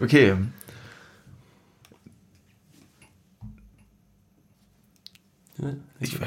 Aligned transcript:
Okay. 0.00 0.36
Ich, 6.00 6.14
ich, 6.14 6.20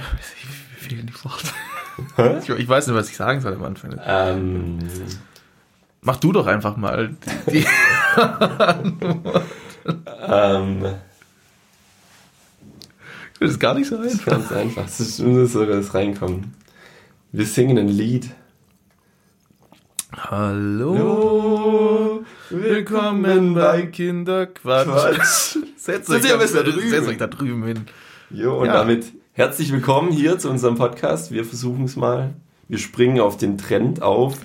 ich 0.81 0.87
die 1.05 1.13
Worte. 1.23 1.47
Ich, 2.41 2.47
ich 2.47 2.69
weiß 2.69 2.87
nicht, 2.87 2.95
was 2.95 3.09
ich 3.09 3.17
sagen 3.17 3.41
soll 3.41 3.53
am 3.55 3.63
Anfang. 3.63 3.99
Ähm, 4.05 4.79
Mach 5.99 6.15
du 6.15 6.31
doch 6.31 6.47
einfach 6.47 6.77
mal 6.77 7.13
die. 7.51 7.65
ähm, 10.25 10.85
Das 13.39 13.51
ist 13.51 13.59
gar 13.59 13.73
nicht 13.73 13.89
so 13.89 13.97
das 13.97 14.13
ist 14.13 14.19
einfach. 14.19 14.31
ganz 14.31 14.51
einfach. 14.53 14.85
Es 14.85 15.01
ist 15.01 15.19
nur 15.19 15.45
so, 15.45 15.65
dass 15.65 15.93
reinkommen. 15.93 16.53
Wir 17.33 17.45
singen 17.45 17.77
ein 17.77 17.89
Lied. 17.89 18.29
Hallo, 20.15 22.23
willkommen 22.49 23.53
bei 23.53 23.83
Kinderquatsch. 23.85 25.57
Setzt 25.75 26.07
Sind 26.07 26.25
euch, 26.25 26.51
da 26.51 26.63
drüben? 26.63 26.89
setzt 26.89 27.07
euch 27.07 27.17
da 27.17 27.27
drüben 27.27 27.63
hin. 27.63 27.81
Jo, 28.29 28.57
und 28.59 28.67
Ja. 28.67 28.73
damit 28.73 29.13
herzlich 29.33 29.71
willkommen 29.71 30.11
hier 30.11 30.37
zu 30.39 30.49
unserem 30.49 30.75
Podcast. 30.75 31.31
Wir 31.31 31.45
versuchen 31.45 31.85
es 31.85 31.95
mal. 31.95 32.33
Wir 32.67 32.77
springen 32.77 33.19
auf 33.19 33.37
den 33.37 33.57
Trend 33.57 34.01
auf. 34.01 34.37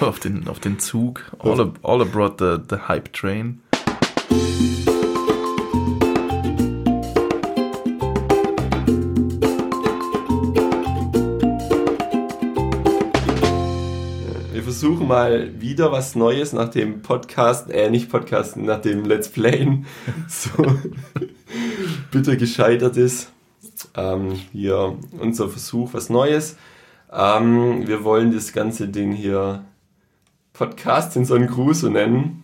Auf 0.00 0.18
den, 0.18 0.48
auf 0.48 0.60
den 0.60 0.78
Zug. 0.78 1.22
All, 1.38 1.60
ab, 1.60 1.78
all 1.82 2.00
abroad 2.02 2.34
the, 2.38 2.56
the 2.70 2.76
hype 2.88 3.12
train. 3.12 3.60
Mal 15.08 15.60
wieder 15.60 15.90
was 15.90 16.14
Neues 16.14 16.52
nach 16.52 16.68
dem 16.68 17.02
Podcast, 17.02 17.70
äh, 17.70 17.90
nicht 17.90 18.10
Podcasten, 18.10 18.64
nach 18.66 18.80
dem 18.80 19.04
Let's 19.04 19.30
Playen 19.30 19.86
so 20.28 20.66
bitter 22.10 22.36
gescheitert 22.36 22.96
ist. 22.96 23.32
Ähm, 23.96 24.34
hier 24.52 24.96
unser 25.18 25.48
Versuch, 25.48 25.94
was 25.94 26.10
Neues. 26.10 26.56
Ähm, 27.10 27.88
wir 27.88 28.04
wollen 28.04 28.32
das 28.32 28.52
ganze 28.52 28.88
Ding 28.88 29.12
hier 29.12 29.64
Podcast 30.52 31.16
in 31.16 31.24
so 31.24 31.34
einen 31.34 31.46
Gruß 31.46 31.80
so 31.80 31.88
nennen. 31.88 32.42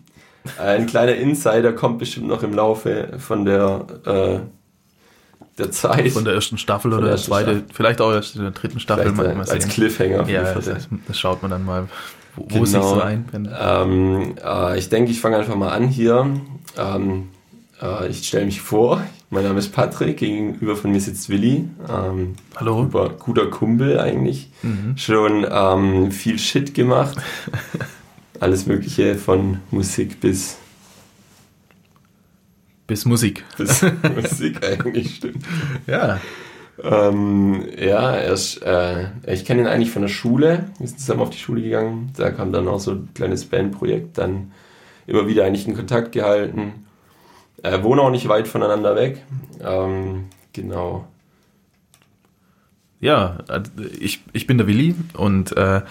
Ein 0.59 0.87
kleiner 0.87 1.17
Insider 1.17 1.73
kommt 1.73 1.99
bestimmt 1.99 2.29
noch 2.29 2.43
im 2.43 2.55
Laufe 2.55 3.19
von 3.19 3.45
der, 3.45 3.87
äh, 4.07 4.41
der 5.59 5.71
Zeit. 5.71 6.11
Von 6.13 6.25
der 6.25 6.35
ersten 6.35 6.59
Staffel 6.59 6.91
Von 6.91 6.99
oder 6.99 7.07
der 7.09 7.11
der 7.11 7.13
ersten 7.17 7.27
zweite, 7.31 7.51
Staffel. 7.51 7.65
vielleicht 7.75 8.01
auch 8.01 8.13
erst 8.13 8.37
in 8.37 8.43
der 8.43 8.51
dritten 8.51 8.81
Staffel. 8.81 9.13
Mal, 9.13 9.35
mal 9.35 9.49
als. 9.49 9.69
Cliffhanger. 9.69 10.29
Ja, 10.29 10.53
das, 10.55 10.89
das 11.07 11.19
schaut 11.19 11.43
man 11.43 11.51
dann 11.51 11.65
mal, 11.65 11.89
wo, 12.37 12.43
wo 12.43 12.47
Genau. 12.47 12.65
sich 12.65 12.83
so 12.83 13.01
einpendet. 13.01 13.55
Ähm, 13.59 14.35
äh, 14.45 14.79
ich 14.79 14.89
denke, 14.89 15.11
ich 15.11 15.21
fange 15.21 15.37
einfach 15.37 15.55
mal 15.57 15.71
an 15.71 15.89
hier. 15.89 16.29
Ähm, 16.77 17.29
äh, 17.81 18.09
ich 18.09 18.27
stelle 18.27 18.47
mich 18.47 18.61
vor. 18.61 19.03
Mein 19.31 19.45
Name 19.45 19.59
ist 19.59 19.73
Patrick. 19.73 20.19
Gegenüber 20.19 20.77
von 20.77 20.93
mir 20.93 21.01
sitzt 21.01 21.29
Willi. 21.29 21.69
Ähm, 21.89 22.35
Hallo. 22.57 22.85
guter, 22.85 23.09
guter 23.11 23.47
Kumpel 23.47 23.99
eigentlich. 23.99 24.51
Schon 24.97 25.47
ähm, 25.51 26.11
viel 26.13 26.39
Shit 26.39 26.75
gemacht. 26.75 27.17
Alles 28.41 28.67
Mögliche 28.67 29.15
von 29.15 29.59
Musik 29.71 30.21
bis, 30.21 30.57
Bis 32.87 33.05
Musik. 33.05 33.45
bis 33.57 33.83
Musik 34.15 34.65
eigentlich 34.65 35.17
stimmt. 35.17 35.45
Ja. 35.87 36.21
Ähm, 36.83 37.67
ja, 37.79 38.13
er 38.13 38.33
ist, 38.33 38.59
äh, 38.63 39.07
ich 39.27 39.45
kenne 39.45 39.63
ihn 39.63 39.67
eigentlich 39.69 39.91
von 39.91 40.03
der 40.03 40.09
Schule. 40.09 40.67
Wir 40.79 40.89
sind 40.89 41.01
zusammen 41.01 41.21
auf 41.21 41.31
die 41.31 41.39
Schule 41.39 41.63
gegangen. 41.63 42.13
Da 42.17 42.31
kam 42.31 42.53
dann 42.53 42.69
auch 42.69 42.81
so 42.81 42.93
ein 42.93 43.09
kleines 43.15 43.47
Bandprojekt. 43.47 44.19
Dann 44.19 44.53
immer 45.07 45.27
wieder 45.27 45.45
eigentlich 45.45 45.67
in 45.67 45.77
Kontakt 45.77 46.13
gehalten. 46.13 46.87
Äh, 47.63 47.83
wohnen 47.83 48.01
auch 48.01 48.11
nicht 48.11 48.29
weit 48.29 48.49
voneinander 48.49 48.97
weg. 48.97 49.23
Ähm, 49.63 50.27
genau. 50.53 51.07
Ja, 53.01 53.39
also 53.49 53.71
ich, 53.99 54.23
ich 54.33 54.47
bin 54.47 54.59
der 54.59 54.67
Willi 54.67 54.95
und 55.15 55.57
äh, 55.57 55.83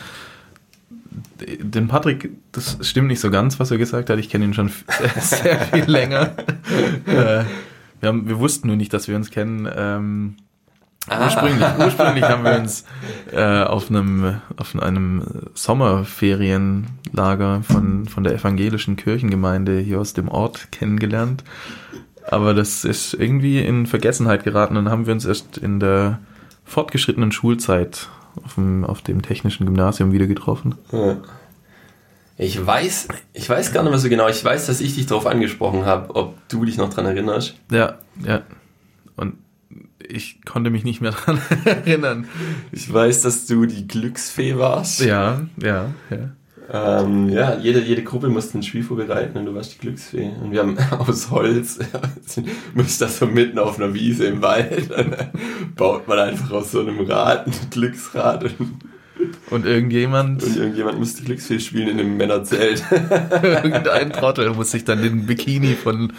den 1.39 1.87
Patrick, 1.87 2.29
das 2.51 2.77
stimmt 2.81 3.07
nicht 3.07 3.19
so 3.19 3.31
ganz, 3.31 3.59
was 3.59 3.71
er 3.71 3.77
gesagt 3.77 4.09
hat. 4.09 4.19
Ich 4.19 4.29
kenne 4.29 4.45
ihn 4.45 4.53
schon 4.53 4.71
sehr, 5.19 5.59
viel 5.59 5.85
länger. 5.85 6.33
äh, 7.05 7.43
wir, 7.99 8.09
haben, 8.09 8.27
wir 8.27 8.39
wussten 8.39 8.67
nur 8.67 8.75
nicht, 8.75 8.93
dass 8.93 9.07
wir 9.07 9.15
uns 9.15 9.31
kennen. 9.31 9.67
Ähm, 9.75 10.35
ursprünglich, 11.09 11.67
ursprünglich 11.79 12.23
haben 12.23 12.43
wir 12.43 12.59
uns 12.59 12.85
äh, 13.31 13.63
auf 13.63 13.89
einem, 13.89 14.41
auf 14.57 14.75
einem 14.75 15.23
Sommerferienlager 15.53 17.63
von, 17.63 18.05
von 18.05 18.23
der 18.23 18.33
evangelischen 18.33 18.95
Kirchengemeinde 18.95 19.79
hier 19.79 19.99
aus 19.99 20.13
dem 20.13 20.27
Ort 20.27 20.71
kennengelernt. 20.71 21.43
Aber 22.25 22.53
das 22.53 22.85
ist 22.85 23.13
irgendwie 23.13 23.59
in 23.59 23.85
Vergessenheit 23.85 24.43
geraten 24.43 24.77
und 24.77 24.85
dann 24.85 24.91
haben 24.91 25.05
wir 25.05 25.13
uns 25.13 25.25
erst 25.25 25.57
in 25.57 25.79
der 25.79 26.19
fortgeschrittenen 26.63 27.31
Schulzeit 27.31 28.09
auf 28.43 28.55
dem, 28.55 28.83
auf 28.83 29.01
dem 29.01 29.21
technischen 29.21 29.65
Gymnasium 29.65 30.11
wieder 30.11 30.27
getroffen. 30.27 30.75
Ja. 30.91 31.17
Ich 32.37 32.65
weiß, 32.65 33.09
ich 33.33 33.47
weiß 33.47 33.73
gar 33.73 33.83
nicht 33.83 33.91
mehr 33.91 33.99
so 33.99 34.09
genau. 34.09 34.27
Ich 34.27 34.43
weiß, 34.43 34.65
dass 34.65 34.81
ich 34.81 34.95
dich 34.95 35.05
darauf 35.05 35.27
angesprochen 35.27 35.85
habe, 35.85 36.15
ob 36.15 36.35
du 36.49 36.65
dich 36.65 36.77
noch 36.77 36.91
dran 36.91 37.05
erinnerst. 37.05 37.55
Ja, 37.71 37.99
ja. 38.25 38.41
Und 39.15 39.35
ich 39.99 40.43
konnte 40.43 40.69
mich 40.69 40.83
nicht 40.83 40.99
mehr 40.99 41.11
dran 41.25 41.39
erinnern. 41.65 42.27
Ich 42.71 42.91
weiß, 42.91 43.21
dass 43.21 43.45
du 43.45 43.65
die 43.65 43.87
Glücksfee 43.87 44.57
warst. 44.57 45.01
Ja, 45.01 45.41
ja, 45.61 45.91
ja. 46.09 46.31
Ähm, 46.71 47.29
ja, 47.29 47.57
jede, 47.57 47.81
jede 47.81 48.03
Gruppe 48.03 48.29
musste 48.29 48.57
ein 48.57 48.63
Spiel 48.63 48.83
vorbereiten 48.83 49.37
und 49.37 49.45
du 49.45 49.55
warst 49.55 49.73
die 49.73 49.79
Glücksfee. 49.79 50.31
Und 50.41 50.51
wir 50.51 50.61
haben 50.61 50.77
aus 50.97 51.29
Holz, 51.29 51.79
musst 52.73 53.01
das 53.01 53.19
so 53.19 53.25
mitten 53.25 53.59
auf 53.59 53.79
einer 53.79 53.93
Wiese 53.93 54.25
im 54.25 54.41
Wald, 54.41 54.91
und 54.91 55.11
dann 55.11 55.29
baut 55.75 56.07
man 56.07 56.19
einfach 56.19 56.51
aus 56.51 56.71
so 56.71 56.79
einem 56.79 57.01
Rad 57.01 57.47
ein 57.47 57.53
Glücksrad 57.69 58.43
und, 58.43 58.55
Und 59.51 59.65
irgendjemand, 59.65 60.43
und 60.43 60.55
irgendjemand 60.55 60.99
muss 60.99 61.15
die 61.15 61.25
Glücksfee 61.25 61.59
spielen 61.59 61.89
in 61.89 61.99
einem 61.99 62.17
Männerzelt. 62.17 62.83
irgendein 62.91 64.11
Trottel 64.11 64.51
muss 64.51 64.71
sich 64.71 64.85
dann 64.85 65.01
den 65.01 65.25
Bikini 65.25 65.75
von 65.75 66.13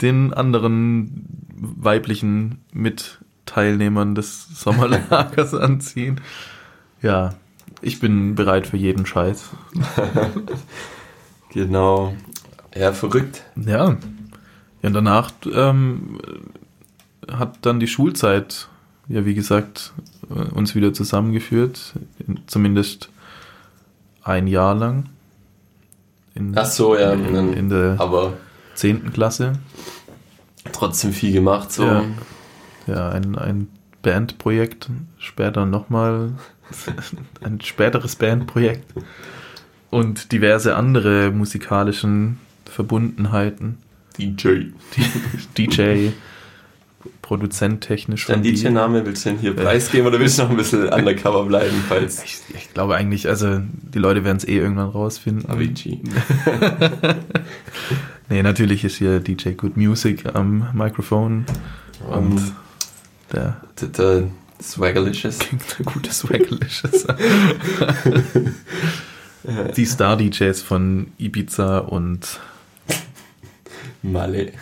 den 0.00 0.32
anderen 0.32 1.26
weiblichen 1.54 2.58
Mitteilnehmern 2.72 4.14
des 4.14 4.48
Sommerlagers 4.54 5.54
anziehen. 5.54 6.20
Ja, 7.02 7.34
ich 7.82 8.00
bin 8.00 8.34
bereit 8.34 8.66
für 8.66 8.76
jeden 8.76 9.06
Scheiß. 9.06 9.50
Genau. 11.52 12.14
Ja, 12.74 12.92
verrückt. 12.92 13.42
Ja. 13.56 13.90
ja 13.90 13.96
und 14.82 14.92
danach 14.94 15.32
ähm, 15.52 16.18
hat 17.30 17.58
dann 17.62 17.78
die 17.78 17.86
Schulzeit, 17.86 18.68
ja 19.08 19.26
wie 19.26 19.34
gesagt, 19.34 19.92
äh, 20.30 20.54
uns 20.54 20.74
wieder 20.74 20.94
zusammengeführt. 20.94 21.92
In, 22.26 22.40
zumindest 22.46 23.10
ein 24.22 24.46
Jahr 24.46 24.74
lang. 24.74 25.10
In, 26.34 26.56
Ach 26.56 26.64
so, 26.64 26.96
ja. 26.96 27.12
in, 27.12 27.52
in 27.52 27.68
der 27.68 27.96
aber 27.98 28.32
10. 28.74 29.12
Klasse. 29.12 29.52
trotzdem 30.72 31.12
viel 31.12 31.32
gemacht, 31.32 31.70
so. 31.70 31.84
Ja. 31.84 32.04
Ja, 32.86 33.10
ein, 33.10 33.36
ein 33.36 33.68
Bandprojekt. 34.02 34.88
Später 35.18 35.66
nochmal 35.66 36.32
ein 37.42 37.60
späteres 37.60 38.16
Bandprojekt. 38.16 38.92
Und 39.90 40.32
diverse 40.32 40.74
andere 40.74 41.30
musikalischen 41.30 42.38
Verbundenheiten. 42.64 43.78
DJ. 44.18 44.66
DJ, 45.58 46.08
Produzent 47.20 47.82
technisch. 47.82 48.26
Dein 48.26 48.42
DJ-Name 48.42 49.04
willst 49.04 49.24
du 49.24 49.30
denn 49.30 49.38
hier 49.38 49.54
preisgeben 49.54 50.06
oder 50.06 50.18
willst 50.20 50.38
du 50.38 50.44
noch 50.44 50.50
ein 50.50 50.56
bisschen 50.56 50.88
undercover 50.92 51.44
bleiben, 51.44 51.82
falls 51.88 52.22
Ich, 52.22 52.40
ich 52.54 52.72
glaube 52.72 52.94
eigentlich, 52.94 53.28
also 53.28 53.60
die 53.60 53.98
Leute 53.98 54.24
werden 54.24 54.36
es 54.36 54.44
eh 54.44 54.56
irgendwann 54.56 54.88
rausfinden. 54.88 55.50
Avicii? 55.50 56.00
Nee, 58.32 58.42
natürlich 58.42 58.82
ist 58.82 58.96
hier 58.96 59.20
DJ 59.20 59.50
Good 59.50 59.76
Music 59.76 60.24
am 60.34 60.68
Mikrofon 60.72 61.44
und 62.08 62.38
Um, 62.38 62.56
der 63.30 63.60
der, 63.78 63.88
der 63.88 64.22
Swaggerlicious. 64.60 65.38
klingt 65.40 65.62
ein 65.78 65.84
gutes 65.84 66.18
Swaggalicious. 66.18 67.06
die 69.76 69.84
Star-DJs 69.84 70.62
von 70.62 71.12
Ibiza 71.18 71.78
und 71.78 72.40
Malle. 74.02 74.52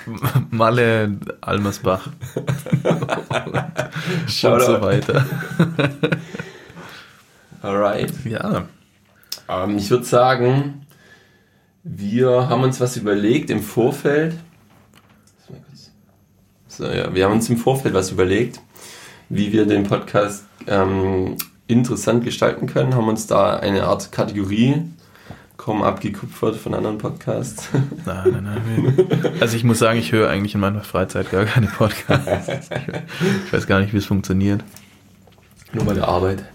Malle, 0.50 1.16
Almersbach 1.40 2.08
und 2.34 4.28
so 4.28 4.80
weiter. 4.82 5.24
Alright. 7.62 8.12
Ja, 8.24 8.66
Ähm, 9.48 9.78
ich 9.78 9.90
würde 9.90 10.04
sagen, 10.04 10.86
wir 11.82 12.48
haben 12.48 12.62
uns 12.62 12.80
was 12.80 12.96
überlegt 12.96 13.50
im 13.50 13.62
Vorfeld. 13.62 14.34
So, 16.68 16.86
ja, 16.86 17.12
wir 17.14 17.24
haben 17.24 17.32
uns 17.32 17.48
im 17.50 17.56
Vorfeld 17.56 17.94
was 17.94 18.10
überlegt, 18.10 18.60
wie 19.30 19.52
wir 19.52 19.64
den 19.64 19.84
Podcast 19.84 20.44
ähm, 20.66 21.36
interessant 21.66 22.24
gestalten 22.24 22.66
können, 22.66 22.94
haben 22.94 23.08
uns 23.08 23.26
da 23.26 23.56
eine 23.56 23.84
Art 23.84 24.12
Kategorie 24.12 24.82
kaum 25.56 25.82
abgekupfert 25.82 26.56
von 26.56 26.74
anderen 26.74 26.98
Podcasts. 26.98 27.68
Nein, 28.06 28.42
nein, 28.42 28.62
nein. 29.04 29.32
Also 29.40 29.56
ich 29.56 29.64
muss 29.64 29.78
sagen, 29.78 29.98
ich 29.98 30.10
höre 30.10 30.28
eigentlich 30.30 30.54
in 30.54 30.60
meiner 30.60 30.82
Freizeit 30.82 31.30
gar 31.30 31.44
keine 31.44 31.66
Podcasts. 31.66 32.70
Ich 33.46 33.52
weiß 33.52 33.66
gar 33.66 33.80
nicht, 33.80 33.92
wie 33.92 33.98
es 33.98 34.06
funktioniert. 34.06 34.64
Nur 35.72 35.84
bei 35.84 35.94
der 35.94 36.08
Arbeit. 36.08 36.44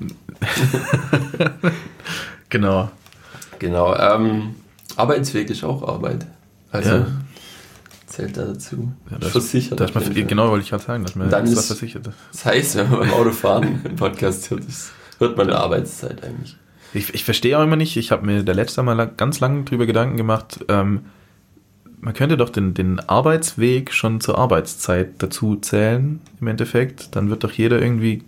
Genau. 2.50 2.90
Genau. 3.60 3.96
Ähm, 3.96 4.56
Arbeitsweg 4.96 5.50
ist 5.50 5.64
auch 5.64 5.86
Arbeit. 5.88 6.26
Also 6.72 6.90
Ja. 6.90 7.08
Zählt 8.16 8.38
da 8.38 8.46
dazu. 8.46 8.92
Ja, 9.12 9.18
das, 9.20 9.32
versichert. 9.32 9.80
das 9.80 9.92
Fall. 9.92 10.04
genau, 10.14 10.50
wollte 10.50 10.64
ich 10.64 10.70
gerade 10.70 10.84
sagen, 10.84 11.04
dass 11.04 11.16
man 11.16 11.30
Dann 11.30 11.46
ist- 11.46 11.68
versichert. 11.68 12.10
Das 12.32 12.46
heißt, 12.46 12.76
wenn 12.78 12.90
man 12.90 13.00
beim 13.02 13.12
Autofahren 13.12 13.82
einen 13.86 13.96
Podcast 13.96 14.50
hört, 14.50 14.64
hört 15.20 15.38
man 15.38 15.50
eine 15.50 15.58
Arbeitszeit 15.60 16.24
eigentlich. 16.24 16.58
Ich, 16.94 17.14
ich 17.14 17.24
verstehe 17.26 17.58
auch 17.60 17.64
immer 17.64 17.76
nicht, 17.76 17.98
ich 17.98 18.12
habe 18.12 18.26
mir 18.26 18.44
der 18.44 18.56
letzte 18.56 18.82
Mal 18.84 18.94
lang, 18.94 19.18
ganz 19.18 19.40
lange 19.40 19.64
drüber 19.64 19.86
Gedanken 19.86 20.18
gemacht, 20.18 20.64
ähm, 20.70 21.02
man 22.00 22.14
könnte 22.14 22.38
doch 22.38 22.50
den, 22.50 22.74
den 22.74 23.00
Arbeitsweg 23.00 23.92
schon 23.92 24.22
zur 24.22 24.38
Arbeitszeit 24.38 25.14
dazu 25.18 25.56
zählen, 25.56 26.22
im 26.40 26.48
Endeffekt. 26.48 27.16
Dann 27.16 27.30
wird 27.32 27.44
doch 27.44 27.52
jeder 27.52 27.82
irgendwie 27.82 28.22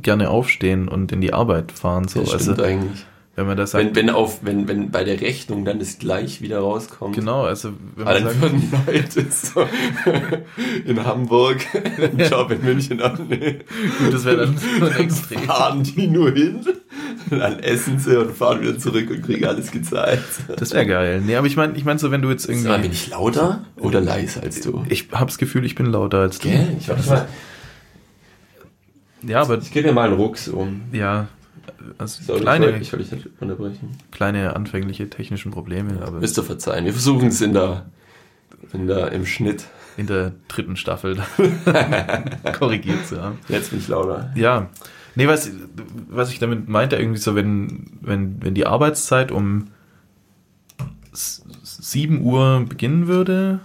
gerne 0.00 0.30
aufstehen 0.30 0.88
und 0.88 1.12
in 1.12 1.20
die 1.20 1.34
Arbeit 1.34 1.72
fahren. 1.72 2.08
So. 2.08 2.20
Das 2.20 2.32
Also, 2.32 2.52
stimmt 2.54 2.66
eigentlich. 2.66 3.04
Wenn 3.34 3.46
man 3.46 3.56
das 3.56 3.70
sagt, 3.70 3.84
Wenn, 3.84 3.94
wenn, 3.96 4.10
auf, 4.10 4.40
wenn, 4.42 4.68
wenn 4.68 4.90
bei 4.90 5.04
der 5.04 5.20
Rechnung 5.22 5.64
dann 5.64 5.78
das 5.78 5.98
gleich 5.98 6.42
wieder 6.42 6.58
rauskommt. 6.58 7.14
genau, 7.14 7.44
also 7.44 7.72
wenn 7.96 8.04
man 8.04 8.14
dann 8.14 8.24
sagt, 8.24 8.42
würden 8.42 8.72
Leute 8.86 9.26
so 9.30 9.66
in 10.84 11.02
Hamburg 11.04 11.64
einen 11.96 12.18
Job 12.30 12.50
in 12.50 12.62
München 12.62 13.00
annehmen. 13.00 13.60
gut, 13.98 14.12
das 14.12 14.24
wäre 14.26 14.36
dann 14.46 14.56
so 14.58 14.84
ein 14.84 14.96
Extrem. 14.96 15.40
Fahren 15.44 15.82
die 15.82 16.08
nur 16.08 16.30
hin, 16.32 16.60
dann 17.30 17.58
essen 17.60 17.98
sie 17.98 18.18
und 18.20 18.32
fahren 18.36 18.60
wieder 18.60 18.78
zurück 18.78 19.08
und 19.10 19.22
kriegen 19.22 19.46
alles 19.46 19.70
gezahlt. 19.70 20.20
Das 20.58 20.72
wäre 20.74 20.86
geil. 20.86 21.22
Nee, 21.24 21.36
aber 21.36 21.46
ich 21.46 21.56
meine, 21.56 21.74
ich 21.76 21.86
mein 21.86 21.96
so, 21.98 22.10
wenn 22.10 22.20
du 22.20 22.28
jetzt 22.30 22.42
Sag 22.42 22.54
mal, 22.56 22.62
bin 22.62 22.70
irgendwie. 22.72 22.88
ich 22.90 23.08
lauter 23.08 23.64
oder 23.78 24.02
leiser 24.02 24.42
als 24.42 24.60
du? 24.60 24.84
Ich 24.90 25.08
habe 25.12 25.26
das 25.26 25.38
Gefühl, 25.38 25.64
ich 25.64 25.74
bin 25.74 25.86
lauter 25.86 26.18
als 26.18 26.38
du. 26.38 26.50
Gell? 26.50 26.68
Ich, 26.78 26.88
warte 26.88 27.08
mal. 27.08 27.28
Ja, 29.22 29.40
aber 29.40 29.56
ich 29.58 29.70
gebe 29.72 29.88
mir 29.88 29.94
mal 29.94 30.08
einen 30.08 30.16
Rucks 30.20 30.48
um. 30.48 30.82
ja, 30.92 31.28
also 31.98 32.22
Sorry, 32.24 32.40
kleine, 32.40 32.78
ich 32.78 32.92
wollte 32.92 33.16
dich 33.16 33.26
unterbrechen. 33.40 33.90
kleine 34.10 34.54
anfängliche 34.56 35.08
technischen 35.10 35.50
Probleme, 35.52 36.02
aber 36.02 36.20
Müsst 36.20 36.36
ihr 36.38 36.42
verzeihen. 36.44 36.84
Wir 36.84 36.92
versuchen 36.92 37.28
es 37.28 37.40
in 37.40 37.52
der, 37.52 37.86
in 38.72 38.86
der, 38.86 39.12
im 39.12 39.26
Schnitt. 39.26 39.64
in 39.96 40.06
der 40.06 40.32
dritten 40.48 40.76
Staffel 40.76 41.18
korrigiert 42.58 43.06
zu 43.06 43.20
haben. 43.22 43.38
Jetzt 43.48 43.70
bin 43.70 43.78
ich 43.78 43.88
lauter. 43.88 44.30
Ja. 44.34 44.68
Nee, 45.14 45.26
was, 45.28 45.50
was 46.08 46.30
ich 46.32 46.38
damit 46.38 46.68
meinte, 46.68 46.96
irgendwie 46.96 47.18
so, 47.20 47.34
wenn, 47.34 47.90
wenn, 48.00 48.42
wenn 48.42 48.54
die 48.54 48.66
Arbeitszeit 48.66 49.30
um 49.30 49.68
s- 51.12 51.44
7 51.62 52.22
Uhr 52.22 52.64
beginnen 52.66 53.06
würde, 53.08 53.60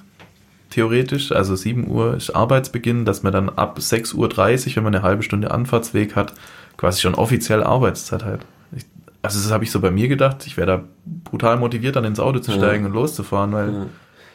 theoretisch, 0.69 1.31
also 1.31 1.55
7 1.55 1.87
Uhr 1.87 2.15
ist 2.17 2.31
Arbeitsbeginn, 2.31 3.05
dass 3.05 3.23
man 3.23 3.31
dann 3.31 3.47
ab 3.49 3.79
6.30 3.79 4.15
Uhr, 4.17 4.75
wenn 4.75 4.83
man 4.83 4.95
eine 4.95 5.03
halbe 5.03 5.23
Stunde 5.23 5.51
Anfahrtsweg 5.51 6.17
hat, 6.17 6.33
quasi 6.77 7.01
schon 7.01 7.15
offiziell 7.15 7.63
Arbeitszeit 7.63 8.23
hat. 8.23 8.41
Ich, 8.75 8.85
also 9.21 9.39
das 9.39 9.51
habe 9.51 9.63
ich 9.63 9.71
so 9.71 9.79
bei 9.81 9.91
mir 9.91 10.07
gedacht, 10.07 10.45
ich 10.47 10.57
wäre 10.57 10.67
da 10.67 10.83
brutal 11.23 11.57
motiviert, 11.57 11.95
dann 11.95 12.05
ins 12.05 12.19
Auto 12.19 12.39
zu 12.39 12.51
Ja. 12.51 12.57
steigen 12.57 12.85
und 12.85 12.93
loszufahren, 12.93 13.51
weil, 13.51 13.73
ja, 13.73 13.85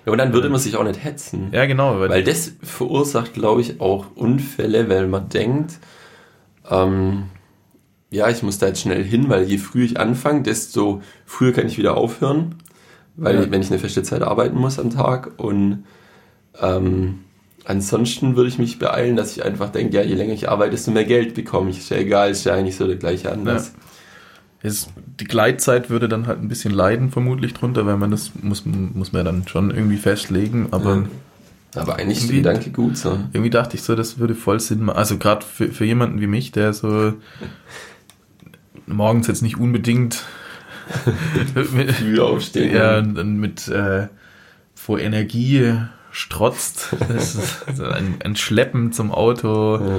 Ja, 0.04 0.12
und 0.12 0.18
dann 0.18 0.32
würde 0.32 0.48
man 0.48 0.58
sich 0.58 0.76
auch 0.76 0.82
nicht 0.84 1.02
hetzen. 1.04 1.48
genau, 1.52 2.00
weil, 2.00 2.08
Weil 2.08 2.24
das 2.24 2.52
verursacht, 2.62 3.34
glaube 3.34 3.60
ich, 3.60 3.80
auch 3.80 4.06
Unfälle, 4.16 4.88
weil 4.88 5.06
man 5.06 5.28
denkt, 5.28 5.78
ähm, 6.68 7.24
ja, 8.10 8.28
ich 8.28 8.42
muss 8.42 8.58
da 8.58 8.66
jetzt 8.66 8.80
schnell 8.82 9.02
hin, 9.04 9.28
weil 9.28 9.44
je 9.44 9.58
früher 9.58 9.84
ich 9.84 9.98
anfange, 10.00 10.42
desto 10.42 11.02
früher 11.24 11.52
kann 11.52 11.66
ich 11.66 11.78
wieder 11.78 11.96
aufhören. 11.96 12.56
Weil 13.16 13.36
Ja. 13.44 13.50
wenn 13.50 13.62
ich 13.62 13.70
eine 13.70 13.78
feste 13.78 14.02
Zeit 14.02 14.22
arbeiten 14.22 14.56
muss 14.58 14.78
am 14.78 14.90
Tag 14.90 15.38
und 15.38 15.84
ähm, 16.60 17.20
ansonsten 17.64 18.36
würde 18.36 18.48
ich 18.48 18.58
mich 18.58 18.78
beeilen, 18.78 19.16
dass 19.16 19.36
ich 19.36 19.44
einfach 19.44 19.70
denke, 19.70 19.96
ja, 19.96 20.02
je 20.02 20.14
länger 20.14 20.32
ich 20.34 20.48
arbeite, 20.48 20.72
desto 20.72 20.90
mehr 20.90 21.04
Geld 21.04 21.34
bekomme 21.34 21.70
ich. 21.70 21.78
Ist 21.78 21.90
ja 21.90 21.98
egal, 21.98 22.30
ist 22.30 22.44
ja 22.44 22.54
eigentlich 22.54 22.76
so 22.76 22.86
der 22.86 22.96
gleiche 22.96 23.30
Anlass. 23.32 23.74
Es, 24.64 24.88
die 25.18 25.24
Gleitzeit 25.24 25.90
würde 25.90 26.08
dann 26.08 26.26
halt 26.26 26.40
ein 26.40 26.48
bisschen 26.48 26.72
leiden, 26.72 27.10
vermutlich 27.10 27.52
drunter, 27.52 27.84
weil 27.84 27.96
man 27.96 28.12
das 28.12 28.30
muss, 28.40 28.64
muss 28.64 29.12
man 29.12 29.24
dann 29.24 29.48
schon 29.48 29.70
irgendwie 29.70 29.96
festlegen. 29.96 30.68
Aber 30.70 30.96
Ja. 30.96 31.02
Aber 31.74 31.96
eigentlich 31.96 32.18
ist 32.18 32.28
der 32.28 32.36
Gedanke 32.36 32.70
gut 32.70 32.98
so. 32.98 33.18
irgendwie 33.32 33.50
dachte 33.50 33.76
ich 33.76 33.82
so, 33.82 33.94
das 33.94 34.18
würde 34.18 34.34
voll 34.34 34.60
Sinn 34.60 34.84
machen. 34.84 34.98
Also 34.98 35.16
gerade 35.16 35.44
für, 35.44 35.68
für 35.68 35.84
jemanden 35.84 36.20
wie 36.20 36.26
mich, 36.26 36.52
der 36.52 36.74
so 36.74 37.14
morgens 38.86 39.26
jetzt 39.26 39.42
nicht 39.42 39.58
unbedingt 39.58 40.22
mit, 41.72 41.92
Früh 41.94 42.20
aufstehen. 42.20 42.74
ja, 42.74 43.00
dann 43.00 43.36
mit 43.36 43.68
äh, 43.68 44.08
vor 44.74 44.98
Energie 44.98 45.74
strotzt. 46.12 46.94
Das 47.08 47.34
ist 47.34 47.64
so 47.74 47.84
ein, 47.84 48.16
ein 48.24 48.36
Schleppen 48.36 48.92
zum 48.92 49.10
Auto. 49.12 49.76
Ja. 49.78 49.96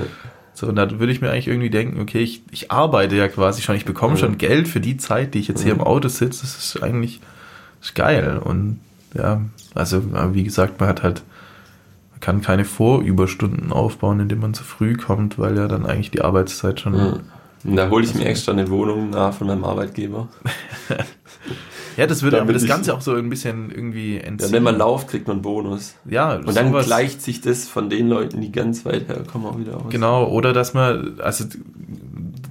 So, 0.53 0.67
und 0.67 0.75
da 0.75 0.89
würde 0.99 1.11
ich 1.11 1.19
mir 1.19 1.31
eigentlich 1.31 1.47
irgendwie 1.47 1.71
denken, 1.71 1.99
okay, 1.99 2.19
ich, 2.19 2.43
ich 2.51 2.71
arbeite 2.71 3.15
ja 3.15 3.27
quasi 3.27 3.61
schon, 3.63 3.75
ich 3.75 3.85
bekomme 3.85 4.13
Ja. 4.13 4.19
schon 4.19 4.37
Geld 4.37 4.67
für 4.67 4.79
die 4.79 4.97
Zeit, 4.97 5.33
die 5.33 5.39
ich 5.39 5.47
jetzt 5.47 5.61
hier 5.63 5.71
Ja. 5.73 5.75
im 5.79 5.81
Auto 5.83 6.07
sitze. 6.09 6.41
Das 6.41 6.55
ist 6.57 6.81
eigentlich 6.83 7.19
ist 7.81 7.95
geil. 7.95 8.37
Und 8.43 8.79
ja, 9.15 9.41
also 9.75 10.03
wie 10.33 10.43
gesagt, 10.43 10.79
man 10.79 10.87
hat 10.89 11.01
halt, 11.03 11.23
man 12.11 12.19
kann 12.19 12.41
keine 12.41 12.65
Vorüberstunden 12.65 13.71
aufbauen, 13.73 14.19
indem 14.19 14.39
man 14.41 14.53
zu 14.53 14.63
früh 14.63 14.95
kommt, 14.95 15.39
weil 15.39 15.57
ja 15.57 15.67
dann 15.67 15.85
eigentlich 15.85 16.11
die 16.11 16.21
Arbeitszeit 16.21 16.79
schon. 16.79 17.21
Da 17.63 17.89
hole 17.89 18.05
ich 18.05 18.13
mir 18.13 18.25
extra 18.25 18.51
eine 18.51 18.69
Wohnung 18.69 19.09
nah 19.09 19.31
von 19.31 19.47
meinem 19.47 19.63
Arbeitgeber. 19.63 20.27
Ja, 21.97 22.07
das 22.07 22.21
würde 22.23 22.41
aber 22.41 22.53
das 22.53 22.65
Ganze 22.65 22.93
auch 22.93 23.01
so 23.01 23.13
ein 23.13 23.29
bisschen 23.29 23.69
irgendwie 23.69 24.15
Ja, 24.17 24.21
entziehen. 24.23 24.51
wenn 24.51 24.63
man 24.63 24.77
lauft, 24.77 25.09
kriegt 25.09 25.27
man 25.27 25.41
Bonus. 25.41 25.95
ja, 26.09 26.35
Und 26.35 26.55
dann 26.55 26.69
sowas- 26.69 26.85
gleicht 26.87 27.21
sich 27.21 27.41
das 27.41 27.67
von 27.67 27.89
den 27.89 28.09
Leuten, 28.09 28.41
die 28.41 28.51
ganz 28.51 28.85
weit 28.85 29.07
herkommen, 29.07 29.47
auch 29.47 29.57
wieder 29.59 29.77
aus. 29.77 29.83
Genau, 29.89 30.27
oder 30.27 30.53
dass 30.53 30.73
man, 30.73 31.19
also 31.19 31.45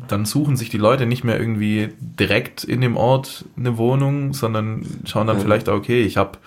dann 0.09 0.25
suchen 0.25 0.57
sich 0.57 0.69
die 0.69 0.79
Leute 0.79 1.07
nicht 1.07 1.25
mehr 1.25 1.39
irgendwie 1.39 1.89
direkt 1.99 2.65
in 2.65 2.81
dem 2.81 2.97
Ort 2.97 3.45
eine 3.57 3.79
Wohnung, 3.79 4.35
sondern 4.35 4.85
schauen 5.05 5.27
dann 5.27 5.37
Ja. 5.39 5.43
vielleicht, 5.43 5.69
okay, 5.69 6.03
ich 6.03 6.17
habe 6.17 6.39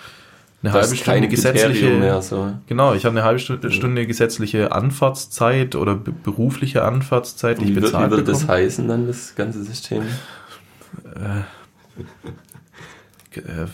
eine 0.64 0.74
Das 0.74 0.84
halbe 0.88 0.96
Stunde 0.96 1.28
gesetzliche, 1.28 1.90
mehr. 1.92 2.22
So. 2.24 2.52
genau, 2.68 2.94
ich 2.96 3.06
habe 3.06 3.16
eine 3.16 3.24
halbe 3.26 3.40
Stunde, 3.40 3.72
Stunde 3.72 4.08
gesetzliche 4.08 4.72
Anfahrtszeit 4.72 5.76
oder 5.76 5.96
be 5.96 6.12
berufliche 6.12 6.84
Anfahrtszeit, 6.84 7.60
die 7.60 7.66
ich 7.66 7.70
wird, 7.76 7.86
wie 7.86 7.88
bezahlt 7.92 8.10
würde 8.12 8.24
das 8.24 8.40
bekomme. 8.42 8.58
heißen 8.60 8.88
dann, 8.88 9.06
das 9.08 9.36
ganze 9.36 9.64
System? 9.64 10.04
Ge- 11.04 12.04
äh, 13.38 13.68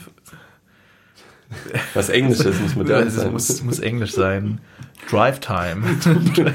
Was 1.94 2.10
Englisches 2.10 2.60
muss 2.62 2.76
modern 2.76 3.08
Es 3.08 3.16
sein. 3.16 3.32
muss, 3.32 3.62
muss 3.64 3.80
Englisch 3.80 4.14
sein. 4.14 4.60
Drive 5.10 5.40
Time. 5.40 5.82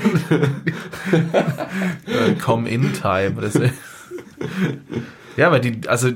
Come 2.45 2.69
in 2.69 2.93
Time. 2.93 3.35
Ja, 5.37 5.51
weil 5.51 5.61
die, 5.61 5.89
also 5.89 6.11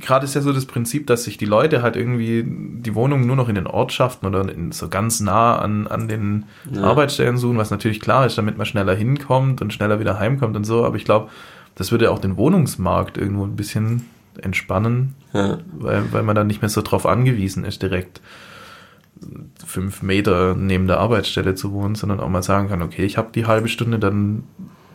gerade 0.00 0.24
ist 0.24 0.34
ja 0.34 0.40
so 0.40 0.52
das 0.52 0.66
Prinzip, 0.66 1.06
dass 1.06 1.24
sich 1.24 1.36
die 1.36 1.44
Leute 1.46 1.82
halt 1.82 1.96
irgendwie 1.96 2.44
die 2.46 2.94
Wohnung 2.94 3.26
nur 3.26 3.36
noch 3.36 3.48
in 3.48 3.54
den 3.54 3.66
Ortschaften 3.66 4.26
oder 4.26 4.48
in, 4.48 4.72
so 4.72 4.88
ganz 4.88 5.20
nah 5.20 5.58
an, 5.58 5.86
an 5.86 6.08
den 6.08 6.44
Ja. 6.72 6.82
Arbeitsstellen 6.84 7.38
suchen, 7.38 7.58
was 7.58 7.70
natürlich 7.70 8.00
klar 8.00 8.26
ist, 8.26 8.38
damit 8.38 8.56
man 8.56 8.66
schneller 8.66 8.94
hinkommt 8.94 9.60
und 9.62 9.72
schneller 9.72 10.00
wieder 10.00 10.18
heimkommt 10.18 10.56
und 10.56 10.64
so. 10.64 10.84
Aber 10.84 10.96
ich 10.96 11.04
glaube, 11.04 11.30
das 11.74 11.90
würde 11.90 12.10
auch 12.10 12.18
den 12.20 12.36
Wohnungsmarkt 12.36 13.18
irgendwo 13.18 13.44
ein 13.44 13.56
bisschen 13.56 14.04
entspannen, 14.42 15.14
Ja. 15.32 15.58
weil, 15.72 16.12
weil 16.12 16.22
man 16.22 16.34
dann 16.36 16.46
nicht 16.46 16.62
mehr 16.62 16.68
so 16.68 16.82
drauf 16.82 17.06
angewiesen 17.06 17.64
ist, 17.64 17.82
direkt 17.82 18.20
fünf 19.64 20.02
Meter 20.02 20.54
neben 20.54 20.86
der 20.86 20.98
Arbeitsstelle 20.98 21.54
zu 21.54 21.72
wohnen, 21.72 21.94
sondern 21.94 22.20
auch 22.20 22.28
mal 22.28 22.42
sagen 22.42 22.68
kann, 22.68 22.82
okay, 22.82 23.04
ich 23.04 23.16
habe 23.16 23.28
die 23.34 23.46
halbe 23.46 23.68
Stunde, 23.68 23.98
dann 23.98 24.44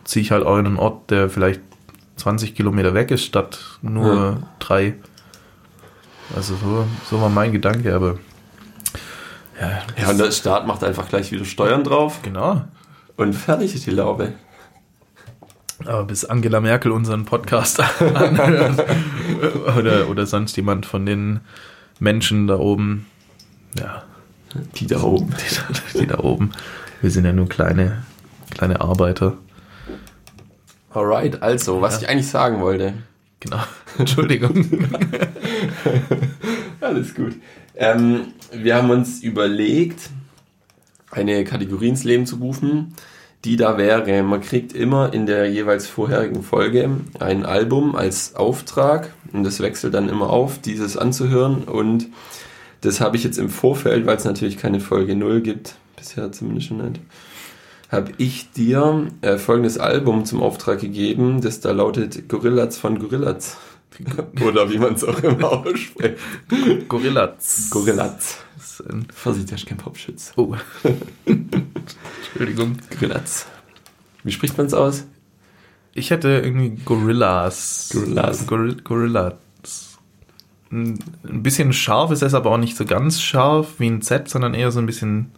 ziehe 0.03 0.21
ich 0.21 0.31
halt 0.31 0.45
auch 0.45 0.57
in 0.57 0.65
einen 0.67 0.77
Ort, 0.77 1.09
der 1.11 1.29
vielleicht 1.29 1.61
20 2.17 2.53
Kilometer 2.55 2.93
weg 2.93 3.11
ist, 3.11 3.23
statt 3.23 3.79
nur 3.81 4.13
Ja. 4.15 4.37
drei. 4.59 4.95
Also 6.35 6.55
so, 6.55 6.85
so 7.09 7.21
war 7.21 7.29
mein 7.29 7.51
Gedanke, 7.51 7.95
aber 7.95 8.17
ja, 9.59 9.81
ja, 10.01 10.09
und 10.09 10.19
der 10.19 10.31
Staat 10.31 10.67
macht 10.67 10.83
einfach 10.83 11.09
gleich 11.09 11.31
wieder 11.31 11.43
Steuern 11.45 11.83
drauf 11.83 12.19
genau. 12.21 12.61
und 13.17 13.33
fertig 13.33 13.73
ist 13.75 13.85
die 13.85 13.91
Laube. 13.91 14.33
Aber 15.85 16.03
bis 16.05 16.25
Angela 16.25 16.59
Merkel 16.59 16.91
unseren 16.91 17.25
Podcast 17.25 17.79
anhört 18.01 18.85
oder, 19.77 20.09
oder 20.09 20.25
sonst 20.25 20.55
jemand 20.57 20.85
von 20.85 21.05
den 21.05 21.39
Menschen 21.99 22.47
da 22.47 22.57
oben, 22.57 23.05
ja, 23.77 24.03
Die 24.75 24.87
da 24.87 25.01
oben. 25.01 25.33
die, 25.93 25.99
die 25.99 26.07
da 26.07 26.19
oben, 26.19 26.51
wir 27.01 27.11
sind 27.11 27.25
ja 27.25 27.33
nur 27.33 27.47
kleine, 27.47 28.03
kleine 28.51 28.81
Arbeiter. 28.81 29.37
Alright, 30.91 31.41
also, 31.41 31.81
was 31.81 31.95
Ja. 31.95 32.01
ich 32.01 32.09
eigentlich 32.09 32.27
sagen 32.27 32.59
wollte. 32.61 32.93
Genau. 33.39 33.59
Entschuldigung. 33.97 34.67
Alles 36.81 37.13
gut. 37.15 37.35
Ähm, 37.75 38.33
wir 38.51 38.75
haben 38.75 38.89
uns 38.89 39.21
überlegt, 39.21 40.09
eine 41.11 41.43
Kategorie 41.43 41.89
ins 41.89 42.03
Leben 42.03 42.25
zu 42.25 42.37
rufen, 42.37 42.93
die 43.45 43.55
da 43.55 43.77
wäre, 43.77 44.21
man 44.23 44.41
kriegt 44.41 44.73
immer 44.73 45.13
in 45.13 45.25
der 45.25 45.49
jeweils 45.49 45.87
vorherigen 45.87 46.43
Folge 46.43 46.89
ein 47.19 47.45
Album 47.45 47.95
als 47.95 48.35
Auftrag 48.35 49.13
und 49.31 49.43
das 49.43 49.61
wechselt 49.61 49.93
dann 49.93 50.09
immer 50.09 50.29
auf, 50.29 50.59
dieses 50.59 50.97
anzuhören 50.97 51.63
und 51.63 52.07
das 52.81 53.01
habe 53.01 53.17
ich 53.17 53.23
jetzt 53.23 53.37
im 53.37 53.49
Vorfeld, 53.49 54.05
weil 54.05 54.17
es 54.17 54.25
natürlich 54.25 54.57
keine 54.57 54.79
Folge 54.79 55.15
0 55.15 55.41
gibt, 55.41 55.75
bisher 55.95 56.31
zumindest 56.31 56.67
schon 56.67 56.77
nicht, 56.77 57.01
habe 57.89 58.11
ich 58.17 58.51
dir 58.51 59.07
äh, 59.21 59.37
folgendes 59.37 59.77
Album 59.77 60.25
zum 60.25 60.41
Auftrag 60.41 60.79
gegeben, 60.79 61.41
das 61.41 61.59
da 61.59 61.71
lautet 61.71 62.29
Gorillaz 62.29 62.77
von 62.77 62.99
Gorillaz. 62.99 63.57
Oder 64.45 64.69
wie 64.71 64.77
man 64.77 64.93
es 64.93 65.03
auch 65.03 65.21
immer 65.23 65.51
ausspricht. 65.51 66.17
Gorillaz. 66.87 67.69
Gorillaz. 67.69 68.37
Vorsicht, 69.13 69.51
das 69.51 69.61
ist 69.61 69.67
kein 69.67 69.77
Popschütz. 69.77 70.31
Oh. 70.37 70.55
Entschuldigung. 71.25 72.77
Gorillaz. 72.91 73.47
Wie 74.23 74.31
spricht 74.31 74.57
man 74.57 74.67
es 74.67 74.73
aus? 74.73 75.05
Ich 75.93 76.11
hätte 76.11 76.29
irgendwie 76.29 76.81
Gorillas. 76.85 77.89
Gorillas. 77.91 78.47
Goril 78.47 78.75
Gorillas. 78.81 79.33
Ein 80.71 80.99
bisschen 81.23 81.73
scharf 81.73 82.11
ist 82.11 82.21
es 82.21 82.33
aber 82.33 82.51
auch 82.51 82.57
nicht 82.57 82.77
so 82.77 82.85
ganz 82.85 83.19
scharf 83.21 83.79
wie 83.79 83.87
ein 83.89 84.01
Z, 84.01 84.29
sondern 84.29 84.53
eher 84.53 84.71
so 84.71 84.79
ein 84.79 84.85
bisschen. 84.85 85.31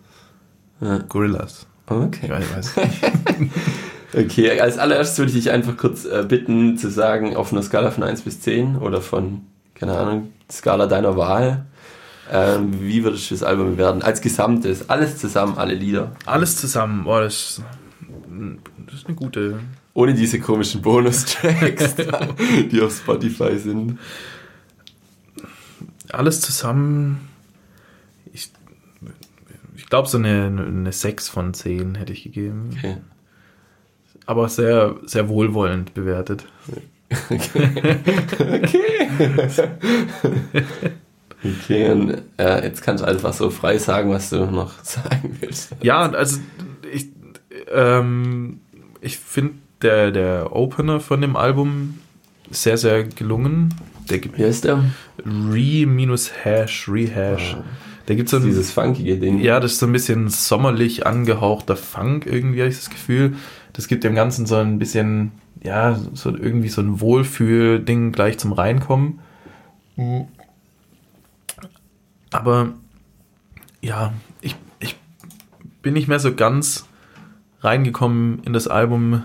Gorillas. 1.09 1.65
Ich 1.87 1.91
Okay. 1.91 2.29
weiß, 2.29 2.55
weiß. 2.55 2.73
Okay, 4.13 4.59
als 4.59 4.77
allererstes 4.77 5.17
würde 5.19 5.31
ich 5.31 5.37
dich 5.37 5.51
einfach 5.51 5.77
kurz 5.77 6.05
äh, 6.05 6.25
bitten 6.27 6.77
zu 6.77 6.89
sagen, 6.89 7.35
auf 7.35 7.53
einer 7.53 7.63
Skala 7.63 7.91
von 7.91 8.03
1 8.03 8.21
bis 8.21 8.41
10 8.41 8.77
oder 8.77 9.01
von, 9.01 9.41
keine 9.73 9.97
Ahnung, 9.97 10.33
Skala 10.49 10.87
deiner 10.87 11.15
Wahl, 11.15 11.65
ähm, 12.29 12.81
wie 12.81 13.03
würdest 13.03 13.29
du 13.29 13.35
das 13.35 13.43
Album 13.43 13.71
bewerten? 13.71 14.01
Als 14.01 14.21
Gesamtes, 14.21 14.89
alles 14.89 15.17
zusammen, 15.17 15.57
alle 15.57 15.73
Lieder. 15.73 16.11
Alles 16.25 16.57
zusammen, 16.57 17.03
boah, 17.03 17.21
das, 17.21 17.61
das 18.85 18.95
ist 18.95 19.07
eine 19.07 19.15
gute. 19.15 19.59
Ohne 19.93 20.13
diese 20.13 20.39
komischen 20.39 20.81
Bonustracks, 20.81 21.95
die 22.71 22.81
auf 22.81 22.95
Spotify 22.95 23.57
sind. 23.57 23.97
Alles 26.09 26.41
zusammen. 26.41 27.27
Ich, 28.33 28.51
ich 29.75 29.87
glaube, 29.87 30.07
so 30.07 30.17
eine, 30.17 30.45
eine 30.45 30.91
6 30.91 31.27
von 31.27 31.53
10 31.53 31.95
hätte 31.95 32.13
ich 32.13 32.23
gegeben. 32.23 32.69
Okay. 32.77 32.97
Aber 34.25 34.47
sehr, 34.49 34.95
sehr 35.05 35.27
wohlwollend 35.29 35.93
bewertet. 35.93 36.45
Okay, 41.43 41.89
und 41.89 42.21
äh, 42.37 42.63
jetzt 42.63 42.83
kannst 42.83 43.03
du 43.03 43.07
einfach 43.07 43.33
so 43.33 43.49
frei 43.49 43.77
sagen, 43.79 44.11
was 44.11 44.29
du 44.29 44.45
noch 44.45 44.71
sagen 44.83 45.37
willst. 45.39 45.71
Ja, 45.81 46.01
also 46.11 46.39
ich, 46.93 47.07
ähm, 47.73 48.59
ich 49.01 49.17
finde 49.17 49.55
der, 49.81 50.11
der 50.11 50.55
Opener 50.55 50.99
von 50.99 51.19
dem 51.21 51.35
Album 51.35 51.99
sehr, 52.51 52.77
sehr 52.77 53.05
gelungen. 53.05 53.73
Der 54.09 54.19
gibt 54.19 54.37
Wie 54.37 54.43
heißt 54.45 54.65
der? 54.65 54.83
Re 55.25 55.85
minus 55.87 56.31
Hash, 56.43 56.87
Rehash. 56.87 57.57
Der 58.07 58.15
gibt 58.15 58.29
so 58.29 58.37
ein, 58.37 58.43
Dieses 58.43 58.71
funkige 58.71 59.17
Ding. 59.17 59.39
ja, 59.39 59.59
das 59.59 59.73
ist 59.73 59.79
so 59.79 59.85
ein 59.87 59.93
bisschen 59.93 60.29
sommerlich 60.29 61.07
angehauchter 61.07 61.75
Funk 61.75 62.25
irgendwie, 62.27 62.59
habe 62.59 62.69
ich 62.69 62.77
das 62.77 62.89
Gefühl. 62.89 63.35
Das 63.73 63.87
gibt 63.87 64.03
dem 64.03 64.15
Ganzen 64.15 64.45
so 64.45 64.55
ein 64.55 64.79
bisschen, 64.79 65.31
ja, 65.63 65.97
so 66.13 66.35
irgendwie 66.35 66.69
so 66.69 66.81
ein 66.81 66.99
Wohlfühl-Ding 66.99 68.11
gleich 68.11 68.37
zum 68.37 68.51
Reinkommen. 68.53 69.19
Aber 72.31 72.73
ja, 73.81 74.13
ich, 74.41 74.55
ich 74.79 74.95
bin 75.81 75.93
nicht 75.93 76.07
mehr 76.07 76.19
so 76.19 76.33
ganz 76.33 76.85
reingekommen 77.61 78.41
in 78.43 78.53
das 78.53 78.67
Album, 78.67 79.23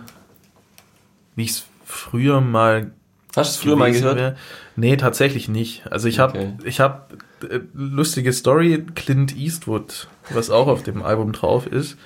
wie 1.35 1.45
ich 1.45 1.51
es 1.51 1.65
früher 1.85 2.41
mal 2.41 2.93
Hast 3.35 3.51
du 3.51 3.59
es 3.59 3.63
früher 3.65 3.77
mal 3.77 3.93
gehört? 3.93 4.17
wär. 4.17 4.37
Nee, 4.77 4.97
tatsächlich 4.97 5.49
nicht. 5.49 5.87
Also 5.91 6.09
ich 6.09 6.19
habe 6.19 6.39
Okay. 6.39 6.53
ich 6.65 6.81
habe 6.81 7.03
äh, 7.49 7.61
lustige 7.75 8.33
Story 8.33 8.85
Clint 8.95 9.37
Eastwood, 9.37 10.09
was 10.31 10.51
auch 10.51 10.69
auf 10.69 10.83
dem 10.83 11.03
Album 11.03 11.33
drauf 11.33 11.67
ist, 11.67 11.97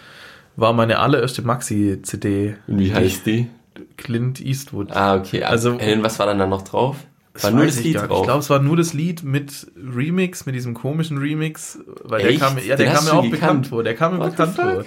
war 0.57 0.73
meine 0.73 0.99
allererste 0.99 1.43
Maxi 1.43 2.01
CD. 2.03 2.57
Und 2.67 2.79
wie 2.79 2.95
heißt 2.95 3.27
die? 3.27 3.49
Clint 3.97 4.41
Eastwood. 4.41 4.91
Ah, 4.93 5.17
okay. 5.17 5.43
Also- 5.45 5.79
Also, 5.79 6.03
was 6.03 6.19
war 6.19 6.27
dann 6.27 6.39
da 6.39 6.47
noch 6.47 6.63
drauf? 6.63 6.97
War 7.43 7.53
nur 7.53 7.65
das 7.65 7.83
Lied 7.83 7.97
drauf. 7.97 8.19
Ich 8.21 8.25
glaube, 8.25 8.41
es 8.41 8.51
war 8.51 8.59
nur 8.59 8.77
das 8.77 8.93
Lied 8.93 9.23
mit 9.23 9.69
Remix, 9.77 10.47
mit 10.47 10.55
diesem 10.55 10.75
komischen 10.75 11.19
Remix, 11.19 11.79
weil 12.03 12.21
Echt? 12.27 12.41
der 12.41 12.49
kam, 12.49 12.59
ja, 12.59 12.77
Den 12.77 12.87
der 12.87 12.95
kam 12.95 13.05
mir 13.05 13.13
auch 13.13 13.23
gekannt? 13.23 13.41
bekannt 13.41 13.67
vor. 13.69 13.83
Der 13.85 13.95
kam 13.95 14.13
mir 14.15 14.19
What 14.21 14.31
bekannt 14.33 14.57
vor. 14.57 14.85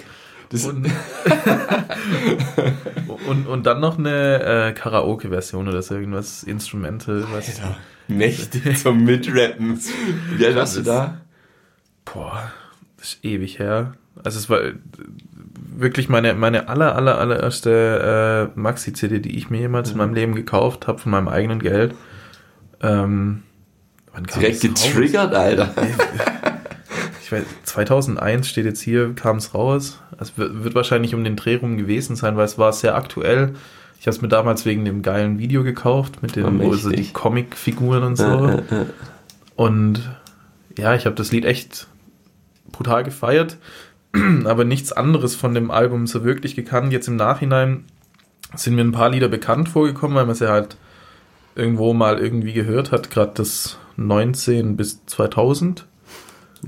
Und, 0.70 0.86
und, 3.28 3.46
und 3.46 3.66
dann 3.66 3.80
noch 3.80 3.98
eine 3.98 4.68
äh, 4.68 4.72
Karaoke-Version 4.72 5.68
oder 5.68 5.82
so 5.82 5.94
irgendwas, 5.94 6.42
Instrumental. 6.44 7.24
Was, 7.32 7.48
Alter, 7.60 7.76
mächtig 8.08 8.78
zum 8.82 9.04
Mitrappen. 9.04 9.80
Wie 10.36 10.46
alt 10.46 10.56
warst 10.56 10.76
du 10.76 10.82
da? 10.82 11.20
Boah, 12.04 12.52
das 12.98 13.14
ist 13.14 13.24
ewig 13.24 13.58
her. 13.58 13.94
Also 14.22 14.38
es 14.38 14.48
war 14.50 14.60
wirklich 15.76 16.08
meine, 16.08 16.34
meine 16.34 16.68
aller, 16.68 16.94
aller, 16.96 17.18
allererste 17.18 18.50
äh, 18.56 18.58
Maxi-CD, 18.58 19.18
die 19.20 19.36
ich 19.36 19.50
mir 19.50 19.60
jemals 19.60 19.90
in 19.92 19.98
meinem 19.98 20.14
Leben 20.14 20.34
gekauft 20.34 20.86
habe, 20.86 20.98
von 20.98 21.12
meinem 21.12 21.28
eigenen 21.28 21.60
Geld. 21.60 21.94
Ähm, 22.82 23.42
Direkt 24.34 24.62
das 24.64 24.70
raus? 24.70 24.82
getriggert, 24.84 25.34
Alter. 25.34 25.70
Ich 27.22 27.32
weiß, 27.32 27.42
2001 27.64 28.46
steht 28.48 28.66
jetzt 28.66 28.82
hier, 28.82 29.14
kam 29.14 29.38
es 29.38 29.54
raus. 29.54 29.98
Es 30.20 30.36
wird, 30.36 30.74
wahrscheinlich 30.74 31.14
um 31.14 31.24
den 31.24 31.36
Dreh 31.36 31.54
rum 31.56 31.78
gewesen 31.78 32.16
sein, 32.16 32.36
weil 32.36 32.44
es 32.44 32.58
war 32.58 32.70
sehr 32.74 32.94
aktuell. 32.96 33.54
Ich 33.98 34.06
habe 34.06 34.14
es 34.14 34.20
mir 34.20 34.28
damals 34.28 34.66
wegen 34.66 34.84
dem 34.84 35.00
geilen 35.00 35.38
Video 35.38 35.64
gekauft, 35.64 36.20
mit 36.20 36.32
Oh, 36.36 36.42
dem, 36.42 36.60
wo 36.60 36.74
so 36.74 36.90
die. 36.90 37.10
Comic-Figuren 37.14 38.02
und 38.02 38.16
so. 38.16 38.24
Äh, 38.24 38.52
äh, 38.70 38.82
äh. 38.82 38.84
Und 39.56 40.02
ja, 40.76 40.94
ich 40.94 41.06
habe 41.06 41.16
das 41.16 41.32
Lied 41.32 41.46
echt 41.46 41.86
brutal 42.70 43.04
gefeiert, 43.04 43.56
aber 44.44 44.64
nichts 44.64 44.92
anderes 44.92 45.34
von 45.34 45.54
dem 45.54 45.70
Album 45.70 46.06
so 46.06 46.24
wirklich 46.24 46.54
gekannt. 46.54 46.92
Jetzt 46.92 47.08
im 47.08 47.16
Nachhinein 47.16 47.84
sind 48.54 48.76
mir 48.76 48.82
ein 48.82 48.92
paar 48.92 49.10
Lieder 49.10 49.28
bekannt 49.28 49.68
vorgekommen, 49.68 50.16
weil 50.16 50.26
man 50.26 50.34
sie 50.34 50.48
halt 50.48 50.76
irgendwo 51.56 51.92
mal 51.94 52.18
irgendwie 52.18 52.52
gehört 52.52 52.92
hat, 52.92 53.10
gerade 53.10 53.32
das 53.34 53.78
19 53.96 54.76
bis 54.76 55.04
2000. 55.06 55.86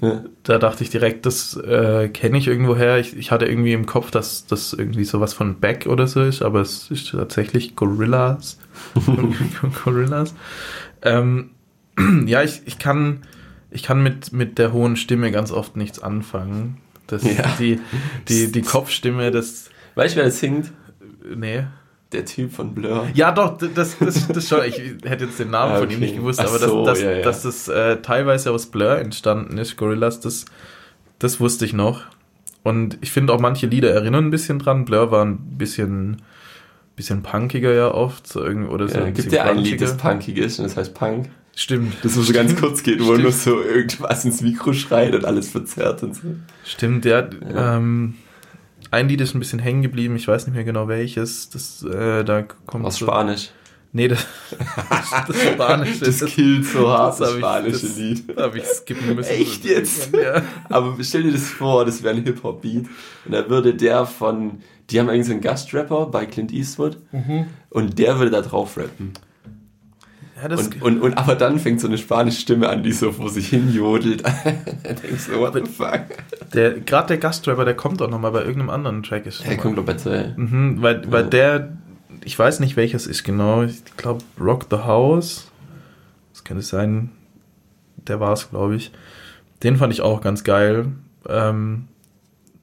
Ja. 0.01 0.25
Da 0.43 0.59
dachte 0.59 0.85
ich 0.85 0.91
direkt, 0.91 1.25
das 1.25 1.57
äh, 1.57 2.09
kenne 2.09 2.37
ich 2.37 2.49
irgendwo 2.49 2.77
her. 2.77 2.99
Ich, 2.99 3.17
ich 3.17 3.31
hatte 3.31 3.47
irgendwie 3.47 3.73
im 3.73 3.87
Kopf, 3.87 4.11
dass 4.11 4.47
das 4.47 4.75
irgendwie 4.75 5.05
sowas 5.05 5.33
von 5.33 5.59
Beck 5.59 5.87
oder 5.87 6.07
so 6.07 6.23
ist, 6.23 6.43
aber 6.43 6.61
es 6.61 6.91
ist 6.91 7.11
tatsächlich 7.11 7.77
Gorillas. 7.77 8.59
Gorillas. 9.85 10.35
Ähm, 11.03 11.51
ja, 12.27 12.43
ich, 12.43 12.63
ich 12.67 12.79
kann, 12.79 13.23
ich 13.71 13.83
kann 13.83 14.03
mit, 14.03 14.33
mit 14.33 14.59
der 14.59 14.73
hohen 14.73 14.97
Stimme 14.97 15.31
ganz 15.33 15.51
oft 15.51 15.77
nichts 15.77 15.99
anfangen. 15.99 16.79
Das, 17.07 17.23
Ja. 17.25 17.55
die, 17.59 17.81
die, 18.29 18.51
die 18.53 18.63
Kopfstimme, 18.63 19.31
das. 19.31 19.71
Weißt 19.95 20.15
du, 20.15 20.19
wer 20.19 20.25
das 20.27 20.39
singt? 20.41 20.73
Nee. 21.35 21.65
Der 22.13 22.25
Typ 22.25 22.53
von 22.53 22.73
Blur. 22.75 23.09
Ja, 23.15 23.33
doch, 23.33 23.59
das, 23.59 23.97
das, 23.99 24.29
das 24.29 24.49
schon. 24.49 24.65
Ich 24.65 24.79
hätte 25.05 25.25
jetzt 25.25 25.41
den 25.41 25.51
Namen 25.51 25.73
Ah, 25.73 25.79
von 25.79 25.91
ihm 25.91 25.97
okay. 25.97 26.05
nicht 26.05 26.17
gewusst, 26.17 26.39
Ach 26.41 26.47
aber 26.49 26.59
dass, 26.61 26.71
so, 26.71 26.85
dass, 26.87 27.01
ja, 27.03 27.11
ja. 27.13 27.23
dass 27.23 27.43
das 27.43 27.67
äh, 27.69 27.97
teilweise 27.97 28.53
aus 28.53 28.67
Blur 28.67 28.99
entstanden 28.99 29.59
ist, 29.59 29.77
Gorillas, 29.77 30.21
das, 30.21 30.45
das 31.19 31.41
wusste 31.41 31.65
ich 31.65 31.73
noch. 31.73 32.03
Und 32.63 32.99
ich 33.01 33.11
finde 33.11 33.33
auch 33.33 33.41
manche 33.41 33.67
Lieder 33.67 33.91
erinnern 33.91 34.27
ein 34.27 34.31
bisschen 34.31 34.59
dran. 34.61 34.85
Blur 34.85 35.11
war 35.11 35.25
ein 35.25 35.37
bisschen, 35.59 36.23
bisschen 36.95 37.23
punkiger 37.23 37.73
ja 37.73 37.93
oft. 37.93 38.27
So 38.27 38.45
irgendwie, 38.45 38.69
oder 38.73 38.89
so 38.89 38.99
Ja, 38.99 39.11
gibt 39.11 39.33
ja 39.33 39.43
ein 39.45 39.59
Lied, 39.59 39.81
das 39.81 39.97
punkig 39.97 40.39
ist 40.39 40.59
und 40.61 40.65
das 40.65 40.77
heißt 40.77 40.95
Punk. 40.95 41.29
Stimmt. 41.59 41.95
Das 42.03 42.15
so 42.15 42.33
ganz 42.35 42.55
kurz 42.55 42.83
geht, 42.83 43.01
wo 43.01 43.07
Stimmt. 43.15 43.23
nur 43.23 43.33
so 43.33 43.61
irgendwas 43.63 44.25
ins 44.27 44.43
Mikro 44.43 44.75
schreit 44.75 45.15
und 45.15 45.25
alles 45.25 45.49
verzerrt 45.49 46.03
und 46.03 46.15
so. 46.15 46.23
Stimmt, 46.65 47.07
ja. 47.07 47.29
Ja. 47.53 47.77
Ähm, 47.79 48.15
ein 48.91 49.09
Lied 49.09 49.23
ist 49.23 49.35
ein 49.35 49.39
bisschen 49.39 49.59
hängen 49.59 49.81
geblieben, 49.83 50.17
ich 50.17 50.29
weiß 50.29 50.47
nicht 50.47 50.55
mehr 50.55 50.65
genau 50.65 50.87
welches. 50.87 51.49
Das, 51.49 51.83
äh, 51.83 52.25
da 52.25 52.43
kommt 52.43 52.85
Aus 52.85 52.97
so, 52.99 53.07
Spanisch. 53.07 53.51
Nee, 53.93 54.09
das, 54.09 54.27
das 55.27 55.43
Spanische. 55.43 56.05
Das 56.05 56.25
killt 56.27 56.67
so 56.67 56.91
hart, 56.91 57.19
das 57.19 57.31
ich- 57.31 57.37
spanische 57.39 57.87
das 57.87 57.97
Lied. 57.97 58.37
Habe 58.37 58.59
ich 58.59 58.65
skippen 58.65 59.15
müssen. 59.15 59.31
Echt 59.31 59.65
jetzt? 59.65 60.15
Ja. 60.15 60.43
Aber 60.69 60.95
stell 61.01 61.23
dir 61.23 61.33
das 61.33 61.49
vor, 61.49 61.87
das 61.87 62.03
wäre 62.03 62.15
ein 62.15 62.23
Hip-Hop-Beat. 62.23 62.85
Und 63.25 63.33
da 63.33 63.49
würde 63.49 63.75
der 63.75 64.05
von, 64.05 64.59
die 64.91 65.01
haben 65.01 65.09
irgendwie 65.09 65.27
so 65.27 65.33
einen 65.33 65.41
Gastrapper 65.41 66.05
bei 66.07 66.27
Clint 66.27 66.53
Eastwood. 66.53 66.99
Mhm. 67.13 67.47
Und 67.71 67.99
der 67.99 68.19
würde 68.19 68.31
da 68.33 68.43
drauf 68.43 68.77
rappen. 68.77 69.13
Ja, 70.41 70.49
das, 70.49 70.69
Und, 70.69 70.83
und, 70.83 71.01
und 71.01 71.19
aber 71.19 71.35
dann 71.35 71.59
fängt 71.59 71.81
so 71.81 71.87
eine 71.87 71.97
spanische 71.97 72.41
Stimme 72.43 72.69
an, 72.69 72.83
die 72.83 72.93
so 72.93 73.11
vor 73.13 73.31
sich 73.31 73.49
hin 73.49 73.73
jodelt. 73.73 74.23
denkst 75.03 75.27
du, 75.33 75.39
what 75.39 75.55
the 75.55 75.63
fuck? 75.63 76.03
der, 76.53 76.81
gerade 76.81 77.09
der 77.09 77.17
Gastrapper, 77.19 77.65
der 77.65 77.75
kommt 77.75 78.03
auch 78.03 78.11
nochmal 78.11 78.33
bei 78.33 78.41
irgendeinem 78.41 78.71
anderen 78.71 79.03
Track. 79.03 79.25
Ist 79.27 79.47
Der 79.47 79.57
kommt 79.57 79.79
doch 79.79 79.85
bei 79.85 79.95
zwei. 79.95 80.35
Mhm, 80.37 80.83
weil, 80.83 81.11
weil 81.11 81.25
Ja. 81.25 81.29
der, 81.31 81.77
ich 82.25 82.39
weiß 82.39 82.61
nicht 82.61 82.77
welches 82.77 83.07
ist 83.07 83.25
genau, 83.25 83.63
ich 83.63 83.83
glaube 83.97 84.23
Rock 84.39 84.67
the 84.71 84.77
House, 84.79 85.51
das 86.33 86.45
könnte 86.45 86.63
sein, 86.63 87.11
der 87.97 88.21
war 88.21 88.33
es, 88.35 88.51
glaube 88.51 88.77
ich. 88.77 88.93
Den 89.63 89.77
fand 89.77 89.93
ich 89.93 90.03
auch 90.03 90.21
ganz 90.21 90.45
geil. 90.45 90.89
Ähm, 91.29 91.89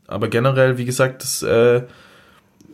aber 0.06 0.28
generell, 0.28 0.78
wie 0.78 0.86
gesagt, 0.86 1.24
das, 1.24 1.42
äh, 1.42 1.82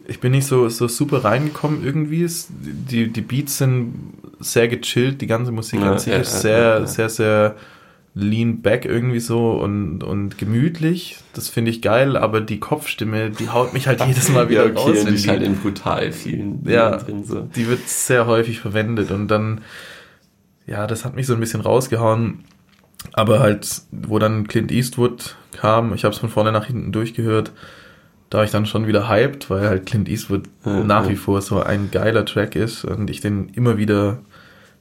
ich 0.10 0.20
bin 0.20 0.32
nicht 0.32 0.46
so, 0.46 0.68
so 0.70 0.88
super 0.88 1.24
reingekommen 1.24 1.84
irgendwie. 1.84 2.28
Die, 2.50 3.08
die 3.08 3.22
Beats 3.22 3.60
sind 3.60 3.94
sehr 4.40 4.68
gechillt, 4.68 5.22
die 5.22 5.28
ganze 5.28 5.52
Musik 5.52 5.80
Ja, 5.82 5.92
an 5.94 6.00
sich 6.00 6.14
ja, 6.14 6.20
ist 6.20 6.42
sehr, 6.42 6.60
ja, 6.60 6.86
sehr, 6.86 7.10
sehr 7.10 7.56
lean 8.16 8.62
back 8.62 8.86
irgendwie 8.86 9.20
so 9.20 9.52
und, 9.52 10.04
und 10.04 10.38
gemütlich. 10.38 11.18
Das 11.34 11.48
finde 11.48 11.72
ich 11.72 11.82
geil, 11.82 12.18
aber 12.18 12.42
die 12.42 12.60
Kopfstimme, 12.60 13.30
die 13.30 13.50
haut 13.50 13.74
mich 13.74 13.88
halt 13.88 14.02
jedes 14.08 14.30
Mal 14.30 14.50
wieder 14.50 14.66
ja, 14.66 14.72
okay, 14.72 14.98
raus. 14.98 15.06
die 15.06 15.14
ist 15.14 15.28
halt 15.28 15.44
in 15.44 15.56
brutal 15.56 16.12
vielen 16.12 16.68
Ja. 16.68 16.98
Drin. 16.98 17.24
So. 17.24 17.42
die 17.42 17.68
wird 17.68 17.88
sehr 17.88 18.26
häufig 18.26 18.60
verwendet 18.60 19.12
und 19.12 19.28
dann, 19.28 19.62
ja, 20.66 20.88
das 20.88 21.06
hat 21.06 21.16
mich 21.16 21.28
so 21.28 21.34
ein 21.34 21.40
bisschen 21.40 21.62
rausgehauen. 21.62 22.44
Aber 23.14 23.40
halt, 23.40 23.84
wo 23.92 24.20
dann 24.20 24.48
Clint 24.48 24.72
Eastwood 24.72 25.36
kam, 25.54 25.94
ich 25.94 26.04
habe 26.04 26.14
es 26.14 26.20
von 26.20 26.30
vorne 26.30 26.52
nach 26.52 26.66
hinten 26.66 26.92
durchgehört, 26.92 27.54
da 28.30 28.40
war 28.40 28.46
ich 28.46 28.52
dann 28.52 28.66
schon 28.66 28.88
wieder 28.88 29.10
hyped, 29.10 29.50
weil 29.50 29.68
halt 29.68 29.86
Clint 29.86 30.08
Eastwood 30.10 30.44
Ja, 30.66 30.84
nach 30.84 31.06
ja. 31.06 31.12
wie 31.12 31.16
vor 31.16 31.42
so 31.42 31.62
ein 31.62 31.90
geiler 31.92 32.26
Track 32.26 32.56
ist 32.56 32.86
und 32.86 33.10
ich 33.10 33.22
den 33.22 33.50
immer 33.50 33.78
wieder, 33.78 34.20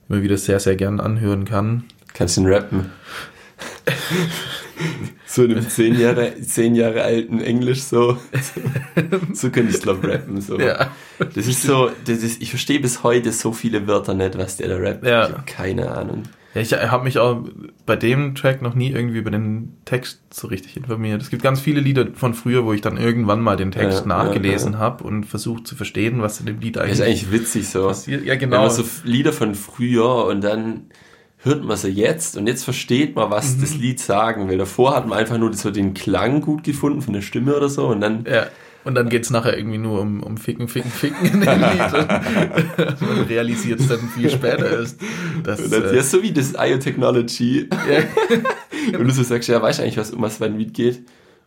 immer 0.09 0.23
wieder 0.23 0.37
sehr, 0.37 0.61
sehr 0.61 0.77
gern 0.77 1.01
anhören 1.01 1.45
kann. 1.45 1.85
Kannst 2.15 2.37
du 2.37 2.43
ihn 2.43 2.47
rappen? 2.49 2.91
so 5.27 5.45
in 5.45 5.53
einem 5.53 5.69
zehn 5.69 5.99
Jahre, 5.99 6.41
zehn 6.41 6.75
Jahre 6.75 7.03
alten 7.03 7.41
Englisch 7.41 7.83
so. 7.83 8.19
So 9.33 9.51
könnte 9.51 9.75
ich 9.75 9.83
glaube 9.83 10.09
rappen. 10.09 10.41
So. 10.41 10.59
Ja. 10.59 10.91
Das 11.19 11.47
ist 11.47 11.63
so, 11.63 11.91
das 12.05 12.23
ist, 12.23 12.43
ich 12.43 12.51
verstehe 12.51 12.81
bis 12.81 13.03
heute 13.03 13.33
so 13.33 13.53
viele 13.53 13.87
Wörter 13.87 14.15
nicht, 14.15 14.37
was 14.37 14.57
der 14.57 14.69
da 14.69 14.77
rappt. 14.77 15.07
Ja. 15.07 15.27
Ich 15.27 15.33
habe 15.33 15.43
keine 15.47 15.91
Ahnung. 15.91 16.25
Ja, 16.55 16.63
ich 16.63 16.73
habe 16.73 17.05
mich 17.05 17.19
auch 17.19 17.45
bei 17.85 17.95
dem 17.95 18.35
Track 18.35 18.63
noch 18.63 18.75
nie 18.75 18.91
irgendwie 18.91 19.19
über 19.19 19.31
den 19.31 19.77
Text 19.85 20.21
so 20.33 20.47
richtig 20.49 20.77
informiert. 20.79 21.21
Es 21.21 21.29
gibt 21.31 21.43
ganz 21.43 21.61
viele 21.61 21.81
Lieder 21.81 22.09
von 22.15 22.33
früher, 22.35 22.65
wo 22.65 22.73
ich 22.73 22.81
dann 22.81 22.97
irgendwann 22.97 23.41
mal 23.41 23.57
den 23.57 23.71
Text 23.71 24.01
Ja, 24.01 24.07
nachgelesen 24.07 24.73
ja, 24.73 24.79
habe 24.79 25.05
und 25.05 25.25
versucht 25.25 25.67
zu 25.67 25.77
verstehen, 25.77 26.23
was 26.23 26.41
in 26.41 26.47
dem 26.47 26.59
Lied 26.61 26.79
eigentlich 26.79 26.93
ist 26.93 27.01
eigentlich 27.03 27.31
witzig 27.33 27.69
so. 27.69 27.87
passiert. 27.87 28.25
Ja, 28.25 28.33
Wenn 28.33 28.39
genau. 28.41 28.63
man 28.63 28.71
so 28.71 28.83
Lieder 29.05 29.33
von 29.35 29.55
früher 29.55 30.25
und 30.27 30.43
dann 30.43 30.85
hört 31.43 31.65
man 31.65 31.77
sie 31.77 31.91
jetzt 31.91 32.37
und 32.37 32.47
jetzt 32.47 32.65
versteht 32.65 33.15
man, 33.15 33.31
was 33.31 33.57
Mhm. 33.57 33.61
das 33.61 33.75
Lied 33.77 34.01
sagen 34.01 34.49
will. 34.49 34.59
Davor 34.59 34.97
hat 34.97 35.07
man 35.07 35.19
einfach 35.19 35.39
nur 35.39 35.53
so 35.53 35.71
den 35.71 35.93
Klang 35.95 36.41
gut 36.41 36.65
gefunden 36.65 37.03
von 37.03 37.13
der 37.13 37.23
Stimme 37.23 37.55
oder 37.57 37.69
so 37.69 37.87
und 37.89 38.01
dann 38.01 38.25
Ja. 38.29 38.47
Und 38.85 38.95
dann 38.95 39.09
geht's 39.09 39.31
nachher 39.31 39.57
irgendwie 39.59 39.79
nur 39.79 40.01
um, 40.01 40.23
um 40.23 40.37
Ficken, 40.39 40.69
Ficken, 40.69 40.91
Ficken 40.91 41.27
in 41.27 41.41
dem 41.41 41.61
Lied. 41.61 41.93
Man 43.01 43.21
realisiert 43.29 43.81
es 43.81 43.89
dann 43.89 44.01
viel 44.15 44.31
später 44.31 44.71
erst. 44.71 45.01
Dass, 45.43 45.69
dann, 45.69 45.83
äh, 45.85 45.97
ja, 45.97 46.03
so 46.03 46.23
wie 46.23 46.33
das 46.33 46.55
IO-Technology. 46.59 47.69
ja, 47.71 48.97
Und 48.99 49.07
du 49.07 49.11
so 49.13 49.23
sagst, 49.23 49.49
ja, 49.49 49.61
weißt 49.61 49.79
du 49.79 49.83
eigentlich, 49.83 49.99
was, 49.99 50.13
um 50.13 50.23
was 50.23 50.39
beim 50.39 50.57
Lied 50.57 50.73
geht? 50.73 51.01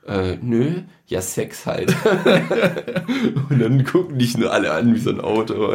Äh, 0.05 0.38
nö, 0.41 0.81
ja, 1.07 1.21
Sex 1.21 1.65
halt. 1.65 1.95
und 3.50 3.59
dann 3.59 3.83
gucken 3.85 4.17
dich 4.19 4.38
nur 4.38 4.51
alle 4.51 4.71
an 4.71 4.93
wie 4.93 5.00
so 5.00 5.09
ein 5.11 5.21
Auto. 5.21 5.73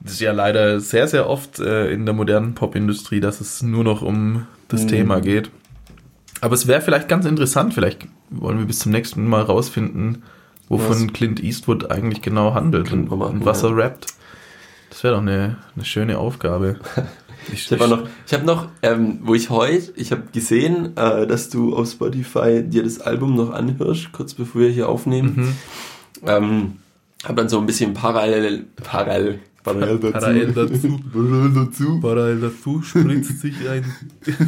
Das 0.00 0.12
ist 0.12 0.20
ja 0.20 0.32
leider 0.32 0.80
sehr, 0.80 1.08
sehr 1.08 1.28
oft 1.28 1.58
äh, 1.58 1.90
in 1.90 2.04
der 2.06 2.14
modernen 2.14 2.54
Popindustrie, 2.54 3.20
dass 3.20 3.40
es 3.40 3.62
nur 3.62 3.84
noch 3.84 4.02
um 4.02 4.46
das 4.68 4.84
Mhm. 4.84 4.88
Thema 4.88 5.20
geht. 5.20 5.50
Aber 6.40 6.54
es 6.54 6.66
wäre 6.66 6.80
vielleicht 6.80 7.08
ganz 7.08 7.26
interessant, 7.26 7.74
vielleicht 7.74 8.06
wollen 8.30 8.58
wir 8.58 8.66
bis 8.66 8.80
zum 8.80 8.92
nächsten 8.92 9.26
Mal 9.26 9.42
rausfinden, 9.42 10.22
wovon 10.68 11.06
Was? 11.06 11.12
Clint 11.12 11.42
Eastwood 11.42 11.90
eigentlich 11.90 12.22
genau 12.22 12.54
handelt 12.54 12.92
und, 12.92 13.08
und 13.08 13.44
was 13.44 13.62
ja. 13.62 13.68
er 13.68 13.76
rappt. 13.76 14.06
Das 14.90 15.04
wäre 15.04 15.14
doch 15.14 15.22
eine, 15.22 15.58
eine 15.76 15.84
schöne 15.84 16.18
Aufgabe. 16.18 16.76
ich 17.52 17.70
habe 17.70 17.88
noch, 17.88 18.08
ich 18.26 18.32
habe 18.32 18.44
noch, 18.44 18.68
ähm, 18.82 19.20
wo 19.22 19.34
ich 19.34 19.50
heute, 19.50 19.92
ich 19.96 20.12
habe 20.12 20.24
gesehen, 20.32 20.96
äh, 20.96 21.26
dass 21.26 21.50
du 21.50 21.76
auf 21.76 21.90
Spotify 21.90 22.62
dir 22.62 22.82
das 22.82 23.00
Album 23.00 23.34
noch 23.36 23.50
anhörst, 23.50 24.12
kurz 24.12 24.34
bevor 24.34 24.62
wir 24.62 24.70
hier 24.70 24.88
aufnehmen. 24.88 25.34
Mhm. 25.36 25.54
Ähm, 26.26 26.72
habe 27.24 27.34
dann 27.34 27.48
so 27.48 27.58
ein 27.58 27.66
bisschen 27.66 27.94
parallel, 27.94 28.66
parallel, 28.76 29.40
parallel 29.62 29.98
dazu. 29.98 30.12
Parallel 30.12 30.52
dazu. 30.52 31.00
parallel 31.12 31.54
dazu. 31.54 32.00
Parallel 32.00 32.40
dazu 32.40 32.82
spritzt 32.82 33.40
sich 33.40 33.54
ein 33.68 33.84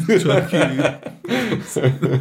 Junkie. 0.08 0.82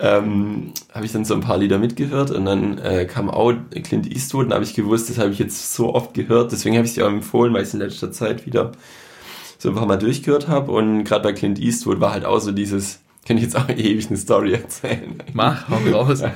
ähm, 0.00 0.72
habe 0.92 1.06
ich 1.06 1.12
dann 1.12 1.24
so 1.24 1.34
ein 1.34 1.40
paar 1.40 1.58
Lieder 1.58 1.78
mitgehört 1.78 2.30
und 2.30 2.44
dann 2.44 2.78
äh, 2.78 3.04
kam 3.04 3.28
auch 3.28 3.52
Clint 3.82 4.10
Eastwood 4.10 4.46
und 4.46 4.54
habe 4.54 4.64
ich 4.64 4.74
gewusst, 4.74 5.10
das 5.10 5.18
habe 5.18 5.30
ich 5.30 5.38
jetzt 5.38 5.74
so 5.74 5.94
oft 5.94 6.14
gehört, 6.14 6.52
deswegen 6.52 6.76
habe 6.76 6.86
ich 6.86 6.94
dir 6.94 7.06
auch 7.06 7.10
empfohlen, 7.10 7.52
weil 7.52 7.62
ich 7.62 7.68
es 7.68 7.74
in 7.74 7.80
letzter 7.80 8.12
Zeit 8.12 8.46
wieder 8.46 8.72
so 9.58 9.70
ein 9.70 9.74
paar 9.74 9.86
Mal 9.86 9.96
durchgehört 9.96 10.48
habe 10.48 10.72
und 10.72 11.04
gerade 11.04 11.22
bei 11.22 11.32
Clint 11.32 11.58
Eastwood 11.58 12.00
war 12.00 12.12
halt 12.12 12.24
auch 12.24 12.38
so 12.38 12.52
dieses, 12.52 13.00
kann 13.26 13.36
ich 13.36 13.42
jetzt 13.42 13.56
auch 13.56 13.68
ewig 13.76 14.08
eine 14.08 14.16
Story 14.16 14.52
erzählen. 14.52 15.22
Mach, 15.32 15.68
hau 15.68 15.78
raus. 15.92 16.22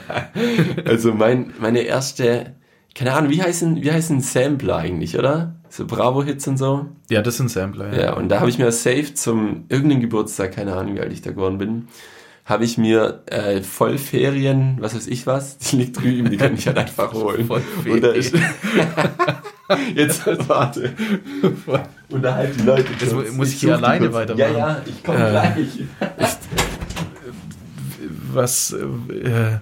Also 0.84 1.12
mein, 1.12 1.52
meine 1.60 1.80
erste, 1.80 2.54
keine 2.94 3.14
Ahnung, 3.14 3.30
wie 3.30 3.42
heißen, 3.42 3.82
wie 3.82 3.92
heißen 3.92 4.20
Sampler 4.20 4.76
eigentlich, 4.76 5.18
oder? 5.18 5.54
So 5.68 5.87
Bravo-Hits 5.87 6.48
und 6.48 6.58
so. 6.58 6.87
Ja, 7.08 7.22
das 7.22 7.38
sind 7.38 7.50
Sampler. 7.50 7.98
Ja, 7.98 8.12
und 8.14 8.28
da 8.28 8.40
habe 8.40 8.50
ich 8.50 8.58
mir 8.58 8.70
safe 8.72 9.14
zum 9.14 9.64
irgendeinem 9.68 10.02
Geburtstag, 10.02 10.52
keine 10.52 10.74
Ahnung, 10.74 10.96
wie 10.96 11.00
alt 11.00 11.12
ich 11.12 11.22
da 11.22 11.30
geworden 11.30 11.58
bin, 11.58 11.88
habe 12.44 12.64
ich 12.64 12.76
mir 12.78 13.22
äh, 13.26 13.62
Vollferien, 13.62 14.76
was 14.81 14.94
weiß 14.94 15.07
ich 15.07 15.26
was, 15.26 15.59
die 15.70 15.76
liegt 15.76 16.00
drüben, 16.02 16.31
die 16.31 16.37
kann 16.37 16.55
ich 16.55 16.66
halt 16.66 16.78
einfach 16.78 17.12
holen. 17.14 17.46
Vollferien. 17.46 17.94
Und 17.94 18.00
da 18.02 18.09
ist, 18.11 18.35
jetzt 19.94 20.26
warte. 20.48 20.92
Unterhalb 22.09 22.57
die 22.57 22.62
Leute. 22.64 22.87
Das 23.00 23.11
kurz. 23.11 23.33
muss 23.33 23.48
ich 23.52 23.61
hier 23.61 23.74
alleine 23.76 24.07
kurz. 24.07 24.14
weitermachen. 24.14 24.52
Ja, 24.52 24.59
ja, 24.59 24.83
ich 24.87 25.02
komme 25.05 25.26
Äh. 25.28 25.31
gleich. 25.31 25.68
Was, 28.33 28.72
äh, 28.72 29.59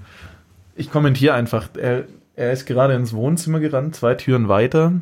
ich 0.77 0.91
kommentiere 0.91 1.35
einfach. 1.35 1.69
Er, 1.77 2.05
er 2.37 2.53
ist 2.53 2.67
gerade 2.67 2.95
ins 2.95 3.13
Wohnzimmer 3.13 3.61
gerannt, 3.61 3.97
zwei 3.97 4.15
Türen 4.15 4.49
weiter. 4.49 4.93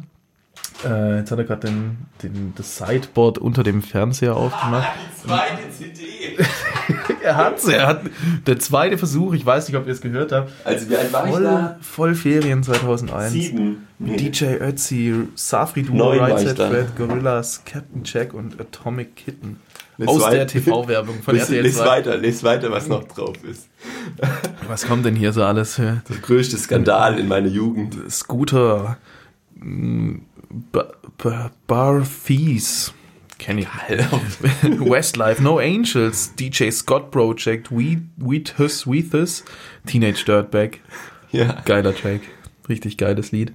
Äh, 0.84 1.18
jetzt 1.18 1.30
hat 1.30 1.38
er 1.38 1.44
gerade 1.44 1.66
den, 1.68 1.98
den, 2.22 2.52
das 2.56 2.76
Sideboard 2.78 3.38
unter 3.38 3.62
dem 3.62 3.82
Fernseher 3.82 4.36
aufgemacht. 4.36 4.88
Die 5.22 5.28
zweite 5.28 5.70
CD. 5.70 6.27
Er 7.22 7.36
hat's, 7.36 7.66
er 7.68 7.86
hat 7.86 8.00
der 8.46 8.58
zweite 8.58 8.96
Versuch, 8.96 9.34
ich 9.34 9.44
weiß 9.44 9.68
nicht, 9.68 9.76
ob 9.76 9.86
ihr 9.86 9.92
es 9.92 10.00
gehört 10.00 10.32
habt. 10.32 10.50
Also 10.64 10.88
wie 10.88 10.96
alt 10.96 11.12
war 11.12 11.26
ich 11.26 11.32
Voll, 11.32 11.42
da? 11.42 11.76
voll 11.80 12.14
Ferien 12.14 12.62
2001. 12.62 13.32
Sieben. 13.32 13.86
Nee. 13.98 14.16
DJ 14.16 14.44
Ötzi, 14.60 15.14
Safri 15.34 15.82
Duo, 15.82 16.10
Right 16.12 16.40
ich 16.40 16.48
Set. 16.48 16.56
Fred, 16.56 16.96
Gorillas, 16.96 17.62
Captain 17.66 18.02
Jack 18.04 18.32
und 18.32 18.58
Atomic 18.60 19.16
Kitten. 19.16 19.60
Les 19.98 20.06
Aus 20.08 20.30
der 20.30 20.46
TV-Werbung 20.46 21.22
von 21.22 21.34
Les, 21.34 21.42
RTL 21.42 21.62
les 21.62 21.74
2. 21.76 21.84
weiter, 21.86 22.16
les 22.16 22.44
weiter, 22.44 22.70
was 22.70 22.86
noch 22.88 23.02
drauf 23.04 23.36
ist. 23.42 23.68
Was 24.68 24.86
kommt 24.86 25.04
denn 25.04 25.16
hier 25.16 25.32
so 25.32 25.42
alles? 25.42 25.76
her? 25.76 26.02
Der 26.08 26.16
größte 26.18 26.56
Skandal 26.56 27.18
in 27.18 27.26
meiner 27.28 27.48
Jugend. 27.48 27.96
Scooter, 28.10 28.96
mm, 29.56 30.18
Ba- 30.72 30.92
Ba- 31.18 31.50
Bar 31.66 32.02
Thieves, 32.26 32.94
kenn 33.38 33.58
ich. 33.58 33.66
Westlife, 34.62 35.42
No 35.42 35.58
Angels, 35.58 36.34
DJ 36.34 36.70
Scott 36.70 37.10
Project, 37.10 37.70
We 37.70 38.02
Weethus, 38.16 38.86
Weethus, 38.86 39.44
Teenage 39.86 40.24
Dirtbag, 40.24 40.80
Ja. 41.30 41.60
geiler 41.64 41.94
Track, 41.94 42.20
richtig 42.68 42.96
geiles 42.98 43.32
Lied. 43.32 43.52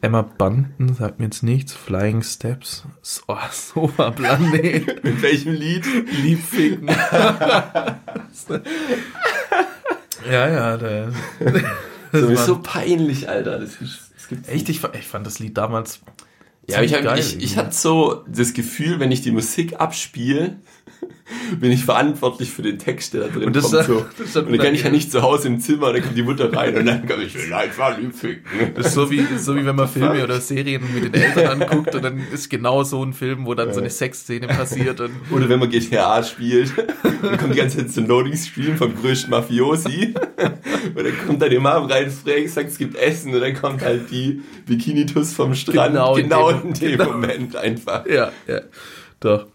Emma 0.00 0.20
Bunton 0.20 0.92
sagt 0.94 1.18
mir 1.18 1.24
jetzt 1.26 1.42
nichts. 1.42 1.72
Flying 1.72 2.22
Steps, 2.22 2.84
so, 3.00 3.22
oh, 3.28 3.38
Sofa 3.50 4.10
Planet, 4.10 5.02
Mit 5.02 5.22
welchem 5.22 5.54
Lied? 5.54 5.86
Liebficken. 6.22 6.88
ja, 10.30 10.48
ja, 10.48 10.76
der, 10.76 11.12
Das 12.12 12.22
ist 12.22 12.28
war- 12.38 12.46
so 12.46 12.58
peinlich, 12.62 13.28
Alter. 13.28 13.58
Das, 13.58 13.80
ist, 13.80 14.12
das 14.14 14.28
gibt's 14.28 14.48
echt, 14.48 14.68
ich, 14.68 14.82
ich 14.84 15.06
fand 15.06 15.26
das 15.26 15.38
Lied 15.38 15.56
damals 15.56 16.00
Ja, 16.68 16.82
ich, 16.82 16.94
hab, 16.94 17.18
ich, 17.18 17.42
ich 17.42 17.56
hatte 17.56 17.74
so 17.74 18.24
das 18.28 18.52
Gefühl, 18.54 18.98
wenn 19.00 19.12
ich 19.12 19.20
die 19.22 19.30
Musik 19.32 19.80
abspiele, 19.80 20.56
bin 21.60 21.70
ich 21.70 21.84
verantwortlich 21.84 22.50
für 22.50 22.62
den 22.62 22.78
Text, 22.78 23.12
der 23.14 23.22
da 23.22 23.28
drin 23.28 23.44
Und 23.44 23.56
das 23.56 23.64
kommt. 23.64 23.74
ist- 23.80 23.86
So. 23.86 24.06
das 24.18 24.26
ist 24.28 24.36
dann 24.36 24.46
und 24.46 24.52
dann 24.52 24.60
kann 24.60 24.74
ich 24.74 24.82
ja 24.84 24.90
nicht 24.90 25.10
zu 25.12 25.20
Hause 25.22 25.48
im 25.48 25.60
Zimmer, 25.60 25.92
dann 25.92 26.02
kommt 26.02 26.16
die 26.16 26.22
Mutter 26.22 26.50
rein 26.52 26.74
und 26.76 26.86
dann 26.86 27.06
kann 27.06 27.20
ich 27.20 27.52
einfach 27.52 27.98
lieb 27.98 28.14
ficken. 28.14 28.44
Das 28.74 28.86
ist 28.86 28.94
so 28.94 29.10
wie, 29.10 29.22
so 29.38 29.54
wie 29.56 29.64
wenn 29.66 29.76
man 29.76 29.88
Filme 29.94 30.22
oder 30.24 30.40
Serien 30.40 30.82
mit 30.94 31.04
den 31.04 31.14
Eltern 31.14 31.60
anguckt 31.62 31.94
und 31.94 32.02
dann 32.02 32.20
ist 32.32 32.48
genau 32.48 32.82
so 32.84 33.04
ein 33.04 33.12
Film, 33.12 33.44
wo 33.46 33.54
dann 33.54 33.72
so 33.74 33.80
eine 33.80 33.90
Sexszene 33.90 34.46
passiert 34.46 35.00
und 35.00 35.10
Oder 35.30 35.48
wenn 35.48 35.58
man 35.58 35.68
GTA 35.70 36.22
spielt 36.22 36.72
und 36.78 37.22
dann 37.24 37.36
kommt 37.38 37.54
die 37.54 37.58
ganze 37.58 37.78
Zeit 37.78 37.90
so 37.90 38.00
ein 38.00 38.06
Loading-Stream 38.06 38.76
vom 38.78 38.94
größten 38.94 39.30
Mafiosi 39.30 40.14
und 40.94 41.04
dann 41.04 41.26
kommt 41.26 41.42
da 41.42 41.48
die 41.48 41.58
Mom 41.58 41.86
rein, 41.86 42.10
fragt, 42.10 42.48
sagt, 42.50 42.68
es 42.70 42.78
gibt 42.78 42.96
Essen 42.96 43.34
und 43.34 43.40
dann 43.40 43.54
kommt 43.54 43.82
halt 43.82 44.10
die 44.10 44.40
Bikinitus 44.66 45.32
vom 45.34 45.54
Strand 45.54 45.92
Genau 45.92 46.14
genau, 46.14 46.53
in 46.62 46.72
dem- 46.74 46.74
in 46.74 46.74
dem 46.74 46.98
genau. 46.98 47.12
Moment 47.12 47.56
einfach. 47.56 48.06
ja, 48.06 48.30
ja, 48.46 48.60
doch. 49.20 49.46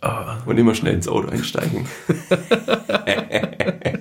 Ah, 0.00 0.38
Und 0.46 0.58
immer 0.58 0.74
schnell 0.74 0.94
ins 0.94 1.08
Auto 1.08 1.28
einsteigen. 1.28 1.86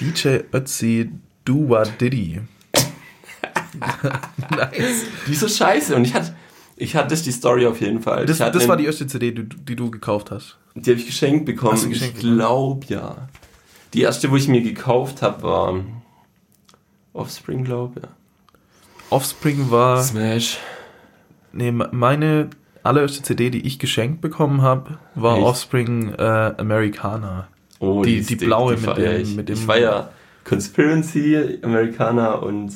DJ 0.00 0.38
Ötzi 0.52 1.10
Dua 1.44 1.84
Diddy. 1.84 2.40
nice. 4.50 5.04
Die 5.26 5.32
ist 5.32 5.40
so 5.40 5.48
scheiße 5.48 5.94
und 5.96 6.04
ich 6.04 6.14
hatte, 6.14 6.34
ich 6.76 6.96
hatte 6.96 7.14
die 7.16 7.32
Story 7.32 7.66
auf 7.66 7.80
jeden 7.80 8.00
Fall. 8.00 8.26
Das, 8.26 8.38
das 8.38 8.66
war 8.68 8.76
die 8.76 8.86
erste 8.86 9.06
CD, 9.06 9.32
die, 9.32 9.48
du- 9.48 9.56
die 9.56 9.76
du 9.76 9.90
gekauft 9.90 10.30
hast. 10.30 10.56
Die 10.74 10.90
habe 10.90 11.00
ich 11.00 11.06
geschenkt 11.06 11.44
bekommen. 11.44 11.72
Hast 11.74 11.84
du 11.84 11.88
geschenkt 11.90 12.16
ich 12.16 12.20
glaube 12.22 12.86
ja. 12.88 13.28
Die 13.92 14.00
erste, 14.02 14.30
wo 14.30 14.36
ich 14.36 14.48
mir 14.48 14.62
gekauft 14.62 15.20
habe, 15.20 15.42
war 15.42 15.84
Offspring, 17.12 17.62
glaube 17.64 17.92
ich. 18.00 18.02
Ja. 18.04 18.08
Offspring 19.12 19.70
war. 19.70 20.02
Smash. 20.02 20.58
Nee, 21.52 21.70
meine 21.70 22.50
allererste 22.82 23.22
CD, 23.22 23.50
die 23.50 23.66
ich 23.66 23.78
geschenkt 23.78 24.20
bekommen 24.20 24.62
habe, 24.62 24.98
war 25.14 25.36
Echt? 25.36 25.46
Offspring 25.46 26.14
äh, 26.14 26.54
Americana. 26.56 27.48
Oh, 27.78 28.02
Die- 28.02 28.20
die 28.22 28.36
dick, 28.36 28.40
blaue 28.48 28.72
mit 28.72 28.80
feier 28.80 29.12
dem- 29.12 29.22
ich. 29.22 29.36
mit 29.36 29.48
dem- 29.48 29.54
Ich 29.56 29.64
feier 29.64 30.10
Conspiracy, 30.44 31.60
Americana 31.62 32.34
und 32.34 32.72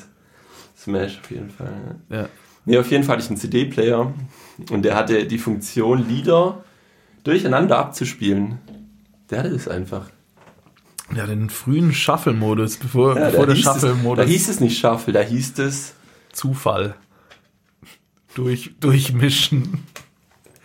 Smash 0.76 1.18
auf 1.22 1.30
jeden 1.30 1.50
Fall. 1.50 1.72
Ja. 2.10 2.16
Ja. 2.22 2.28
Nee, 2.64 2.78
auf 2.78 2.90
jeden 2.90 3.04
Fall 3.04 3.14
hatte 3.16 3.24
ich 3.24 3.30
einen 3.30 3.38
CD-Player 3.38 4.12
und 4.70 4.82
der 4.82 4.94
hatte 4.96 5.24
die 5.26 5.38
Funktion, 5.38 6.06
Lieder 6.08 6.64
durcheinander 7.24 7.78
abzuspielen. 7.78 8.58
Der 9.30 9.38
hatte 9.40 9.50
das 9.50 9.68
einfach. 9.68 10.06
Ja, 11.14 11.26
den 11.26 11.48
frühen 11.50 11.92
Shuffle-Modus, 11.92 12.76
bevor, 12.78 13.16
Ja, 13.16 13.26
bevor 13.30 13.46
der 13.46 13.54
es, 13.56 13.62
da 13.62 13.74
Shuffle-Modus 13.74 14.26
hieß 14.26 14.48
es 14.48 14.60
nicht 14.60 14.78
Shuffle, 14.78 15.12
da 15.12 15.20
hieß 15.20 15.58
es, 15.60 15.94
Zufall. 16.36 16.94
Durch, 18.34 18.72
durchmischen. 18.80 19.84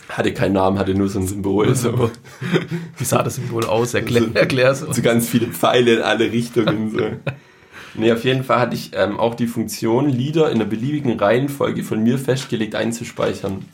hatte 0.10 0.34
keinen 0.34 0.54
Namen, 0.54 0.78
hatte 0.78 0.94
nur 0.94 1.08
so 1.08 1.20
ein 1.20 1.28
Symbol. 1.28 1.74
So, 1.76 2.12
Wie 2.98 3.04
sah 3.06 3.24
das 3.24 3.36
Symbol 3.36 3.66
aus? 3.66 3.94
Erklär, 3.94 4.24
So- 4.24 4.30
erklär's 4.34 4.82
uns. 4.84 4.98
so 4.98 5.02
ganz 5.02 5.28
viele 5.30 5.48
Pfeile 5.48 5.96
in 5.96 6.02
alle 6.02 6.32
Richtungen. 6.32 6.92
So. 6.92 7.00
Nee, 7.94 8.12
auf 8.12 8.24
jeden 8.26 8.44
Fall 8.44 8.60
hatte 8.60 8.76
ich 8.76 8.92
ähm, 8.94 9.18
auch 9.20 9.36
die 9.36 9.48
Funktion, 9.48 10.10
Lieder 10.10 10.50
in 10.50 10.56
einer 10.56 10.66
beliebigen 10.66 11.18
Reihenfolge 11.18 11.84
von 11.84 12.04
mir 12.04 12.18
festgelegt 12.18 12.76
einzuspeichern. 12.76 13.66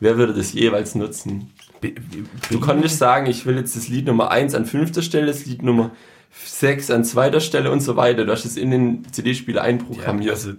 Wer 0.00 0.18
würde 0.18 0.34
das 0.34 0.52
jeweils 0.52 0.94
nutzen? 0.96 1.50
Be- 1.80 1.94
Du 2.50 2.58
konntest 2.60 2.98
sagen, 2.98 3.26
ich 3.26 3.46
will 3.46 3.56
jetzt 3.56 3.76
das 3.76 3.86
Lied 3.88 4.06
Nummer 4.06 4.30
1 4.32 4.54
an 4.54 4.66
fünfter 4.66 5.02
Stelle, 5.02 5.26
das 5.26 5.46
Lied 5.46 5.62
Nummer 5.62 5.92
6 6.32 6.90
an 6.90 7.04
zweiter 7.04 7.40
Stelle 7.40 7.70
und 7.70 7.80
so 7.80 7.96
weiter. 7.96 8.24
Du 8.24 8.32
hast 8.32 8.44
es 8.44 8.56
in 8.56 8.70
den 8.70 9.12
CD-Spieler 9.12 9.62
einprogrammiert. 9.62 10.34
also- 10.34 10.52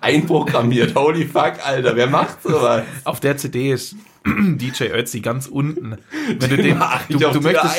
einprogrammiert. 0.00 0.94
Holy 0.94 1.26
fuck, 1.26 1.54
Alter, 1.64 1.96
wer 1.96 2.06
macht 2.06 2.42
sowas? 2.42 2.84
Auf 3.04 3.20
der 3.20 3.36
CD 3.36 3.72
ist 3.72 3.96
DJ 4.26 4.84
Ötzi 4.92 5.20
ganz 5.20 5.46
unten. 5.46 5.96
Wenn 6.38 6.50
du 6.50 6.56
den, 6.56 6.82
du, 7.08 7.18
du, 7.18 7.40
möchtest, 7.40 7.76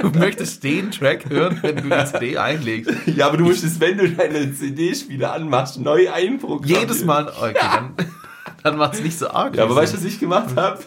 du 0.00 0.10
möchtest 0.10 0.62
den 0.64 0.90
Track 0.90 1.28
hören, 1.28 1.58
wenn 1.62 1.76
du 1.76 1.82
die 1.82 2.04
CD 2.06 2.38
einlegst. 2.38 2.92
Ja, 3.06 3.26
aber 3.26 3.38
du 3.38 3.44
musst 3.44 3.64
es, 3.64 3.80
wenn 3.80 3.98
du 3.98 4.08
deine 4.08 4.52
CD-Spieler 4.54 5.32
anmachst, 5.32 5.80
neu 5.80 6.10
einprogrammieren. 6.12 6.82
Jedes 6.82 7.04
Mal, 7.04 7.28
okay, 7.28 7.54
dann, 7.60 7.94
dann 8.62 8.76
macht's 8.76 9.00
nicht 9.02 9.18
so 9.18 9.28
arg. 9.30 9.56
Ja, 9.56 9.64
aber 9.64 9.74
weißt 9.74 9.94
du, 9.94 9.98
was 9.98 10.04
ich 10.04 10.20
gemacht 10.20 10.54
habe? 10.56 10.78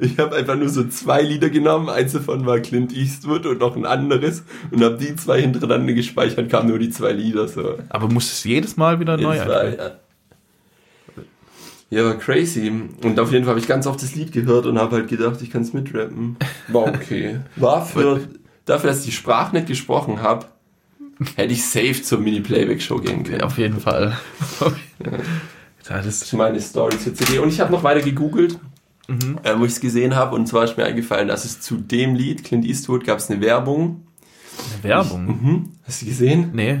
Ich 0.00 0.18
habe 0.18 0.36
einfach 0.36 0.56
nur 0.56 0.68
so 0.68 0.84
zwei 0.84 1.22
Lieder 1.22 1.50
genommen. 1.50 1.88
Eins 1.88 2.12
davon 2.12 2.46
war 2.46 2.60
Clint 2.60 2.92
Eastwood 2.92 3.46
und 3.46 3.58
noch 3.58 3.74
ein 3.76 3.84
anderes. 3.84 4.44
Und 4.70 4.82
habe 4.84 4.96
die 4.96 5.16
zwei 5.16 5.40
hintereinander 5.40 5.92
gespeichert, 5.92 6.48
kamen 6.48 6.68
nur 6.68 6.78
die 6.78 6.90
zwei 6.90 7.12
Lieder. 7.12 7.48
So. 7.48 7.78
aber 7.88 8.08
musst 8.08 8.44
du 8.44 8.48
jedes 8.48 8.76
Mal 8.76 9.00
wieder 9.00 9.16
neu 9.16 9.36
Mal, 9.36 9.98
ja. 11.90 11.98
ja, 11.98 12.04
war 12.04 12.14
crazy. 12.14 12.70
Und 13.02 13.18
auf 13.18 13.32
jeden 13.32 13.44
Fall 13.44 13.50
habe 13.50 13.60
ich 13.60 13.66
ganz 13.66 13.86
oft 13.86 14.02
das 14.02 14.14
Lied 14.14 14.32
gehört 14.32 14.66
und 14.66 14.78
habe 14.78 14.96
halt 14.96 15.08
gedacht, 15.08 15.42
ich 15.42 15.50
kann 15.50 15.62
es 15.62 15.72
mitrappen. 15.72 16.36
War 16.68 16.86
okay. 16.86 17.40
War 17.56 17.84
für, 17.84 18.20
dafür, 18.64 18.90
dass 18.90 19.00
ich 19.00 19.06
die 19.06 19.12
Sprache 19.12 19.56
nicht 19.56 19.66
gesprochen 19.66 20.22
habe, 20.22 20.46
hätte 21.34 21.52
ich 21.52 21.66
safe 21.66 22.02
zur 22.02 22.18
Mini-Playback-Show 22.18 22.98
gehen 22.98 23.24
können. 23.24 23.42
Auf 23.42 23.58
jeden 23.58 23.80
Fall. 23.80 24.16
Das 25.88 26.04
ist 26.04 26.32
meine 26.34 26.60
Story 26.60 26.98
zur 26.98 27.14
CD. 27.14 27.38
Und 27.38 27.48
ich 27.48 27.60
habe 27.60 27.72
noch 27.72 27.82
weiter 27.82 28.02
gegoogelt, 28.02 28.58
Mhm. 29.08 29.38
äh, 29.42 29.58
wo 29.58 29.64
ich 29.64 29.72
es 29.72 29.80
gesehen 29.80 30.14
habe. 30.14 30.36
Und 30.36 30.46
zwar 30.46 30.64
ist 30.64 30.76
mir 30.76 30.84
eingefallen, 30.84 31.28
dass 31.28 31.44
es 31.44 31.60
zu 31.60 31.76
dem 31.76 32.14
Lied, 32.14 32.44
Clint 32.44 32.64
Eastwood, 32.64 33.04
gab 33.04 33.18
es 33.18 33.30
eine 33.30 33.40
Werbung. 33.40 34.06
eine 34.74 34.84
Werbung. 34.84 35.26
Mhm. 35.26 35.72
Hast 35.84 36.02
du 36.02 36.06
gesehen? 36.06 36.50
Nee. 36.52 36.80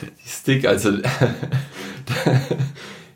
Die 0.00 0.28
Stick, 0.28 0.66
also 0.66 0.92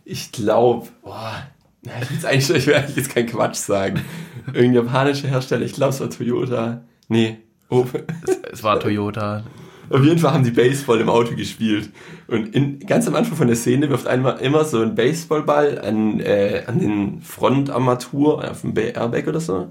ich 0.04 0.32
glaube, 0.32 0.88
boah, 1.02 1.46
ich, 1.82 2.10
will's 2.10 2.24
eigentlich, 2.24 2.50
ich 2.50 2.66
will 2.66 2.74
eigentlich 2.74 2.96
jetzt 2.96 3.14
keinen 3.14 3.28
Quatsch 3.28 3.56
sagen. 3.56 4.00
Irgendein 4.46 4.86
japanischer 4.86 5.28
Hersteller, 5.28 5.64
ich 5.64 5.74
glaube 5.74 5.92
es 5.92 6.00
war 6.00 6.10
Toyota. 6.10 6.82
Nee, 7.08 7.38
Opel. 7.68 8.06
Es 8.52 8.62
war 8.62 8.80
Toyota. 8.80 9.44
Auf 9.90 10.02
jeden 10.02 10.18
Fall 10.18 10.32
haben 10.32 10.44
die 10.44 10.50
Baseball 10.50 11.00
im 11.00 11.08
Auto 11.08 11.34
gespielt. 11.34 11.90
Und 12.28 12.54
in, 12.54 12.80
ganz 12.80 13.06
am 13.06 13.14
Anfang 13.14 13.36
von 13.36 13.46
der 13.46 13.56
Szene 13.56 13.90
wirft 13.90 14.06
einmal 14.06 14.38
immer 14.38 14.64
so 14.64 14.80
ein 14.80 14.94
Baseballball 14.94 15.80
an, 15.80 16.20
äh, 16.20 16.62
an 16.66 16.78
den 16.78 17.20
Frontarmatur, 17.22 18.50
auf 18.50 18.62
dem 18.62 18.76
Airbag 18.76 19.26
oder 19.28 19.40
so. 19.40 19.66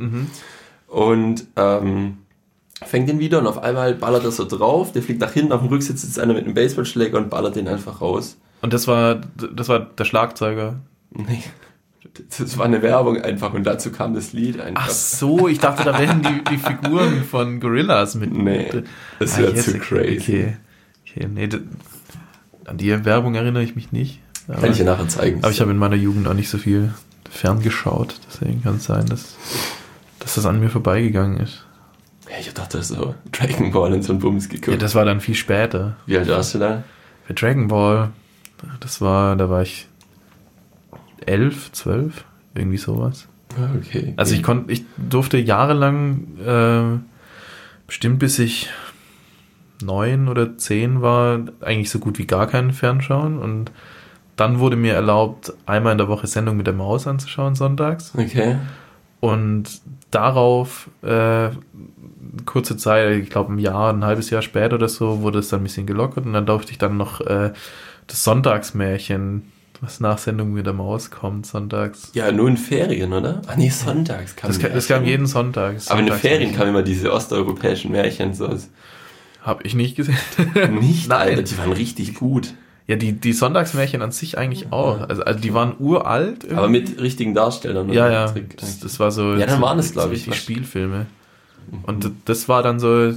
Und 0.87 1.47
ähm, 1.55 2.17
fängt 2.85 3.09
den 3.09 3.19
wieder 3.19 3.39
und 3.39 3.47
auf 3.47 3.61
einmal 3.61 3.95
ballert 3.95 4.23
er 4.23 4.31
so 4.31 4.45
drauf. 4.45 4.91
Der 4.91 5.01
fliegt 5.01 5.21
nach 5.21 5.31
hinten, 5.31 5.51
auf 5.51 5.61
dem 5.61 5.69
Rücksitz 5.69 6.01
sitzt 6.01 6.19
einer 6.19 6.33
mit 6.33 6.45
einem 6.45 6.53
Baseballschläger 6.53 7.17
und 7.17 7.29
ballert 7.29 7.55
den 7.55 7.67
einfach 7.67 8.01
raus. 8.01 8.37
Und 8.61 8.73
das 8.73 8.87
war, 8.87 9.21
das 9.53 9.69
war 9.69 9.79
der 9.79 10.05
Schlagzeuger. 10.05 10.79
Nee. 11.11 11.43
Das 12.39 12.57
war 12.57 12.65
eine 12.65 12.81
Werbung 12.81 13.21
einfach 13.21 13.53
und 13.53 13.63
dazu 13.63 13.91
kam 13.91 14.15
das 14.15 14.33
Lied 14.33 14.59
einfach. 14.59 14.83
Ach 14.87 14.89
so, 14.89 15.47
ich 15.47 15.59
dachte, 15.59 15.83
da 15.83 15.99
wären 15.99 16.21
die, 16.23 16.43
die 16.49 16.57
Figuren 16.57 17.23
von 17.23 17.59
Gorillas 17.59 18.15
mit. 18.15 18.33
Nee, 18.33 18.69
das 19.19 19.35
Ah, 19.35 19.39
wäre 19.39 19.51
jetzt, 19.53 19.65
zu 19.69 19.77
crazy. 19.77 20.15
Okay, 20.19 20.57
okay 21.07 21.27
nee, 21.31 21.47
an 22.65 22.77
die 22.77 23.05
Werbung 23.05 23.35
erinnere 23.35 23.63
ich 23.63 23.75
mich 23.75 23.91
nicht. 23.91 24.19
Aber, 24.47 24.61
Kann 24.61 24.71
ich 24.71 24.77
dir 24.77 24.85
nachher 24.85 25.07
zeigen. 25.07 25.39
aber 25.43 25.51
ich 25.51 25.61
habe 25.61 25.71
in 25.71 25.77
meiner 25.77 25.95
Jugend 25.95 26.27
auch 26.27 26.33
nicht 26.33 26.49
so 26.49 26.57
viel 26.57 26.91
ferngeschaut. 27.29 28.19
Deswegen 28.27 28.63
kann 28.63 28.75
es 28.77 28.85
sein, 28.85 29.05
dass, 29.05 29.35
dass 30.19 30.35
das 30.35 30.45
an 30.45 30.59
mir 30.59 30.69
vorbeigegangen 30.69 31.37
ist. 31.39 31.65
Ja, 32.29 32.37
ich 32.39 32.51
dachte 32.53 32.81
so, 32.81 33.13
Dragon 33.31 33.71
Ball 33.71 33.93
und 33.93 34.03
so 34.03 34.13
ein 34.13 34.19
Bums 34.19 34.45
Ja, 34.45 34.53
geguckt. 34.59 34.81
das 34.81 34.95
war 34.95 35.05
dann 35.05 35.21
viel 35.21 35.35
später. 35.35 35.97
Wie 36.07 36.17
alt 36.17 36.27
warst 36.29 36.55
du 36.55 36.59
da? 36.59 36.83
Für 37.27 37.33
Dragon 37.33 37.67
Ball, 37.67 38.09
das 38.79 39.01
war, 39.01 39.35
da 39.35 39.49
war 39.49 39.61
ich 39.61 39.87
elf, 41.25 41.71
zwölf, 41.71 42.25
irgendwie 42.55 42.77
sowas. 42.77 43.27
Ah, 43.57 43.69
Okay. 43.77 44.13
Also 44.17 44.33
ich 44.35 44.43
konnte, 44.43 44.71
ich 44.71 44.83
durfte 44.97 45.37
jahrelang, 45.37 46.37
äh, 46.45 46.99
bestimmt 47.87 48.19
bis 48.19 48.39
ich 48.39 48.69
neun 49.83 50.27
oder 50.27 50.57
zehn 50.57 51.01
war, 51.01 51.39
eigentlich 51.61 51.89
so 51.89 51.99
gut 51.99 52.17
wie 52.19 52.27
gar 52.27 52.47
keinen 52.47 52.71
Fernschauen 52.71 53.39
und 53.39 53.71
dann 54.35 54.59
wurde 54.59 54.75
mir 54.75 54.93
erlaubt, 54.93 55.53
einmal 55.65 55.91
in 55.91 55.97
der 55.97 56.07
Woche 56.07 56.27
Sendung 56.27 56.57
mit 56.57 56.65
der 56.67 56.73
Maus 56.73 57.05
anzuschauen, 57.07 57.55
sonntags. 57.55 58.13
Okay. 58.17 58.57
Und 59.19 59.81
darauf, 60.09 60.89
äh, 61.03 61.49
kurze 62.45 62.77
Zeit, 62.77 63.11
ich 63.21 63.29
glaube 63.29 63.53
ein 63.53 63.59
Jahr, 63.59 63.93
ein 63.93 64.03
halbes 64.03 64.29
Jahr 64.29 64.41
später 64.41 64.75
oder 64.75 64.87
so, 64.89 65.21
wurde 65.21 65.39
es 65.39 65.49
dann 65.49 65.59
ein 65.61 65.63
bisschen 65.63 65.85
gelockert 65.85 66.25
und 66.25 66.33
dann 66.33 66.45
durfte 66.45 66.71
ich 66.71 66.77
dann 66.77 66.97
noch 66.97 67.21
äh, 67.21 67.51
das 68.07 68.23
Sonntagsmärchen, 68.23 69.43
was 69.81 69.99
nach 69.99 70.17
Sendung 70.19 70.53
mit 70.53 70.65
der 70.65 70.73
Maus 70.73 71.09
kommt, 71.11 71.45
sonntags. 71.45 72.11
Ja, 72.13 72.31
nur 72.31 72.47
in 72.47 72.57
Ferien, 72.57 73.11
oder? 73.13 73.41
Ah 73.47 73.55
nee, 73.57 73.69
sonntags 73.69 74.35
kam 74.35 74.49
Das, 74.49 74.59
ka- 74.59 74.69
das 74.69 74.87
kam 74.87 75.03
jeden 75.05 75.25
Sonntag. 75.25 75.77
Aber 75.87 75.99
in 75.99 76.05
den 76.05 76.15
Ferien 76.15 76.53
kamen 76.53 76.69
immer 76.69 76.83
diese 76.83 77.11
osteuropäischen 77.11 77.91
Märchen 77.91 78.33
so. 78.33 78.47
Habe 79.41 79.63
ich 79.63 79.73
nicht 79.73 79.95
gesehen. 79.95 80.17
Nicht, 80.79 81.09
Nein. 81.09 81.29
Alter, 81.29 81.41
die 81.43 81.57
waren 81.57 81.71
richtig 81.71 82.13
gut. 82.13 82.53
Ja, 82.85 82.95
die, 82.95 83.13
die 83.13 83.33
Sonntagsmärchen 83.33 84.01
an 84.03 84.11
sich 84.11 84.37
eigentlich 84.37 84.71
auch. 84.71 85.01
Also, 85.07 85.23
also 85.23 85.39
die 85.39 85.53
waren 85.53 85.73
uralt. 85.79 86.43
irgendwie. 86.43 86.55
Aber 86.57 86.67
mit 86.69 86.99
richtigen 87.01 87.33
Darstellern. 87.33 87.89
ja, 87.91 88.05
oder? 88.05 88.13
ja. 88.13 88.25
Trick- 88.27 88.57
Das, 88.57 88.79
das 88.79 88.99
war 88.99 89.11
so. 89.11 89.33
Ja, 89.33 89.47
dann 89.47 89.61
waren 89.61 89.79
es, 89.79 89.89
so 89.93 90.11
ich, 90.11 90.25
Die 90.25 90.33
Spielfilme. 90.33 91.07
Und 91.83 92.03
d- 92.03 92.11
das 92.25 92.49
war 92.49 92.61
dann 92.63 92.79
so 92.79 93.13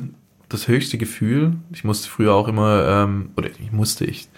das 0.48 0.68
höchste 0.68 0.96
Gefühl. 0.96 1.55
Ich 1.72 1.85
musste 1.85 2.09
früher 2.09 2.35
auch 2.35 2.48
immer, 2.48 2.87
ähm, 2.88 3.31
oder 3.37 3.48
ich 3.48 3.72
musste 3.72 4.05
ich, 4.07 4.29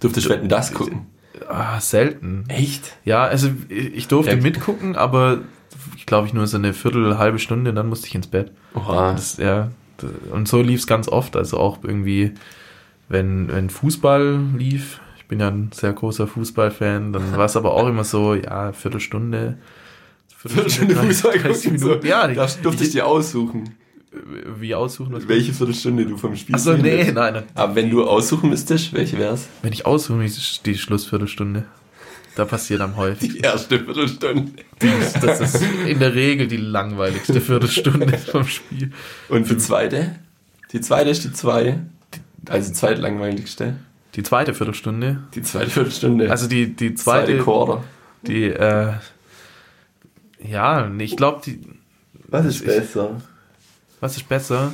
Durftest 0.00 0.28
wetten 0.28 0.48
das 0.48 0.72
gucken? 0.72 1.06
Ah, 1.48 1.80
selten. 1.80 2.44
Echt? 2.48 2.96
Ja, 3.04 3.24
also 3.24 3.50
ich 3.68 3.94
ich 3.94 4.08
durfte 4.08 4.34
Ja. 4.34 4.40
mitgucken, 4.42 4.96
aber 4.96 5.38
ich 5.96 6.06
glaube 6.06 6.26
ich 6.26 6.34
nur 6.34 6.46
so 6.46 6.56
eine 6.56 6.72
Viertel, 6.72 7.18
halbe 7.18 7.38
Stunde, 7.38 7.72
dann 7.72 7.88
musste 7.88 8.06
ich 8.08 8.14
ins 8.14 8.26
Bett. 8.26 8.52
Oha. 8.74 9.12
Das, 9.12 9.36
ja, 9.38 9.70
und 10.32 10.48
so 10.48 10.60
lief 10.60 10.80
es 10.80 10.86
ganz 10.86 11.08
oft. 11.08 11.36
Also 11.36 11.58
auch 11.58 11.78
irgendwie, 11.82 12.32
wenn, 13.08 13.48
wenn 13.52 13.70
Fußball 13.70 14.38
lief, 14.56 15.00
ich 15.16 15.26
bin 15.26 15.40
ja 15.40 15.48
ein 15.48 15.70
sehr 15.72 15.92
großer 15.92 16.26
Fußballfan, 16.26 17.12
dann 17.12 17.32
war 17.36 17.44
es 17.46 17.56
aber 17.56 17.72
auch 17.74 17.86
immer 17.88 18.04
so, 18.04 18.34
ja, 18.34 18.72
Viertelstunde. 18.72 19.58
Viertelstunde 20.36 20.94
Fußball 20.96 21.38
30 21.38 21.62
gucken. 21.64 21.78
So. 21.78 21.86
Minuten. 21.88 22.06
Ja, 22.06 22.28
Das 22.28 22.60
durfte 22.60 22.84
ich 22.84 22.90
dir 22.90 23.06
aussuchen, 23.06 23.74
wie 24.58 24.74
aussuchen, 24.74 25.12
was 25.12 25.26
welche 25.28 25.52
Viertelstunde 25.52 26.06
du 26.06 26.16
vom 26.16 26.36
Spiel 26.36 26.54
Achso, 26.54 26.74
nee, 26.76 27.04
nein, 27.12 27.34
nein. 27.34 27.42
Aber 27.54 27.74
wenn 27.74 27.90
du 27.90 28.04
aussuchen 28.04 28.50
müsstest, 28.50 28.92
welche 28.92 29.18
wär's? 29.18 29.48
Wenn 29.62 29.72
ich 29.72 29.86
aussuche, 29.86 30.24
ist 30.24 30.64
die 30.66 30.76
Schlussviertelstunde. 30.76 31.64
Da 32.36 32.44
passiert 32.44 32.80
am 32.80 32.96
häufigsten. 32.96 33.38
Die 33.38 33.44
erste 33.44 33.78
Viertelstunde. 33.80 34.52
Das 35.22 35.40
ist 35.40 35.62
in 35.86 35.98
der 35.98 36.14
Regel 36.14 36.46
die 36.48 36.56
langweiligste 36.56 37.40
Viertelstunde 37.40 38.16
vom 38.32 38.44
Spiel. 38.46 38.92
Und 39.28 39.48
die 39.50 39.56
zweite? 39.56 40.16
Die 40.72 40.80
zweite 40.80 41.10
ist 41.10 41.24
die 41.24 41.32
zwei. 41.32 41.78
Also 42.48 42.72
zweitlangweiligste. 42.72 43.76
Die 44.16 44.22
zweite 44.22 44.54
Viertelstunde. 44.54 45.24
Die 45.34 45.42
zweite 45.42 45.70
Viertelstunde. 45.70 46.30
Also 46.30 46.46
die, 46.48 46.74
die 46.74 46.94
zweite 46.94 47.26
zweite, 47.32 47.38
Quarter. 47.42 47.84
die, 48.26 48.44
äh, 48.44 48.92
ja, 50.46 50.90
ich 50.98 51.16
glaube, 51.16 51.40
die, 51.44 51.60
Was 52.28 52.46
ist 52.46 52.60
Ich- 52.60 52.66
besser? 52.66 53.20
Was 54.04 54.16
ist 54.18 54.28
besser? 54.28 54.72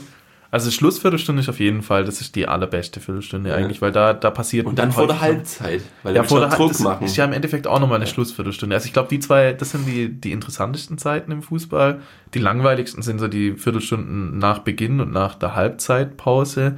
Also 0.52 0.72
Schlussviertelstunde 0.72 1.42
ist 1.42 1.48
auf 1.48 1.60
jeden 1.60 1.80
Fall, 1.80 2.04
das 2.04 2.20
ist 2.20 2.34
die 2.34 2.48
allerbeste 2.48 2.98
Viertelstunde 2.98 3.50
Ja. 3.50 3.56
eigentlich, 3.56 3.80
weil 3.80 3.92
da, 3.92 4.12
da 4.12 4.30
passiert. 4.32 4.66
Und 4.66 4.80
dann 4.80 4.90
vor 4.90 5.06
der 5.06 5.20
Halbzeit, 5.20 5.80
weil 6.02 6.16
Ja, 6.16 6.24
vor 6.24 6.40
der 6.40 6.48
Druck 6.48 6.72
Druck 6.72 6.80
machen. 6.80 7.06
ist 7.06 7.16
ja 7.16 7.24
im 7.24 7.32
Endeffekt 7.32 7.68
auch 7.68 7.78
nochmal 7.78 7.98
eine 7.98 8.08
Schlussviertelstunde. 8.08 8.74
Also 8.74 8.86
ich 8.86 8.92
glaube, 8.92 9.08
die 9.08 9.20
zwei, 9.20 9.52
das 9.52 9.70
sind 9.70 9.86
die, 9.86 10.08
die 10.08 10.32
interessantesten 10.32 10.98
Zeiten 10.98 11.30
im 11.30 11.42
Fußball. 11.42 12.00
Die 12.34 12.40
langweiligsten 12.40 13.02
sind 13.02 13.20
so 13.20 13.28
die 13.28 13.52
Viertelstunden 13.52 14.38
nach 14.38 14.58
Beginn 14.58 15.00
und 15.00 15.12
nach 15.12 15.36
der 15.36 15.54
Halbzeitpause. 15.54 16.76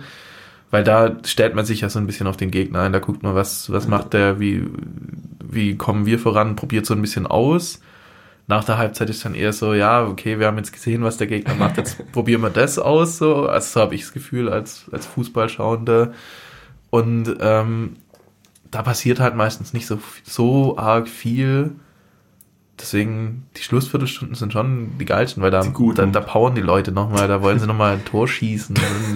Weil 0.70 0.84
da 0.84 1.16
stellt 1.24 1.54
man 1.54 1.64
sich 1.64 1.80
ja 1.80 1.88
so 1.88 1.98
ein 1.98 2.06
bisschen 2.06 2.26
auf 2.26 2.36
den 2.36 2.50
Gegner 2.50 2.80
ein. 2.82 2.92
Da 2.92 2.98
guckt 2.98 3.22
man, 3.22 3.34
was, 3.34 3.72
was 3.72 3.88
macht 3.88 4.12
der, 4.12 4.38
wie, 4.38 4.64
wie 5.42 5.76
kommen 5.76 6.04
wir 6.04 6.18
voran, 6.18 6.56
probiert 6.56 6.84
so 6.84 6.92
ein 6.92 7.00
bisschen 7.00 7.26
aus. 7.26 7.80
Nach 8.52 8.64
der 8.64 8.76
Halbzeit 8.76 9.08
ist 9.08 9.24
dann 9.24 9.34
eher 9.34 9.54
so, 9.54 9.72
ja, 9.72 10.04
okay, 10.04 10.38
wir 10.38 10.46
haben 10.46 10.58
jetzt 10.58 10.74
gesehen, 10.74 11.02
was 11.02 11.16
der 11.16 11.26
Gegner 11.26 11.54
macht, 11.54 11.78
jetzt 11.78 11.96
probieren 12.12 12.42
wir 12.42 12.50
das 12.50 12.78
aus, 12.78 13.16
so. 13.16 13.46
Also 13.46 13.66
so 13.72 13.80
habe 13.80 13.94
ich 13.94 14.02
das 14.02 14.12
Gefühl 14.12 14.50
als, 14.50 14.84
als 14.92 15.06
Fußballschauender. 15.06 16.12
Und 16.90 17.34
ähm, 17.40 17.96
da 18.70 18.82
passiert 18.82 19.20
halt 19.20 19.36
meistens 19.36 19.72
nicht 19.72 19.86
so, 19.86 19.98
so 20.22 20.76
arg 20.76 21.08
viel. 21.08 21.70
Deswegen, 22.78 23.46
die 23.56 23.62
Schlussviertelstunden 23.62 24.34
sind 24.34 24.52
schon 24.52 24.98
die 24.98 25.06
geilsten, 25.06 25.42
weil 25.42 25.50
da, 25.50 25.62
da, 25.62 26.04
da 26.04 26.20
powern 26.20 26.54
die 26.54 26.60
Leute 26.60 26.92
nochmal, 26.92 27.28
da 27.28 27.40
wollen 27.40 27.58
sie 27.58 27.66
nochmal 27.66 27.94
ein 27.94 28.04
Tor 28.04 28.28
schießen 28.28 28.76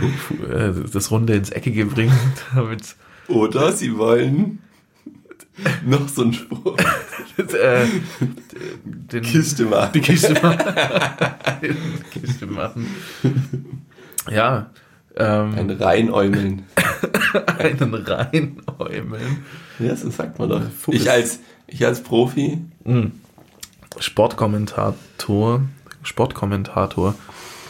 und 0.00 0.50
äh, 0.50 0.72
das 0.92 1.12
Runde 1.12 1.34
ins 1.34 1.50
Eckige 1.50 1.86
bringen, 1.86 2.18
damit 2.52 2.96
Oder 3.28 3.70
sie 3.70 3.96
wollen 3.96 4.58
noch 5.86 6.08
so 6.08 6.22
einen 6.22 6.32
Spruch. 6.32 6.76
äh, 7.38 7.86
den, 8.84 9.22
Kiste 9.22 9.64
machen. 9.64 9.90
die 9.94 10.00
Kiste 10.00 10.34
machen. 10.34 10.58
die 11.62 12.18
Kiste 12.20 12.46
machen. 12.46 12.86
Ja, 14.30 14.70
ähm, 15.16 15.54
Ein 15.56 15.70
Reinäumeln. 15.70 16.64
einen 17.58 17.94
reinäumeln. 17.94 19.44
Ja, 19.78 19.96
so 19.96 20.10
sagt 20.10 20.38
man 20.38 20.48
doch. 20.50 20.62
Ich 20.88 21.10
als, 21.10 21.40
ich 21.66 21.84
als 21.84 22.02
Profi, 22.02 22.58
Mhm. 22.84 23.12
Sportkommentator, 23.98 25.62
Sportkommentator 26.02 27.14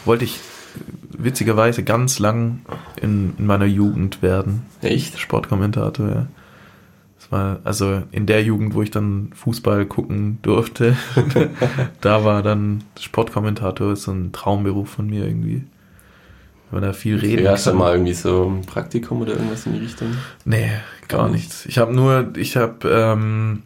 wollte 0.05 0.25
ich 0.25 0.39
witzigerweise 1.17 1.83
ganz 1.83 2.19
lang 2.19 2.59
in, 3.01 3.33
in 3.37 3.45
meiner 3.45 3.65
Jugend 3.65 4.21
werden. 4.21 4.63
echt? 4.81 5.17
Sportkommentator, 5.19 6.09
ja. 6.09 6.27
Das 7.19 7.31
war 7.31 7.59
also 7.63 8.03
in 8.11 8.25
der 8.25 8.43
Jugend, 8.43 8.73
wo 8.73 8.81
ich 8.81 8.91
dann 8.91 9.31
Fußball 9.33 9.85
gucken 9.85 10.39
durfte. 10.41 10.95
da 12.01 12.23
war 12.23 12.43
dann 12.43 12.83
Sportkommentator 12.99 13.95
so 13.95 14.11
ein 14.11 14.31
Traumberuf 14.31 14.89
von 14.89 15.07
mir 15.07 15.25
irgendwie. 15.25 15.63
Weil 16.69 16.81
da 16.81 16.93
viel 16.93 17.17
reden. 17.17 17.45
Ja, 17.45 17.51
hast 17.51 17.67
du 17.67 17.73
mal 17.73 17.93
irgendwie 17.93 18.13
so 18.13 18.49
ein 18.49 18.65
Praktikum 18.65 19.21
oder 19.21 19.33
irgendwas 19.33 19.65
in 19.65 19.73
die 19.73 19.79
Richtung? 19.79 20.09
Nee, 20.43 20.69
gar 21.07 21.21
Gar 21.21 21.29
nichts. 21.29 21.65
Ich 21.65 21.77
habe 21.77 21.93
nur, 21.93 22.33
ich 22.35 22.57
habe 22.57 22.89
ähm, 22.89 23.63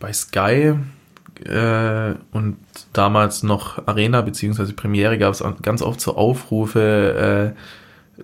bei 0.00 0.12
Sky 0.12 0.74
äh, 1.44 2.14
und 2.32 2.56
damals 2.92 3.42
noch 3.42 3.86
Arena 3.86 4.22
beziehungsweise 4.22 4.72
Premiere 4.72 5.18
gab 5.18 5.32
es 5.34 5.44
ganz 5.62 5.82
oft 5.82 6.00
so 6.00 6.16
Aufrufe, 6.16 7.54
äh, 7.54 7.60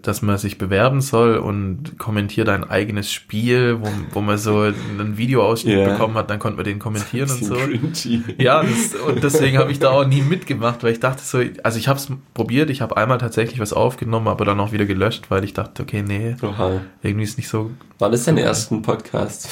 dass 0.02 0.22
man 0.22 0.38
sich 0.38 0.56
bewerben 0.56 1.00
soll 1.00 1.36
und 1.36 1.98
kommentiert 1.98 2.48
ein 2.48 2.62
eigenes 2.68 3.12
Spiel, 3.12 3.80
wo, 3.80 3.88
wo 4.12 4.20
man 4.20 4.38
so 4.38 4.60
einen 4.60 5.16
Videoausschnitt 5.18 5.78
Ja. 5.78 5.92
bekommen 5.92 6.14
hat, 6.14 6.30
dann 6.30 6.38
konnte 6.38 6.56
man 6.56 6.64
den 6.64 6.78
kommentieren 6.78 7.28
und 7.30 7.44
so. 7.44 7.54
Cringy. 7.54 8.22
Ja, 8.38 8.62
das, 8.62 8.94
und 8.94 9.22
deswegen 9.22 9.58
habe 9.58 9.72
ich 9.72 9.78
da 9.80 9.90
auch 9.90 10.06
nie 10.06 10.22
mitgemacht, 10.22 10.82
weil 10.84 10.92
ich 10.92 11.00
dachte 11.00 11.22
so, 11.24 11.42
also 11.64 11.78
ich 11.78 11.88
habe 11.88 11.98
es 11.98 12.08
probiert, 12.34 12.70
ich 12.70 12.80
habe 12.82 12.96
einmal 12.96 13.18
tatsächlich 13.18 13.58
was 13.58 13.72
aufgenommen, 13.72 14.28
aber 14.28 14.44
dann 14.44 14.60
auch 14.60 14.72
wieder 14.72 14.86
gelöscht, 14.86 15.26
weil 15.28 15.42
ich 15.44 15.54
dachte, 15.54 15.82
okay, 15.82 16.02
nee, 16.06 16.36
Oha. 16.40 16.80
irgendwie 17.02 17.24
ist 17.24 17.36
nicht 17.36 17.48
so 17.48 17.72
War 17.98 18.10
das 18.10 18.24
dein 18.24 18.38
ersten 18.38 18.82
Podcast? 18.82 19.48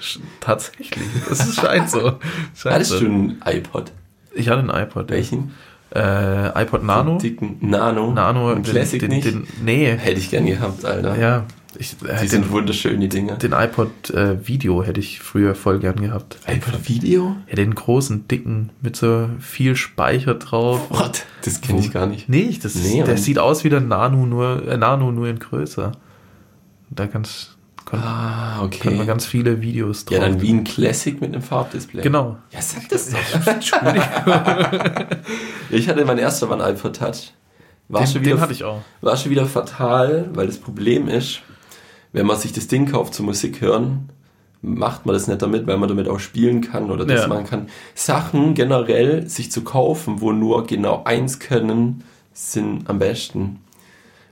tatsächlich. 0.40 1.08
Das 1.28 1.54
scheint 1.54 1.90
so. 1.90 2.18
Scheint 2.54 2.74
Hattest 2.74 2.90
so. 2.90 3.00
du 3.00 3.06
ein 3.06 3.42
iPod? 3.46 3.92
Ich 4.34 4.48
hatte 4.48 4.60
einen 4.60 4.70
iPod. 4.70 5.10
ja. 5.10 5.16
Äh, 5.94 6.62
iPod 6.62 6.82
Nano. 6.82 7.12
Den 7.12 7.18
dicken 7.18 7.56
Nano. 7.60 8.12
Nano, 8.12 8.48
Ein 8.52 8.62
Classic 8.62 8.98
den, 9.00 9.10
nicht? 9.10 9.24
Den, 9.26 9.46
nee, 9.64 9.86
Hätte 9.96 10.18
ich 10.18 10.30
gern 10.30 10.46
gehabt, 10.46 10.84
Alter. 10.84 11.16
ja. 11.18 11.44
Ich, 11.76 11.96
äh, 12.04 12.14
Die 12.14 12.20
den, 12.20 12.28
sind 12.28 12.50
wunderschön, 12.52 13.00
die 13.00 13.08
Dinger. 13.08 13.34
den 13.36 13.52
iPod 13.52 14.10
äh, 14.10 14.46
Video 14.46 14.84
hätte 14.84 15.00
ich 15.00 15.18
früher 15.20 15.54
voll 15.56 15.80
gern 15.80 15.96
gehabt. 15.96 16.38
iPod 16.46 16.88
Video? 16.88 17.34
Ja, 17.48 17.56
den 17.56 17.74
großen, 17.74 18.28
dicken, 18.28 18.70
mit 18.80 18.94
so 18.96 19.28
viel 19.40 19.74
Speicher 19.74 20.34
drauf. 20.34 20.88
What? 20.90 21.24
Das 21.44 21.60
kenne 21.60 21.80
ich 21.80 21.92
gar 21.92 22.06
nicht. 22.06 22.28
Nee, 22.28 22.56
das, 22.62 22.76
Nee, 22.76 22.98
der 22.98 23.06
Mann. 23.08 23.16
sieht 23.16 23.38
aus 23.40 23.64
wie 23.64 23.70
der 23.70 23.80
Nano, 23.80 24.24
nur, 24.24 24.66
äh, 24.68 24.76
Nano 24.76 25.10
nur 25.10 25.26
in 25.28 25.38
größer. 25.40 25.92
Da 26.90 27.06
kannst, 27.08 27.53
kann, 27.84 28.00
Ah, 28.00 28.62
okay. 28.62 28.90
man 28.94 29.06
ganz 29.06 29.26
viele 29.26 29.60
Videos 29.60 30.04
drauf. 30.04 30.18
Ja, 30.18 30.24
dann 30.24 30.40
wie 30.40 30.52
ein 30.52 30.64
Classic 30.64 31.20
mit 31.20 31.32
einem 31.32 31.42
Farbdisplay. 31.42 32.02
Genau. 32.02 32.36
Ja, 32.52 32.60
sag 32.62 32.88
das 32.88 33.10
doch. 33.10 33.18
ich 35.70 35.88
hatte 35.88 36.04
mein 36.04 36.18
erster 36.18 36.48
war 36.48 36.60
ein 36.60 36.74
iPod 36.74 36.96
Touch. 36.96 37.32
War, 37.88 38.00
Den, 38.02 38.06
schon 38.08 38.20
wieder, 38.22 38.36
den 38.36 38.40
hatte 38.40 38.52
ich 38.52 38.64
auch. 38.64 38.80
war 39.02 39.16
schon 39.16 39.30
wieder 39.30 39.46
fatal, 39.46 40.30
weil 40.32 40.46
das 40.46 40.58
Problem 40.58 41.08
ist, 41.08 41.40
wenn 42.12 42.26
man 42.26 42.38
sich 42.38 42.52
das 42.52 42.66
Ding 42.66 42.90
kauft 42.90 43.14
zum 43.14 43.26
Musik 43.26 43.60
hören, 43.60 44.08
macht 44.62 45.04
man 45.04 45.12
das 45.14 45.26
nicht 45.28 45.42
damit, 45.42 45.66
weil 45.66 45.76
man 45.76 45.88
damit 45.90 46.08
auch 46.08 46.18
spielen 46.20 46.62
kann 46.62 46.90
oder 46.90 47.04
das 47.04 47.22
Ja. 47.22 47.26
machen 47.28 47.44
kann. 47.44 47.68
Sachen 47.94 48.54
generell 48.54 49.28
sich 49.28 49.52
zu 49.52 49.62
kaufen, 49.62 50.22
wo 50.22 50.32
nur 50.32 50.66
genau 50.66 51.02
eins 51.04 51.38
können, 51.38 52.02
sind 52.32 52.88
am 52.88 52.98
besten. 52.98 53.60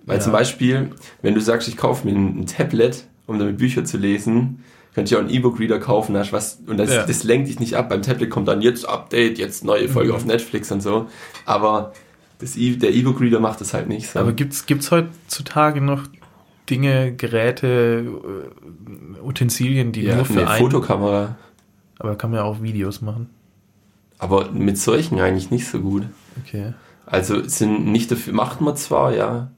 Weil 0.06 0.16
Ja. 0.16 0.22
zum 0.22 0.32
Beispiel, 0.32 0.90
wenn 1.20 1.34
du 1.34 1.40
sagst, 1.40 1.68
ich 1.68 1.76
kaufe 1.76 2.06
mir 2.08 2.14
ein, 2.14 2.40
ein 2.40 2.46
Tablet, 2.46 3.04
um 3.26 3.38
damit 3.38 3.58
Bücher 3.58 3.84
zu 3.84 3.96
lesen, 3.98 4.64
könnte 4.94 5.14
ich 5.14 5.16
auch 5.16 5.20
einen 5.22 5.30
E-Book-Reader 5.30 5.78
kaufen, 5.78 6.16
hast 6.16 6.32
was, 6.32 6.60
und 6.66 6.76
das, 6.76 6.92
Ja. 6.92 7.06
das 7.06 7.24
lenkt 7.24 7.48
dich 7.48 7.58
nicht 7.60 7.74
ab. 7.76 7.88
Beim 7.88 8.02
Tablet 8.02 8.28
kommt 8.30 8.48
dann 8.48 8.60
jetzt 8.60 8.86
Update, 8.86 9.38
jetzt 9.38 9.64
neue 9.64 9.88
Folge 9.88 10.10
Mhm. 10.10 10.16
auf 10.16 10.24
Netflix 10.26 10.70
und 10.70 10.82
so. 10.82 11.06
Aber 11.46 11.92
das 12.38 12.56
e 12.56 12.76
der 12.76 12.92
E-Book-Reader 12.92 13.40
macht 13.40 13.60
das 13.60 13.72
halt 13.72 13.88
nicht 13.88 14.10
so. 14.10 14.18
Aber 14.18 14.32
gibt's 14.32 14.66
gibt's 14.66 14.90
heutzutage 14.90 15.80
noch 15.80 16.02
Dinge, 16.68 17.14
Geräte, 17.14 18.04
äh, 19.18 19.20
Utensilien, 19.26 19.92
die 19.92 20.02
ja, 20.02 20.16
nur 20.16 20.24
für 20.24 20.40
eine 20.40 20.50
ein... 20.50 20.60
Fotokamera. 20.62 21.36
Aber 21.98 22.16
kann 22.16 22.30
man 22.30 22.40
ja 22.40 22.44
auch 22.44 22.62
Videos 22.62 23.00
machen. 23.00 23.30
Aber 24.18 24.50
mit 24.50 24.78
solchen 24.78 25.18
eigentlich 25.20 25.50
nicht 25.50 25.66
so 25.68 25.80
gut. 25.80 26.04
Okay. 26.44 26.74
Also 27.06 27.42
sind 27.48 27.86
nicht 27.86 28.10
dafür, 28.10 28.32
macht 28.32 28.60
man 28.60 28.76
zwar, 28.76 29.14
ja, 29.14 29.50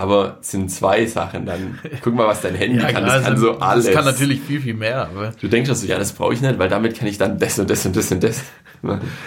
aber 0.00 0.38
sind 0.40 0.70
zwei 0.70 1.04
Sachen 1.06 1.44
dann. 1.46 1.78
Guck 2.02 2.14
mal, 2.14 2.26
was 2.26 2.40
dein 2.40 2.54
Handy 2.54 2.78
kann. 2.78 3.04
Das 3.04 3.22
kann 3.22 3.36
so 3.36 3.58
alles. 3.58 3.84
Das 3.84 3.94
kann 3.94 4.04
natürlich 4.06 4.40
viel, 4.40 4.60
viel 4.60 4.74
mehr, 4.74 5.02
aber 5.08 5.32
Du 5.40 5.46
denkst 5.48 5.68
also, 5.68 5.86
ja, 5.86 5.98
das 5.98 6.12
brauche 6.12 6.32
ich 6.32 6.40
nicht, 6.40 6.58
weil 6.58 6.68
damit 6.70 6.96
kann 6.98 7.06
ich 7.06 7.18
dann 7.18 7.38
das 7.38 7.58
und 7.58 7.68
das 7.68 7.84
und 7.84 7.94
das 7.96 8.10
und 8.10 8.22
das. 8.24 8.40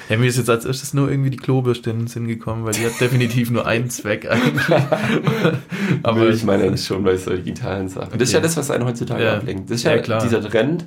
ja, 0.10 0.18
mir 0.18 0.26
ist 0.26 0.38
jetzt 0.38 0.50
als 0.50 0.66
erstes 0.66 0.96
nur 0.96 1.12
irgendwie 1.12 1.30
die 1.30 1.38
Klobürste 1.38 1.92
in 1.92 2.00
den 2.00 2.08
Sinn 2.08 2.28
gekommen, 2.28 2.66
weil 2.66 2.74
die 2.74 2.86
hat 2.86 3.00
definitiv 3.00 3.52
nur 3.52 3.68
einen 3.68 3.90
Zweck 3.92 4.28
eigentlich. 4.30 4.66
Aber 6.04 6.30
ich 6.30 6.44
meine 6.44 6.72
das 6.72 6.86
schon 6.86 7.04
bei 7.04 7.16
so 7.18 7.32
digitalen 7.32 7.88
Sachen. 7.90 8.18
Das 8.18 8.30
ist 8.30 8.34
ja 8.34 8.40
Okay. 8.40 8.48
das, 8.48 8.58
was 8.58 8.72
einen 8.72 8.86
heutzutage 8.86 9.24
Ja. 9.24 9.36
ablenkt. 9.38 9.70
Das 9.70 9.78
ist 9.78 9.84
Ja, 9.84 9.96
ja, 9.96 10.02
klar. 10.02 10.22
dieser 10.24 10.42
Trend. 10.42 10.86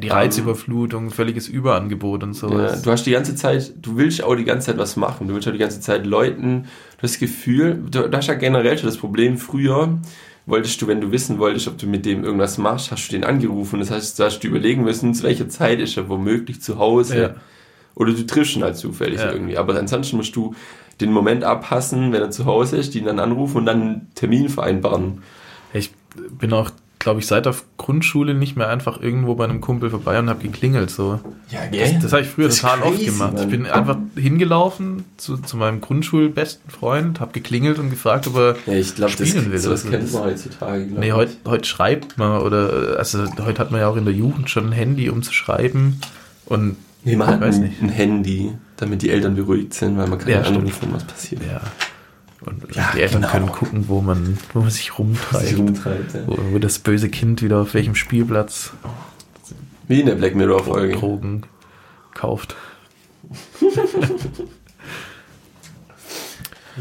Die 0.00 0.08
Reizüberflutung, 0.08 1.10
völliges 1.10 1.48
Überangebot 1.48 2.22
und 2.22 2.34
Ja, 2.34 2.38
sowas. 2.48 2.82
du 2.82 2.90
hast 2.90 3.04
die 3.04 3.10
ganze 3.12 3.34
Zeit, 3.34 3.72
du 3.80 3.96
willst 3.96 4.22
auch 4.22 4.34
die 4.36 4.44
ganze 4.44 4.66
Zeit 4.66 4.78
was 4.78 4.96
machen. 4.96 5.28
Du 5.28 5.34
willst 5.34 5.48
auch 5.48 5.52
die 5.52 5.58
ganze 5.58 5.80
Zeit 5.80 6.06
Leuten 6.06 6.66
das 7.00 7.18
Gefühl, 7.18 7.82
du, 7.90 8.08
du 8.08 8.16
hast 8.16 8.26
ja 8.26 8.34
generell 8.34 8.76
schon 8.78 8.88
das 8.88 8.96
Problem, 8.98 9.38
früher 9.38 9.98
wolltest 10.46 10.80
du, 10.80 10.86
wenn 10.86 11.00
du 11.00 11.12
wissen 11.12 11.38
wolltest, 11.38 11.68
ob 11.68 11.76
du 11.78 11.86
mit 11.86 12.06
dem 12.06 12.24
irgendwas 12.24 12.56
machst, 12.58 12.90
hast 12.90 13.08
du 13.08 13.12
den 13.12 13.24
angerufen. 13.24 13.80
Das 13.80 13.90
heißt, 13.90 14.18
du 14.18 14.24
hast 14.24 14.40
du 14.40 14.48
überlegen 14.48 14.82
müssen, 14.82 15.12
zu 15.14 15.22
welcher 15.24 15.48
Zeit 15.48 15.78
ist 15.80 15.96
er 15.96 16.08
womöglich 16.08 16.62
zu 16.62 16.78
Hause. 16.78 17.18
Ja. 17.20 17.34
Oder 17.94 18.12
du 18.12 18.24
triffst 18.26 18.56
ihn 18.56 18.62
halt 18.62 18.76
zufällig 18.76 19.18
Ja. 19.20 19.30
irgendwie. 19.32 19.58
Aber 19.58 19.76
ansonsten 19.78 20.16
musst 20.16 20.34
du 20.36 20.54
den 21.00 21.12
Moment 21.12 21.44
abpassen, 21.44 22.12
wenn 22.12 22.22
er 22.22 22.30
zu 22.30 22.46
Hause 22.46 22.76
ist, 22.78 22.94
ihn 22.94 23.04
dann 23.04 23.18
anrufen 23.18 23.58
und 23.58 23.66
dann 23.66 23.80
einen 23.82 24.08
Termin 24.14 24.48
vereinbaren. 24.48 25.22
Ich 25.74 25.90
bin 26.38 26.52
auch, 26.52 26.70
glaube 27.08 27.20
ich, 27.20 27.26
seit 27.26 27.46
der 27.46 27.54
Grundschule 27.78 28.34
nicht 28.34 28.54
mehr 28.56 28.68
einfach 28.68 29.00
irgendwo 29.00 29.34
bei 29.34 29.44
einem 29.44 29.62
Kumpel 29.62 29.88
vorbei 29.88 30.18
und 30.18 30.28
habe 30.28 30.42
geklingelt. 30.42 30.90
So. 30.90 31.18
Ja, 31.50 31.60
Das, 31.72 32.02
das 32.02 32.12
habe 32.12 32.22
ich 32.22 32.28
früher 32.28 32.48
Das 32.48 32.60
total 32.60 32.80
oft 32.82 32.96
crazy, 32.98 33.04
gemacht. 33.06 33.32
Ich 33.36 33.40
Mann. 33.40 33.48
bin 33.50 33.66
einfach 33.66 33.96
hingelaufen 34.14 35.04
zu, 35.16 35.38
zu 35.38 35.56
meinem 35.56 35.80
Grundschulbesten 35.80 36.70
Freund, 36.70 37.20
habe 37.20 37.32
geklingelt 37.32 37.78
und 37.78 37.88
gefragt, 37.90 38.26
ob 38.26 38.36
er 38.36 38.56
Ja, 38.66 38.74
ich 38.74 38.94
glaube, 38.94 39.14
das, 39.16 39.26
spielen 39.28 39.50
will. 39.50 39.58
so 39.58 39.70
das 39.70 39.80
Also 39.84 39.90
kennt 39.90 40.04
das- 40.04 40.12
man 40.12 40.22
heutzutage. 40.24 40.86
glaub 40.86 40.98
Nee, 41.00 41.06
ich. 41.08 41.12
heute 41.14 41.32
heut 41.46 41.66
schreibt 41.66 42.18
man 42.18 42.42
oder 42.42 42.96
also 42.98 43.24
heute 43.40 43.58
hat 43.60 43.70
man 43.70 43.80
ja 43.80 43.88
auch 43.88 43.96
in 43.96 44.04
der 44.04 44.14
Jugend 44.14 44.50
schon 44.50 44.66
ein 44.66 44.72
Handy, 44.72 45.08
um 45.08 45.22
zu 45.22 45.32
schreiben. 45.32 46.00
Und 46.44 46.76
Nee, 47.04 47.16
man 47.16 47.28
hat 47.28 47.42
ein, 47.42 47.60
nicht. 47.60 47.80
ein 47.80 47.88
Handy, 47.88 48.52
damit 48.76 49.00
die 49.02 49.08
Eltern 49.10 49.34
beruhigt 49.34 49.72
sind, 49.72 49.96
weil 49.96 50.08
man 50.08 50.18
kann 50.18 50.28
Ja, 50.28 50.42
ja, 50.42 50.46
anrufen, 50.48 50.88
was 50.92 51.04
passiert. 51.04 51.40
ja. 51.50 51.60
Und 52.48 52.74
Ja, 52.74 52.90
die 52.94 53.00
Eltern 53.02 53.20
genau. 53.22 53.32
können 53.32 53.52
gucken, 53.52 53.84
wo 53.88 54.00
man, 54.00 54.38
wo 54.54 54.60
man 54.60 54.70
sich 54.70 54.90
Was 54.90 54.90
sich 54.90 54.98
rumtreibt. 54.98 55.58
rumtreibt. 55.58 56.14
Ja. 56.14 56.20
Wo, 56.26 56.36
wo 56.52 56.58
das 56.58 56.78
böse 56.78 57.08
Kind 57.08 57.42
wieder 57.42 57.58
auf 57.58 57.74
welchem 57.74 57.94
Spielplatz 57.94 58.72
Wie 59.86 60.00
in 60.00 60.06
der 60.06 60.14
Black 60.14 60.34
Mirror 60.34 60.64
Folge. 60.64 60.94
Drogen 60.96 61.42
kauft. 62.14 62.54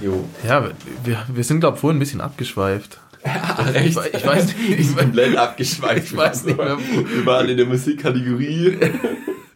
Jo. 0.01 0.23
Ja, 0.47 0.69
wir, 1.03 1.25
wir 1.27 1.43
sind, 1.43 1.59
glaube 1.59 1.75
ich, 1.75 1.81
vorhin 1.81 1.97
ein 1.97 1.99
bisschen 1.99 2.21
abgeschweift. 2.21 2.99
Ja, 3.25 3.65
Ich, 3.83 3.97
ich 3.97 4.25
weiß 4.25 4.45
nicht, 4.45 4.79
ich, 4.79 4.95
we- 4.95 5.01
komplett 5.01 5.35
abgeschweift. 5.35 6.05
Ich 6.11 6.15
weiß 6.15 6.45
nicht 6.45 6.57
mehr, 6.57 6.77
Wir 6.77 7.25
waren 7.25 7.49
in 7.49 7.57
der 7.57 7.65
Musikkategorie. 7.65 8.77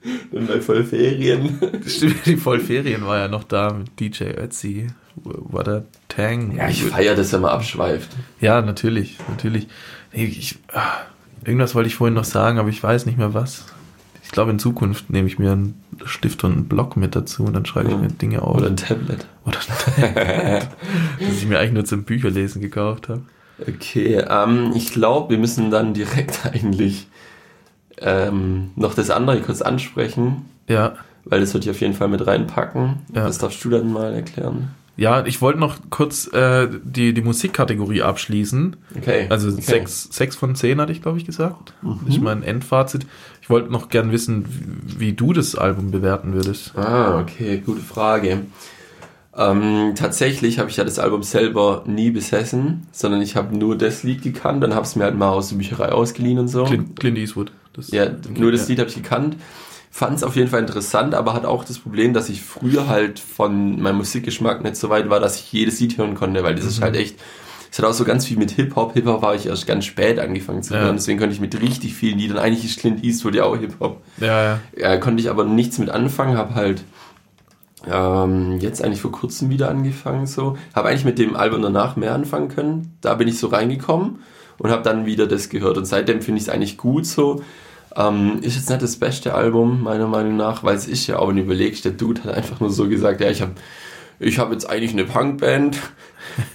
Dann 0.31 0.47
bei 0.47 0.61
Vollferien. 0.61 1.59
Stimmt, 1.85 2.25
die 2.25 2.37
Vollferien 2.37 3.05
war 3.05 3.17
ja 3.19 3.27
noch 3.27 3.43
da 3.43 3.73
mit 3.73 3.99
DJ 3.99 4.23
Ötzi, 4.37 4.87
war 5.15 5.63
der 5.63 5.85
Tang. 6.07 6.55
Ja, 6.55 6.69
ich 6.69 6.83
feiere 6.83 7.15
das, 7.15 7.31
wenn 7.33 7.41
man 7.41 7.51
abschweift. 7.51 8.09
Ja, 8.39 8.61
natürlich, 8.61 9.17
natürlich. 9.29 9.67
Ich, 10.11 10.57
ah, 10.73 11.01
irgendwas 11.45 11.75
wollte 11.75 11.87
ich 11.87 11.95
vorhin 11.95 12.15
noch 12.15 12.23
sagen, 12.23 12.57
aber 12.59 12.69
ich 12.69 12.81
weiß 12.81 13.05
nicht 13.05 13.17
mehr 13.17 13.33
was. 13.33 13.65
Ich 14.23 14.31
glaube, 14.31 14.51
in 14.51 14.59
Zukunft 14.59 15.09
nehme 15.09 15.27
ich 15.27 15.39
mir 15.39 15.51
einen 15.51 15.83
Stift 16.05 16.43
und 16.45 16.53
einen 16.53 16.67
Block 16.69 16.95
mit 16.95 17.15
dazu 17.15 17.43
und 17.43 17.53
dann 17.53 17.65
schreibe 17.65 17.89
ich 17.89 17.95
Ja. 17.95 18.01
mir 18.01 18.07
Dinge 18.07 18.41
auf. 18.41 18.55
Oder 18.57 18.67
ein 18.67 18.77
Tablet. 18.77 19.27
Oder 19.45 19.57
dass 21.19 21.35
ich 21.37 21.45
mir 21.45 21.59
eigentlich 21.59 21.73
nur 21.73 21.85
zum 21.85 22.03
Bücherlesen 22.03 22.61
gekauft 22.61 23.09
habe. 23.09 23.23
Okay, 23.67 24.23
ähm, 24.27 24.71
ich 24.75 24.91
glaube, 24.93 25.31
wir 25.31 25.37
müssen 25.37 25.69
dann 25.69 25.93
direkt 25.93 26.45
eigentlich 26.45 27.07
ähm, 28.01 28.71
noch 28.75 28.93
das 28.93 29.09
andere 29.09 29.39
kurz 29.41 29.61
ansprechen, 29.61 30.45
Ja, 30.67 30.93
weil 31.25 31.39
das 31.39 31.53
würde 31.53 31.65
ich 31.65 31.69
auf 31.69 31.81
jeden 31.81 31.93
Fall 31.93 32.07
mit 32.07 32.25
reinpacken. 32.25 32.97
Ja. 33.13 33.25
Das 33.25 33.37
darfst 33.37 33.63
du 33.63 33.69
dann 33.69 33.91
mal 33.93 34.13
erklären. 34.13 34.69
ja 34.97 35.25
ich 35.25 35.41
wollte 35.41 35.59
noch 35.59 35.77
kurz 35.89 36.27
äh, 36.33 36.67
die, 36.83 37.13
die 37.13 37.21
Musikkategorie 37.21 38.01
abschließen. 38.01 38.75
Okay. 38.97 39.27
Also 39.29 39.49
okay. 39.49 39.61
sechs, 39.61 40.07
sechs 40.11 40.35
von 40.35 40.55
zehn 40.55 40.81
hatte 40.81 40.91
ich, 40.91 41.01
glaube 41.01 41.17
ich, 41.19 41.25
gesagt. 41.25 41.73
Das 41.83 42.15
ist 42.15 42.21
mein 42.21 42.43
Endfazit. 42.43 43.05
Ich 43.41 43.49
wollte 43.49 43.71
noch 43.71 43.89
gern 43.89 44.11
wissen, 44.11 44.45
wie, 44.47 44.99
wie 44.99 45.13
du 45.13 45.31
das 45.33 45.55
Album 45.55 45.91
bewerten 45.91 46.33
würdest. 46.33 46.75
Ah, 46.77 47.19
okay, 47.19 47.61
gute 47.65 47.81
Frage. 47.81 48.39
Ähm, 49.35 49.93
tatsächlich 49.95 50.59
habe 50.59 50.69
ich 50.69 50.75
ja 50.77 50.83
das 50.83 50.99
Album 50.99 51.23
selber 51.23 51.83
nie 51.85 52.11
besessen, 52.11 52.85
sondern 52.91 53.21
ich 53.21 53.35
habe 53.37 53.55
nur 53.57 53.77
das 53.77 54.03
Lied 54.03 54.23
gekannt, 54.23 54.61
dann 54.61 54.75
habe 54.75 54.85
es 54.85 54.95
mir 54.97 55.05
halt 55.05 55.15
mal 55.17 55.29
aus 55.29 55.49
der 55.49 55.55
Bücherei 55.55 55.89
ausgeliehen 55.93 56.37
und 56.37 56.49
so. 56.49 56.65
Clint, 56.65 56.99
Clint 56.99 57.17
Eastwood. 57.17 57.51
Das, 57.73 57.91
Ja, 57.91 58.07
nur 58.37 58.51
das 58.51 58.61
ja. 58.61 58.67
Lied 58.69 58.79
habe 58.79 58.89
ich 58.89 58.95
gekannt. 58.95 59.37
Fand 59.93 60.15
es 60.17 60.23
auf 60.23 60.35
jeden 60.37 60.47
Fall 60.49 60.61
interessant, 60.61 61.13
aber 61.15 61.33
hat 61.33 61.45
auch 61.45 61.65
das 61.65 61.77
Problem, 61.79 62.13
dass 62.13 62.29
ich 62.29 62.41
früher 62.41 62.87
halt 62.87 63.19
von 63.19 63.81
meinem 63.81 63.97
Musikgeschmack 63.97 64.63
nicht 64.63 64.77
so 64.77 64.89
weit 64.89 65.09
war, 65.09 65.19
dass 65.19 65.35
ich 65.37 65.51
jedes 65.51 65.79
Lied 65.81 65.97
hören 65.97 66.15
konnte, 66.15 66.43
weil 66.43 66.55
das 66.55 66.63
ist 66.65 66.81
halt 66.81 66.95
echt, 66.95 67.17
es 67.69 67.77
hat 67.77 67.85
auch 67.85 67.93
so 67.93 68.05
ganz 68.05 68.25
viel 68.25 68.37
mit 68.37 68.51
Hip-Hop. 68.51 68.93
Hip-Hop 68.93 69.21
war 69.21 69.35
ich 69.35 69.47
erst 69.47 69.67
ganz 69.67 69.83
spät 69.83 70.17
angefangen 70.17 70.63
zu 70.63 70.73
Ja. 70.73 70.79
hören, 70.81 70.95
deswegen 70.95 71.19
konnte 71.19 71.33
ich 71.35 71.41
mit 71.41 71.59
richtig 71.61 71.93
vielen 71.93 72.17
Liedern, 72.19 72.37
eigentlich 72.37 72.63
ist 72.63 72.79
Clint 72.79 73.03
Eastwood 73.03 73.35
ja 73.35 73.43
auch 73.43 73.57
Hip-Hop, 73.57 74.01
Ja, 74.17 74.43
ja. 74.43 74.59
ja, 74.77 74.97
konnte 74.97 75.21
ich 75.21 75.29
aber 75.29 75.43
nichts 75.43 75.77
mit 75.77 75.89
anfangen, 75.89 76.37
habe 76.37 76.55
halt 76.55 76.83
ähm, 77.89 78.59
jetzt 78.59 78.83
eigentlich 78.83 79.01
vor 79.01 79.11
kurzem 79.11 79.49
wieder 79.49 79.69
angefangen 79.69 80.27
so, 80.27 80.57
habe 80.75 80.89
eigentlich 80.89 81.05
mit 81.05 81.17
dem 81.19 81.35
Album 81.35 81.61
danach 81.61 81.95
mehr 81.95 82.13
anfangen 82.13 82.47
können, 82.49 82.95
da 83.01 83.15
bin 83.15 83.27
ich 83.27 83.39
so 83.39 83.47
reingekommen 83.47 84.19
und 84.61 84.69
habe 84.69 84.83
dann 84.83 85.07
wieder 85.07 85.25
das 85.25 85.49
gehört. 85.49 85.77
Und 85.77 85.85
seitdem 85.85 86.21
finde 86.21 86.39
ich 86.39 86.47
es 86.47 86.53
eigentlich 86.53 86.77
gut 86.77 87.07
so. 87.07 87.43
Ähm, 87.95 88.39
ist 88.41 88.55
jetzt 88.55 88.69
nicht 88.69 88.81
das 88.81 88.95
beste 88.95 89.33
Album 89.33 89.81
meiner 89.81 90.07
Meinung 90.07 90.37
nach, 90.37 90.63
weil 90.63 90.75
es 90.75 90.87
ist 90.87 91.07
ja 91.07 91.17
auch, 91.17 91.29
wenn 91.29 91.37
du 91.37 91.41
überlegst, 91.41 91.83
der 91.83 91.91
Dude 91.91 92.23
hat 92.23 92.35
einfach 92.35 92.59
nur 92.59 92.69
so 92.69 92.87
gesagt, 92.87 93.21
ja 93.21 93.29
ich 93.29 93.41
habe 93.41 93.53
ich 94.19 94.37
habe 94.37 94.53
jetzt 94.53 94.69
eigentlich 94.69 94.91
eine 94.91 95.03
Punkband, 95.03 95.79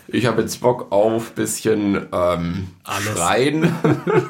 ich 0.07 0.27
habe 0.27 0.41
jetzt 0.41 0.61
Bock 0.61 0.93
auf 0.93 1.33
bisschen 1.33 2.07
ähm, 2.13 2.69
Alles. 2.85 3.19
Schreien, 3.19 3.75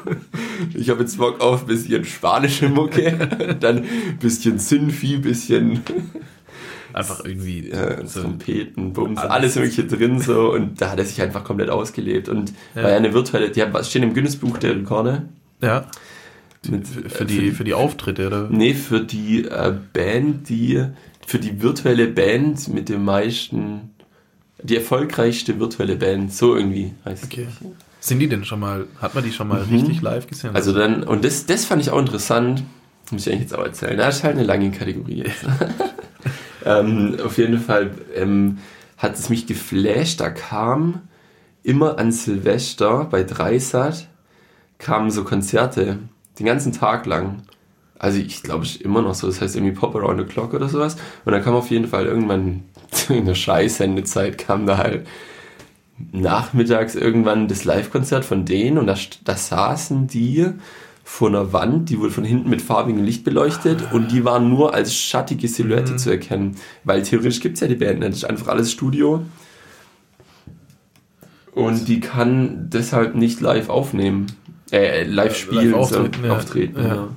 ich 0.73 0.89
habe 0.89 1.01
jetzt 1.01 1.19
Bock 1.19 1.39
auf 1.39 1.67
bisschen 1.67 2.03
spanische 2.03 2.67
Mucke, 2.67 3.55
dann 3.59 3.85
bisschen 4.19 4.57
Sinfi, 4.57 5.17
bisschen 5.17 5.83
Einfach 6.93 7.23
irgendwie 7.25 7.69
äh, 7.69 8.05
so. 8.05 8.21
Trompeten, 8.21 8.93
Bums, 8.93 9.19
Alles. 9.19 9.31
alles. 9.31 9.55
Mögliche 9.55 9.85
drin 9.85 10.19
so 10.19 10.51
und 10.53 10.81
da 10.81 10.91
hat 10.91 10.99
er 10.99 11.05
sich 11.05 11.21
einfach 11.21 11.43
komplett 11.43 11.69
ausgelebt 11.69 12.29
und 12.29 12.53
Ja. 12.75 12.83
war 12.83 12.89
ja 12.91 12.97
eine 12.97 13.13
virtuelle, 13.13 13.49
die 13.49 13.61
haben, 13.61 13.83
stehen 13.83 14.03
im 14.03 14.13
Guinness-Buch 14.13 14.57
der 14.57 14.75
Rekorde. 14.75 15.23
Ja. 15.61 15.85
Mit, 16.69 16.87
Für, 16.87 17.05
äh, 17.05 17.09
für, 17.09 17.25
die, 17.25 17.51
für 17.51 17.63
die 17.63 17.73
Auftritte, 17.73 18.27
oder? 18.27 18.47
Nee, 18.49 18.73
für 18.73 18.99
die 19.01 19.45
äh, 19.45 19.73
Band, 19.93 20.49
die, 20.49 20.83
für 21.25 21.39
die 21.39 21.61
virtuelle 21.61 22.07
Band 22.07 22.67
mit 22.69 22.89
dem 22.89 23.05
meisten, 23.05 23.91
die 24.63 24.75
erfolgreichste 24.75 25.59
virtuelle 25.59 25.95
Band, 25.95 26.33
so 26.33 26.55
irgendwie 26.55 26.93
heißt 27.05 27.23
es. 27.23 27.29
Okay. 27.31 27.47
Sind 27.99 28.19
die 28.19 28.27
denn 28.27 28.45
schon 28.45 28.59
mal, 28.59 28.85
hat 29.01 29.15
man 29.15 29.23
die 29.23 29.31
schon 29.31 29.47
mal 29.47 29.63
Mhm. 29.65 29.73
richtig 29.75 30.01
live 30.01 30.27
gesehen? 30.27 30.55
Also 30.55 30.73
dann, 30.73 31.03
und 31.03 31.23
das, 31.25 31.45
das 31.45 31.65
fand 31.65 31.81
ich 31.81 31.89
auch 31.89 31.99
interessant, 31.99 32.63
muss 33.11 33.25
ich 33.25 33.31
eigentlich 33.33 33.49
jetzt 33.49 33.55
auch 33.55 33.63
erzählen. 33.63 33.97
Das 33.97 34.17
ist 34.17 34.23
halt 34.23 34.35
eine 34.35 34.45
lange 34.45 34.71
Kategorie 34.71 35.23
jetzt. 35.25 35.45
ähm, 36.65 37.17
auf 37.23 37.37
jeden 37.37 37.59
Fall 37.59 37.91
ähm, 38.15 38.59
hat 38.97 39.15
es 39.15 39.29
mich 39.29 39.45
geflasht, 39.45 40.19
da 40.19 40.29
kam 40.29 41.01
immer 41.63 41.99
an 41.99 42.11
Silvester 42.11 43.05
bei 43.05 43.23
Dreisat 43.23 44.07
kamen 44.79 45.11
so 45.11 45.23
Konzerte, 45.23 45.99
den 46.39 46.45
ganzen 46.45 46.71
Tag 46.71 47.05
lang. 47.05 47.43
Also 47.99 48.19
ich 48.19 48.43
glaube, 48.43 48.63
ist 48.63 48.81
immer 48.81 49.01
noch 49.01 49.15
so, 49.15 49.27
das 49.27 49.41
heißt 49.41 49.55
irgendwie 49.55 49.73
Pop 49.73 49.95
Around 49.95 50.19
the 50.19 50.25
Clock 50.25 50.53
oder 50.53 50.69
sowas. 50.69 50.97
Und 51.25 51.31
dann 51.31 51.43
kam 51.43 51.55
auf 51.55 51.71
jeden 51.71 51.87
Fall 51.87 52.05
irgendwann 52.05 52.63
in 53.09 53.25
der 53.25 53.35
Scheißsendezeit 53.35 54.37
kam 54.37 54.65
da 54.65 54.77
halt 54.77 55.07
nachmittags 56.11 56.93
irgendwann 56.93 57.47
das 57.47 57.65
Live-Konzert 57.65 58.23
von 58.23 58.45
denen 58.45 58.77
und 58.77 58.85
da, 58.85 58.95
da 59.23 59.35
saßen 59.35 60.07
die 60.07 60.45
vor 61.09 61.29
einer 61.29 61.53
Wand, 61.53 61.89
die 61.89 61.99
wurde 61.99 62.11
von 62.11 62.25
hinten 62.25 62.49
mit 62.49 62.61
farbigem 62.61 63.01
Licht 63.05 63.23
beleuchtet 63.23 63.93
und 63.93 64.11
die 64.11 64.25
waren 64.25 64.49
nur 64.49 64.73
als 64.73 64.93
schattige 64.93 65.47
Silhouette 65.47 65.95
zu 65.95 66.11
erkennen. 66.11 66.57
Weil 66.83 67.01
theoretisch 67.01 67.39
gibt 67.39 67.55
es 67.55 67.61
ja 67.61 67.67
die 67.67 67.75
Band 67.75 67.99
nicht, 67.99 68.09
das 68.11 68.17
ist 68.17 68.23
einfach 68.25 68.49
alles 68.49 68.73
Studio. 68.73 69.23
Und 71.53 71.87
die 71.87 72.01
kann 72.01 72.69
deshalb 72.69 73.15
nicht 73.15 73.39
live 73.39 73.69
aufnehmen. 73.69 74.27
Äh, 74.69 75.05
live 75.05 75.35
spielen, 75.37 75.71
live 75.71 75.79
auftreten, 75.79 76.19
so, 76.21 76.27
ja. 76.27 76.35
auftreten. 76.35 76.79
Ja. 76.81 76.87
Ja. 76.87 77.07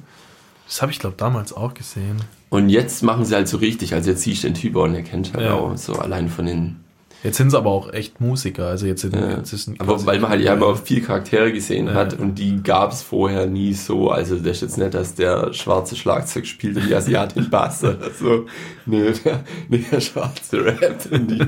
Das 0.67 0.83
habe 0.83 0.93
ich, 0.93 1.01
glaube 1.01 1.17
damals 1.19 1.53
auch 1.53 1.75
gesehen. 1.75 2.17
Und 2.49 2.69
jetzt 2.69 3.03
machen 3.03 3.25
sie 3.25 3.35
halt 3.35 3.49
so 3.49 3.57
richtig, 3.57 3.93
also 3.93 4.11
jetzt 4.11 4.23
siehst 4.23 4.45
du 4.45 4.49
den 4.49 4.55
Typ 4.55 4.77
und 4.77 4.95
er 4.95 5.03
kennt 5.03 5.35
halt 5.35 5.45
Ja. 5.45 5.55
auch 5.55 5.77
so 5.77 5.95
allein 5.95 6.29
von 6.29 6.47
den 6.47 6.77
Jetzt 7.23 7.37
sind 7.37 7.49
es 7.49 7.55
aber 7.55 7.71
auch 7.71 7.93
echt 7.93 8.21
Musiker. 8.21 8.67
Also 8.67 8.87
jetzt, 8.87 9.03
sind, 9.03 9.15
Ja. 9.15 9.37
jetzt 9.37 9.53
ist 9.53 9.71
Aber 9.79 10.05
weil 10.07 10.19
man 10.21 10.31
halt 10.31 10.41
ja 10.43 10.55
immer 10.55 10.75
viele 10.77 11.03
Charaktere 11.03 11.53
gesehen 11.53 11.89
Ja. 11.89 11.95
hat 11.95 12.19
und 12.19 12.37
die 12.37 12.63
gab 12.63 12.93
es 12.93 13.03
vorher 13.03 13.47
nie 13.47 13.75
so. 13.75 14.11
Also 14.11 14.37
das 14.37 14.47
ist 14.57 14.63
jetzt 14.63 14.79
nicht, 14.79 14.95
dass 14.95 15.15
der 15.15 15.53
schwarze 15.53 15.97
Schlagzeug 15.97 16.47
spielt 16.47 16.77
und 16.79 16.89
die 16.89 16.95
Asiatin 16.95 17.51
Bass 17.51 17.85
oder 17.85 18.11
so. 18.19 18.47
Nee, 18.87 19.13
der, 19.25 19.41
nee, 19.69 19.85
der 19.91 20.01
schwarze 20.01 20.65
Rap. 20.65 20.99
Die, 21.11 21.43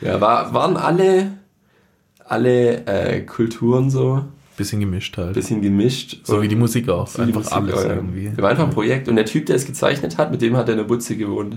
ja, 0.00 0.20
war, 0.20 0.54
waren 0.54 0.76
alle, 0.76 1.32
alle 2.24 2.86
äh, 2.86 3.20
Kulturen 3.22 3.90
so 3.90 4.24
bisschen 4.56 4.80
gemischt 4.80 5.16
halt. 5.16 5.28
ein 5.28 5.32
bisschen 5.34 5.62
gemischt. 5.62 6.20
so 6.24 6.42
wie 6.42 6.48
die 6.48 6.56
Musik 6.56 6.88
auch. 6.88 7.06
So 7.06 7.22
einfach 7.22 7.42
Musik, 7.42 7.52
alles 7.56 7.84
ja. 7.84 7.94
irgendwie. 7.94 8.30
Der 8.30 8.42
war 8.42 8.50
einfach 8.50 8.64
ein 8.64 8.70
Projekt 8.70 9.08
und 9.08 9.14
der 9.16 9.24
Typ, 9.24 9.46
der 9.46 9.54
es 9.56 9.66
gezeichnet 9.66 10.18
hat, 10.18 10.32
mit 10.32 10.42
dem 10.42 10.56
hat 10.56 10.68
er 10.68 10.72
in 10.72 10.78
der 10.78 10.84
Butze 10.84 11.16
gewohnt. 11.16 11.56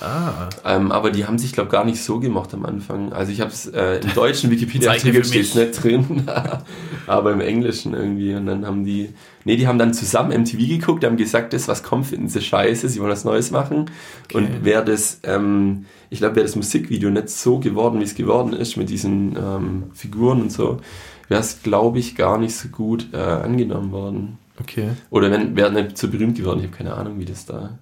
Ah, 0.00 0.48
Ähm, 0.64 0.92
aber 0.92 1.10
die 1.10 1.26
haben 1.26 1.38
sich, 1.38 1.52
glaube 1.52 1.70
gar 1.70 1.84
nicht 1.84 2.02
so 2.02 2.20
gemocht 2.20 2.54
am 2.54 2.64
Anfang. 2.64 3.12
Also 3.12 3.32
ich 3.32 3.40
habe 3.40 3.50
es 3.50 3.66
äh, 3.66 4.00
im 4.02 4.14
deutschen 4.14 4.50
Wikipedia-Artikel 4.50 5.24
steht 5.24 5.54
nicht 5.54 5.82
drin, 5.82 6.26
aber 7.06 7.32
im 7.32 7.40
Englischen 7.40 7.94
irgendwie. 7.94 8.34
Und 8.34 8.46
dann 8.46 8.66
haben 8.66 8.84
die, 8.84 9.10
nee, 9.44 9.56
die 9.56 9.66
haben 9.68 9.78
dann 9.78 9.92
zusammen 9.92 10.42
MTV 10.42 10.58
geguckt, 10.58 11.04
haben 11.04 11.16
gesagt, 11.16 11.52
das, 11.52 11.68
was 11.68 11.82
kommt, 11.82 12.06
finden 12.06 12.28
sie 12.28 12.40
scheiße, 12.40 12.88
sie 12.88 13.00
wollen 13.00 13.10
was 13.10 13.24
Neues 13.24 13.50
machen. 13.50 13.90
Und 14.32 14.64
wäre 14.64 14.84
das, 14.84 15.20
ähm, 15.24 15.84
ich 16.08 16.18
glaube, 16.20 16.36
wäre 16.36 16.46
das 16.46 16.56
Musikvideo 16.56 17.10
nicht 17.10 17.28
so 17.30 17.58
geworden, 17.58 18.00
wie 18.00 18.04
es 18.04 18.14
geworden 18.14 18.52
ist, 18.54 18.76
mit 18.76 18.88
diesen 18.88 19.36
ähm, 19.36 19.84
Figuren 19.92 20.40
und 20.42 20.52
so, 20.52 20.78
wäre 21.28 21.40
es, 21.40 21.62
glaube 21.62 21.98
ich, 21.98 22.16
gar 22.16 22.38
nicht 22.38 22.56
so 22.56 22.68
gut 22.68 23.08
äh, 23.12 23.18
angenommen 23.18 23.92
worden. 23.92 24.38
okay. 24.60 24.90
Oder 25.10 25.30
wenn 25.30 25.56
wäre 25.56 25.72
nicht 25.72 25.98
so 25.98 26.08
berühmt 26.08 26.36
geworden, 26.36 26.60
ich 26.60 26.66
habe 26.66 26.76
keine 26.76 26.94
Ahnung, 26.94 27.18
wie 27.18 27.24
das 27.26 27.44
da. 27.46 27.78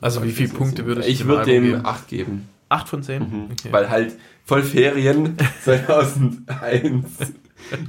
Also 0.00 0.22
wie 0.22 0.32
viele 0.32 0.50
Punkte 0.50 0.86
würdest 0.86 1.08
Ich 1.08 1.18
dem 1.18 1.28
würde 1.28 1.44
dem 1.44 1.64
geben? 1.64 1.80
8 1.84 2.08
geben. 2.08 2.48
Acht 2.68 2.88
von 2.88 3.02
zehn? 3.02 3.22
Mhm. 3.22 3.48
Okay. 3.52 3.68
Weil 3.70 3.88
halt 3.88 4.14
voll 4.44 4.62
Ferien 4.62 5.36
2001 5.64 7.06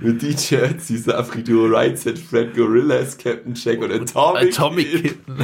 mit 0.02 0.22
DJ 0.22 0.56
Ötzi, 0.56 0.98
Safrido, 0.98 1.66
Right 1.66 1.98
Set, 1.98 2.18
Fred 2.18 2.56
Gorillas, 2.56 3.18
Captain 3.18 3.54
Jack 3.56 3.82
und 3.82 3.92
Atomic, 3.92 4.50
Atomic 4.50 4.92
Kid 4.92 5.04
Kitten. 5.04 5.38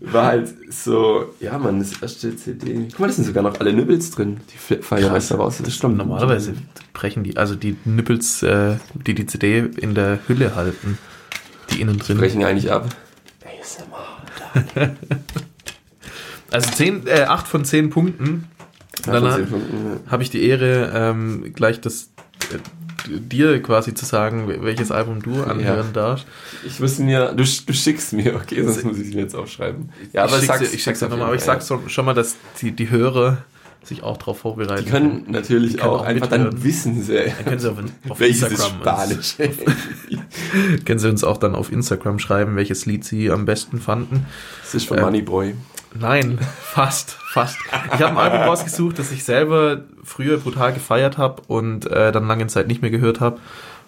war 0.00 0.26
halt 0.26 0.54
so, 0.70 1.34
ja 1.40 1.58
man, 1.58 1.78
das 1.78 2.00
erste 2.00 2.36
CD. 2.36 2.88
Guck 2.90 3.00
mal, 3.00 3.06
das 3.06 3.16
sind 3.16 3.26
sogar 3.26 3.42
noch 3.42 3.58
alle 3.60 3.72
Nibbles 3.72 4.10
drin. 4.10 4.38
Die 4.52 4.74
meist 4.90 5.30
noch 5.30 5.38
raus. 5.38 5.60
Das 5.62 5.74
stimmt. 5.74 5.96
Normalerweise 5.96 6.54
brechen 6.92 7.24
die, 7.24 7.36
also 7.36 7.54
die 7.54 7.76
Nippels, 7.84 8.42
äh, 8.42 8.76
die 8.94 9.14
die 9.14 9.26
CD 9.26 9.58
in 9.58 9.94
der 9.94 10.18
Hülle 10.26 10.54
halten, 10.54 10.98
die 11.70 11.80
innen 11.80 11.98
drin. 11.98 12.18
brechen 12.18 12.44
eigentlich 12.44 12.70
ab. 12.72 12.88
ASMR. 13.60 14.96
Also 16.50 16.70
zehn, 16.72 17.06
äh, 17.06 17.22
acht 17.22 17.46
von 17.48 17.64
zehn 17.64 17.90
Punkten. 17.90 18.48
Ja, 19.06 19.20
Dann 19.20 19.46
Punkten, 19.48 20.00
habe 20.10 20.22
ich 20.22 20.30
die 20.30 20.42
Ehre, 20.44 20.90
ähm, 20.94 21.52
gleich 21.54 21.80
das 21.80 22.10
äh, 22.52 22.58
dir 23.08 23.62
quasi 23.62 23.94
zu 23.94 24.04
sagen, 24.04 24.48
welches 24.62 24.90
Album 24.90 25.22
du 25.22 25.42
anhören 25.44 25.92
darfst. 25.92 26.26
ja. 26.62 26.68
Ich 26.68 26.80
muss 26.80 26.98
mir, 26.98 27.28
du, 27.28 27.44
du 27.44 27.72
schickst 27.72 28.12
mir, 28.12 28.34
okay, 28.34 28.62
sonst 28.64 28.84
muss 28.84 28.98
ich 28.98 29.14
mir 29.14 29.22
jetzt 29.22 29.34
aufschreiben. 29.36 29.90
Ja, 30.12 30.24
aber 30.24 30.38
ich 30.38 30.46
sag's, 30.46 30.70
schick's, 30.70 30.74
ich 30.74 30.82
auf 31.04 31.10
nochmal, 31.10 31.26
aber 31.28 31.36
ich 31.36 31.42
sag's 31.42 31.66
so- 31.66 31.80
schon 31.86 32.04
mal, 32.04 32.14
dass 32.14 32.36
die, 32.60 32.72
die 32.72 32.90
Hörer 32.90 33.38
sich 33.84 34.02
auch 34.02 34.16
darauf 34.18 34.40
vorbereiten. 34.40 34.84
Die 34.84 34.90
können 34.90 35.24
natürlich 35.28 35.72
Die 35.72 35.76
können 35.78 35.90
auch, 35.92 36.00
auch 36.00 36.04
einfach 36.04 36.28
mithören. 36.30 36.50
dann 36.50 36.64
wissen 36.64 37.02
sie, 37.02 37.14
Dann 37.14 37.44
können 37.44 37.58
Sie 37.60 37.70
auf, 37.70 37.78
auf 38.08 38.20
Instagram 38.20 38.60
uns, 38.60 39.30
Spanisch. 39.30 39.36
können 40.84 40.98
Sie 40.98 41.08
uns 41.08 41.24
auch 41.24 41.36
dann 41.38 41.54
auf 41.54 41.72
Instagram 41.72 42.18
schreiben, 42.18 42.56
welches 42.56 42.84
Lied 42.86 43.04
Sie 43.04 43.30
am 43.30 43.44
besten 43.44 43.80
fanden. 43.80 44.26
Das 44.62 44.74
ist 44.74 44.86
von 44.88 44.98
Äh, 44.98 45.02
Moneyboy. 45.02 45.54
Nein, 46.00 46.38
fast, 46.62 47.12
fast. 47.12 47.58
Ich 47.94 48.00
habe 48.02 48.10
ein 48.12 48.16
Album 48.16 48.40
rausgesucht, 48.48 48.98
das 48.98 49.12
ich 49.12 49.24
selber 49.24 49.82
früher 50.04 50.38
brutal 50.38 50.72
gefeiert 50.72 51.18
habe 51.18 51.42
und 51.48 51.86
äh, 51.90 52.12
dann 52.12 52.26
lange 52.26 52.46
Zeit 52.46 52.68
nicht 52.68 52.82
mehr 52.82 52.90
gehört 52.90 53.20
habe 53.20 53.38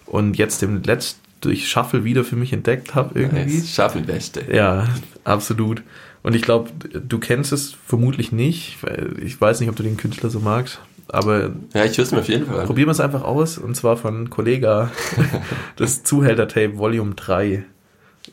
und 0.05 0.37
jetzt 0.37 0.61
dem 0.61 0.81
letzt 0.83 1.19
durch 1.41 1.67
Shuffle 1.69 2.03
wieder 2.03 2.23
für 2.23 2.35
mich 2.35 2.53
entdeckt 2.53 2.93
habe 2.93 3.19
irgendwie. 3.19 3.57
Nice. 3.57 3.73
Schaffen 3.73 4.05
Beste. 4.05 4.43
Ja, 4.53 4.87
absolut. 5.23 5.81
Und 6.21 6.35
ich 6.35 6.43
glaube, 6.43 6.69
du 7.07 7.17
kennst 7.17 7.51
es 7.51 7.75
vermutlich 7.87 8.31
nicht. 8.31 8.77
weil 8.81 9.15
Ich 9.23 9.41
weiß 9.41 9.59
nicht, 9.59 9.69
ob 9.69 9.75
du 9.75 9.81
den 9.81 9.97
Künstler 9.97 10.29
so 10.29 10.39
magst, 10.39 10.79
aber 11.07 11.51
Ja, 11.73 11.83
ich 11.83 11.97
höre 11.97 12.05
es 12.05 12.11
mir 12.11 12.19
auf 12.19 12.27
jeden 12.27 12.45
Fall 12.45 12.59
an. 12.59 12.65
probieren 12.67 12.87
wir 12.87 12.91
es 12.91 12.99
einfach 12.99 13.23
aus 13.23 13.57
und 13.57 13.75
zwar 13.75 13.97
von 13.97 14.29
Kollega, 14.29 14.91
das 15.77 16.03
Zuhälter-Tape 16.03 16.77
Volume 16.77 17.15
3. 17.15 17.63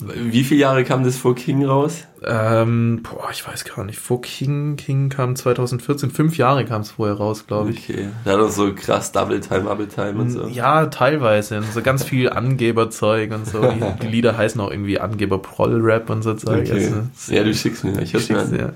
Wie 0.01 0.45
viele 0.45 0.61
Jahre 0.61 0.85
kam 0.85 1.03
das 1.03 1.17
vor 1.17 1.35
King 1.35 1.65
raus? 1.65 2.05
Ähm, 2.23 3.03
boah, 3.03 3.31
ich 3.33 3.47
weiß 3.47 3.65
gar 3.65 3.85
nicht. 3.85 3.99
Vor 3.99 4.21
King, 4.21 4.77
King 4.77 5.09
kam 5.09 5.35
2014, 5.35 6.11
fünf 6.11 6.37
Jahre 6.37 6.65
kam 6.67 6.83
es 6.83 6.91
vorher 6.93 7.17
raus, 7.17 7.47
glaube 7.47 7.71
ich. 7.71 7.89
Okay. 7.89 8.09
Da 8.25 8.33
hat 8.33 8.39
er 8.39 8.49
so 8.51 8.75
krass 8.75 9.13
Double 9.13 9.41
Time, 9.41 9.63
Double 9.63 9.89
Time 9.89 10.21
und 10.21 10.31
so. 10.31 10.47
Ja, 10.47 10.87
teilweise. 10.87 11.63
So 11.73 11.81
ganz 11.83 12.05
viel 12.05 12.29
Angeberzeug 12.29 13.33
und 13.33 13.47
so. 13.47 13.63
Die, 13.73 13.81
die 14.03 14.07
Lieder 14.09 14.37
heißen 14.37 14.61
auch 14.61 14.71
irgendwie 14.71 15.01
Angeber 15.01 15.39
Proll 15.41 15.81
Rap 15.81 16.11
und 16.11 16.23
so 16.23 16.35
Zeug. 16.35 16.69
Okay. 16.71 16.93
Also, 16.93 17.33
Ja, 17.35 17.43
du 17.43 17.55
schickst 17.55 17.83
mir. 17.85 18.01
Ich 18.03 18.13
hör's 18.13 18.29
mir 18.29 18.41
an. 18.41 18.51
dir. 18.53 18.75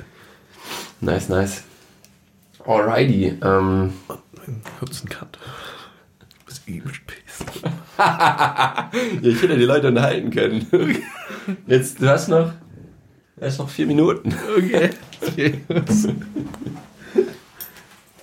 Nice, 1.03 1.29
nice. 1.29 1.63
Alrighty. 2.65 3.39
Ähm, 3.43 3.93
Kurzen 4.79 5.09
Cut. 5.09 5.37
Du 6.21 6.47
bist 6.47 6.63
übelst 6.67 7.01
pissed. 7.07 7.63
Ja, 7.99 8.91
ich 9.23 9.43
hätte 9.43 9.57
die 9.57 9.65
Leute 9.65 9.89
unterhalten 9.89 10.31
können. 10.31 10.67
Jetzt, 11.67 12.01
du 12.01 12.09
hast 12.09 12.29
noch, 12.29 12.53
hast 13.41 13.59
noch 13.59 13.69
vier 13.69 13.87
Minuten. 13.87 14.35
Okay. 14.57 14.91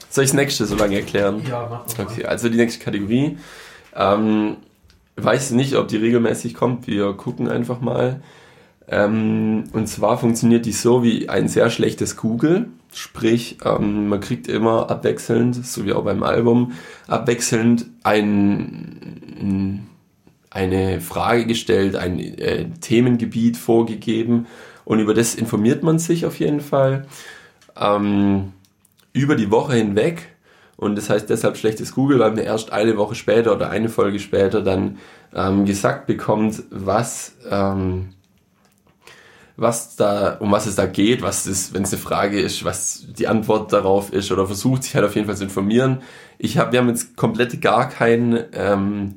Soll 0.09 0.23
ich 0.23 0.31
das 0.31 0.33
nächste 0.33 0.65
so 0.65 0.75
lange 0.75 0.95
erklären? 0.95 1.43
ja, 1.47 1.67
mach 1.69 1.97
mal. 1.97 2.05
Okay, 2.05 2.25
also 2.25 2.49
die 2.49 2.57
nächste 2.57 2.83
Kategorie. 2.83 3.37
Ähm, 3.95 4.57
weiß 5.15 5.51
nicht, 5.51 5.75
ob 5.75 5.87
die 5.87 5.97
regelmäßig 5.97 6.55
kommt. 6.55 6.87
Wir 6.87 7.13
gucken 7.13 7.47
einfach 7.47 7.79
mal. 7.81 8.21
Ähm, 8.87 9.65
und 9.71 9.87
zwar 9.87 10.17
funktioniert 10.17 10.65
die 10.65 10.71
so 10.71 11.03
wie 11.03 11.29
ein 11.29 11.47
sehr 11.47 11.69
schlechtes 11.69 12.17
Google. 12.17 12.67
Sprich, 12.93 13.57
ähm, 13.63 14.09
man 14.09 14.19
kriegt 14.19 14.47
immer 14.47 14.89
abwechselnd, 14.89 15.65
so 15.65 15.85
wie 15.85 15.93
auch 15.93 16.03
beim 16.03 16.23
Album, 16.23 16.73
abwechselnd 17.07 17.85
ein, 18.03 19.87
eine 20.49 20.99
Frage 21.01 21.45
gestellt, 21.45 21.95
ein 21.95 22.19
äh, 22.19 22.69
Themengebiet 22.81 23.57
vorgegeben 23.57 24.47
und 24.85 24.99
über 24.99 25.13
das 25.13 25.35
informiert 25.35 25.83
man 25.83 25.99
sich 25.99 26.25
auf 26.25 26.39
jeden 26.39 26.61
Fall 26.61 27.05
ähm, 27.79 28.53
über 29.13 29.35
die 29.35 29.51
Woche 29.51 29.75
hinweg. 29.75 30.29
Und 30.77 30.95
das 30.95 31.09
heißt 31.09 31.29
deshalb 31.29 31.57
schlechtes 31.57 31.93
Google, 31.93 32.19
weil 32.19 32.31
man 32.31 32.39
erst 32.39 32.71
eine 32.71 32.97
Woche 32.97 33.13
später 33.13 33.53
oder 33.53 33.69
eine 33.69 33.89
Folge 33.89 34.17
später 34.17 34.61
dann 34.61 34.97
ähm, 35.35 35.65
gesagt 35.65 36.07
bekommt, 36.07 36.63
was, 36.71 37.35
ähm, 37.51 38.09
was 39.59 39.95
da, 39.95 40.37
um 40.39 40.51
was 40.51 40.65
es 40.65 40.75
da 40.75 40.85
geht, 40.85 41.21
was 41.21 41.45
es, 41.45 41.73
wenn 41.73 41.83
es 41.83 41.91
eine 41.91 42.01
Frage 42.01 42.39
ist, 42.39 42.63
was 42.63 43.05
die 43.07 43.27
Antwort 43.27 43.73
darauf 43.73 44.13
ist 44.13 44.31
oder 44.31 44.45
versucht 44.45 44.83
sich 44.83 44.95
halt 44.95 45.05
auf 45.05 45.15
jeden 45.15 45.27
Fall 45.27 45.37
zu 45.37 45.43
informieren. 45.43 46.01
Ich 46.37 46.57
hab, 46.57 46.71
wir 46.71 46.79
haben 46.79 46.89
jetzt 46.89 47.17
komplett 47.17 47.61
gar 47.61 47.89
kein, 47.89 48.45
ähm, 48.53 49.15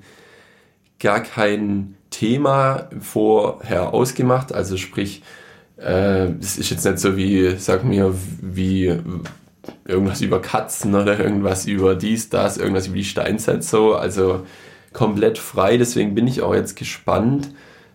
gar 0.98 1.20
kein 1.20 1.94
Thema 2.10 2.88
vorher 3.00 3.94
ausgemacht, 3.94 4.52
also 4.52 4.76
sprich, 4.76 5.22
äh, 5.78 6.26
es 6.40 6.58
ist 6.58 6.70
jetzt 6.70 6.84
nicht 6.84 6.98
so 6.98 7.16
wie, 7.16 7.56
sag 7.56 7.84
mir, 7.84 8.14
wie 8.40 8.98
irgendwas 9.84 10.20
über 10.20 10.42
Katzen 10.42 10.94
oder 10.94 11.18
irgendwas 11.18 11.66
über 11.66 11.94
dies, 11.94 12.28
das, 12.30 12.56
irgendwas 12.56 12.88
über 12.88 12.96
die 12.96 13.04
Steinzeit 13.04 13.62
so, 13.62 13.94
also 13.94 14.44
komplett 14.92 15.38
frei, 15.38 15.78
deswegen 15.78 16.14
bin 16.14 16.26
ich 16.26 16.42
auch 16.42 16.54
jetzt 16.54 16.76
gespannt, 16.76 17.50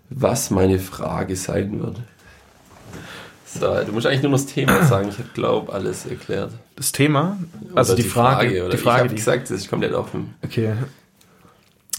was 0.09 0.49
meine 0.49 0.79
Frage 0.79 1.35
sein 1.35 1.81
wird. 1.81 2.01
So, 3.47 3.83
du 3.85 3.91
musst 3.93 4.05
eigentlich 4.05 4.21
nur 4.21 4.31
noch 4.31 4.37
das 4.39 4.47
Thema 4.47 4.83
sagen, 4.87 5.09
ich 5.09 5.33
glaube 5.33 5.71
alles 5.73 6.05
erklärt. 6.05 6.51
Das 6.75 6.91
Thema, 6.91 7.37
also 7.73 7.93
Oder 7.93 8.03
die, 8.03 8.07
Frage, 8.07 8.61
oder 8.63 8.71
die 8.71 8.77
Frage, 8.77 8.97
ich 8.97 9.03
habe 9.03 9.09
die, 9.09 9.15
gesagt, 9.15 9.43
das 9.43 9.51
ist 9.51 9.69
komplett 9.69 9.93
offen. 9.93 10.33
okay. 10.43 10.73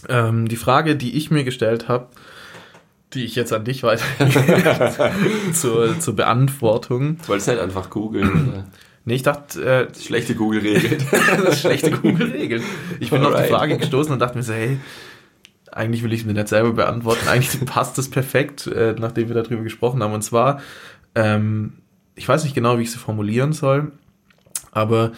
Ähm, 0.09 0.47
die 0.47 0.57
Frage, 0.57 0.95
die 0.95 1.17
ich 1.17 1.31
mir 1.31 1.43
gestellt 1.43 1.89
habe, 1.89 2.07
die 3.15 3.25
ich 3.25 3.35
jetzt 3.35 3.53
an 3.53 3.65
dich 3.65 3.83
weiter 3.83 4.05
zur, 5.53 5.99
zur 5.99 6.15
Beantwortung. 6.15 7.19
Du 7.23 7.29
wolltest 7.29 7.49
nicht 7.49 7.61
einfach 7.61 7.91
googeln. 7.91 8.49
oder? 8.51 8.65
Nee, 9.07 9.15
ich 9.15 9.23
dachte, 9.23 9.65
äh, 9.65 9.89
Schlechte 9.99 10.35
Google-Regel. 10.35 10.99
das 11.11 11.55
ist 11.55 11.61
schlechte 11.63 11.91
Google-Regeln. 11.91 12.63
Ich 13.01 13.11
bin 13.11 13.23
auf 13.23 13.29
Alright. 13.29 13.47
die 13.47 13.53
Frage 13.53 13.79
gestoßen 13.79 14.13
und 14.13 14.19
dachte 14.19 14.37
mir 14.37 14.45
so, 14.45 14.53
hey, 14.53 14.79
eigentlich 15.73 16.03
will 16.03 16.13
ich 16.13 16.21
es 16.21 16.27
mir 16.27 16.35
nicht 16.35 16.49
selber 16.49 16.73
beantworten. 16.73 17.27
Eigentlich 17.29 17.65
passt 17.65 17.97
das 17.97 18.11
perfekt, 18.11 18.67
äh, 18.67 18.95
nachdem 18.99 19.29
wir 19.29 19.43
darüber 19.43 19.63
gesprochen 19.63 20.03
haben. 20.03 20.13
Und 20.13 20.23
zwar, 20.23 20.61
ähm, 21.15 21.75
ich 22.15 22.29
weiß 22.29 22.45
nicht 22.45 22.55
genau, 22.55 22.79
wie 22.79 22.83
ich 22.83 22.91
sie 22.91 22.99
formulieren 22.99 23.53
soll, 23.53 23.93
aber 24.73 25.13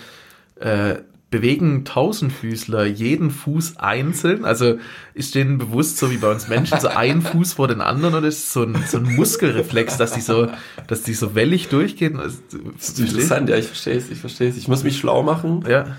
äh, 0.56 0.96
bewegen 1.30 1.84
Tausendfüßler 1.84 2.84
jeden 2.84 3.30
Fuß 3.30 3.76
einzeln? 3.78 4.44
Also 4.44 4.78
ist 5.14 5.34
denen 5.34 5.58
bewusst, 5.58 5.98
so 5.98 6.10
wie 6.10 6.16
bei 6.16 6.30
uns 6.30 6.48
Menschen, 6.48 6.80
so 6.80 6.88
ein 6.88 7.22
Fuß 7.22 7.54
vor 7.54 7.68
den 7.68 7.80
anderen 7.80 8.14
oder 8.14 8.26
ist 8.26 8.38
es 8.38 8.52
so 8.52 8.64
ein, 8.64 8.76
so 8.86 8.98
ein 8.98 9.14
Muskelreflex, 9.14 9.96
dass 9.96 10.12
die 10.12 10.20
so, 10.20 10.48
dass 10.88 11.02
die 11.02 11.14
so 11.14 11.34
wellig 11.34 11.68
durchgehen? 11.68 12.18
Also, 12.18 12.38
Das 12.76 12.90
ist 12.90 12.98
interessant, 12.98 13.48
ja, 13.48 13.56
ich 13.56 13.66
verstehe 13.66 13.96
es, 13.96 14.10
ich 14.10 14.18
verstehe 14.18 14.48
es. 14.48 14.56
Ich 14.56 14.68
muss 14.68 14.82
mich 14.82 14.98
schlau 14.98 15.22
machen. 15.22 15.64
Ja. 15.68 15.96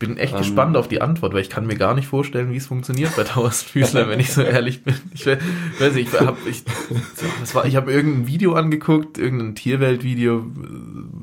Ich 0.00 0.06
bin 0.06 0.16
echt 0.16 0.32
Ähm. 0.34 0.38
gespannt 0.38 0.76
auf 0.76 0.86
die 0.86 1.00
Antwort, 1.00 1.34
weil 1.34 1.40
ich 1.40 1.50
kann 1.50 1.66
mir 1.66 1.74
gar 1.74 1.92
nicht 1.92 2.06
vorstellen, 2.06 2.52
wie 2.52 2.56
es 2.56 2.66
funktioniert 2.68 3.16
bei 3.16 3.24
Tausendfüßler, 3.24 4.08
wenn 4.08 4.20
ich 4.20 4.32
so 4.32 4.42
ehrlich 4.56 4.84
bin. 4.84 4.94
Ich 5.12 5.26
we- 5.26 5.38
weiß 5.80 5.94
nicht, 5.94 6.12
ich 6.14 6.20
habe 6.20 6.36
ich, 6.48 6.62
das 7.40 7.52
war, 7.56 7.66
ich 7.66 7.74
habe 7.74 7.92
irgendein 7.92 8.28
Video 8.28 8.52
angeguckt, 8.54 9.18
irgendein 9.18 9.56
Tierweltvideo, 9.56 10.38
äh, 10.38 10.42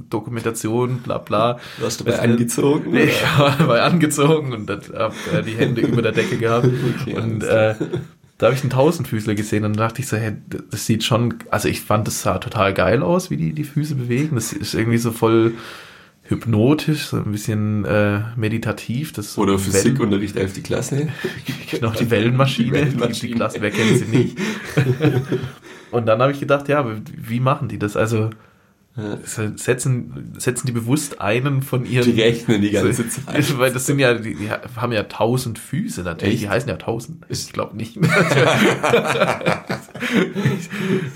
Dokumentation, 0.09 0.97
bla 0.99 1.19
bla. 1.19 1.59
Warst 1.80 2.01
du 2.01 2.03
Das- 2.03 2.17
bei 2.17 2.23
angezogen? 2.23 2.91
Nee, 2.91 3.03
ich 3.05 3.23
war 3.39 3.55
dabei 3.57 3.82
angezogen 3.82 4.51
und 4.51 4.69
habe 4.69 5.13
äh, 5.34 5.41
die 5.41 5.53
Hände 5.55 5.80
über 5.82 6.01
der 6.01 6.11
Decke 6.11 6.38
gehabt. 6.38 6.67
Okay, 7.01 7.15
und 7.15 7.43
äh, 7.43 7.76
da 8.38 8.47
habe 8.47 8.55
ich 8.55 8.61
einen 8.61 8.71
Tausendfüßler 8.71 9.36
gesehen 9.36 9.63
und 9.63 9.78
dachte 9.78 10.01
ich 10.01 10.07
so, 10.09 10.17
hey, 10.17 10.34
das 10.69 10.86
sieht 10.86 11.05
schon, 11.05 11.36
also 11.49 11.69
ich 11.69 11.80
fand, 11.80 12.07
das 12.07 12.21
sah 12.23 12.39
total 12.39 12.73
geil 12.73 13.01
aus, 13.03 13.30
wie 13.30 13.38
die 13.38 13.53
die 13.53 13.63
Füße 13.63 13.95
bewegen. 13.95 14.36
Das 14.36 14.51
ist 14.51 14.73
irgendwie 14.73 14.97
so 14.97 15.11
voll 15.11 15.53
hypnotisch, 16.28 17.07
so 17.07 17.17
ein 17.17 17.32
bisschen 17.32 17.86
äh, 17.86 18.21
meditativ. 18.36 19.13
Das 19.13 19.38
Oder 19.38 19.59
Physikunterricht 19.59 20.36
11. 20.36 20.63
Klasse. 20.63 21.07
Genau, 21.71 21.91
die 21.91 22.09
Wellenmaschine. 22.09 22.67
Die 22.67 22.73
Wellenmaschine. 22.73 23.32
Die 23.32 23.38
Klasse, 23.38 23.61
wer 23.61 23.71
kennt 23.71 23.97
sie 23.97 24.05
nicht? 24.05 24.38
Und 25.91 26.05
dann 26.05 26.21
habe 26.21 26.32
ich 26.32 26.39
gedacht, 26.39 26.67
ja, 26.67 26.86
wie 27.15 27.39
machen 27.39 27.67
die 27.67 27.80
das? 27.80 27.97
Also 27.97 28.30
setzen, 29.26 30.34
setzen 30.38 30.67
die 30.67 30.71
bewusst 30.71 31.19
einen 31.19 31.61
von 31.61 31.86
ihren... 31.86 32.05
Die 32.05 32.21
rechnen 32.21 32.61
die 32.61 32.71
ganze 32.71 33.09
Zeit. 33.26 33.57
Weil 33.57 33.73
das 33.73 33.86
sind 33.86 33.99
ja, 33.99 34.13
die, 34.13 34.36
die 34.36 34.49
haben 34.49 34.93
ja 34.93 35.03
tausend 35.03 35.59
Füße 35.59 36.03
natürlich. 36.03 36.36
Echt? 36.36 36.43
Die 36.43 36.49
heißen 36.49 36.69
ja 36.69 36.78
tausend. 36.78 37.26
Ich 37.28 37.51
glaube 37.51 37.76
nicht. 37.76 37.97
ich 37.97 38.01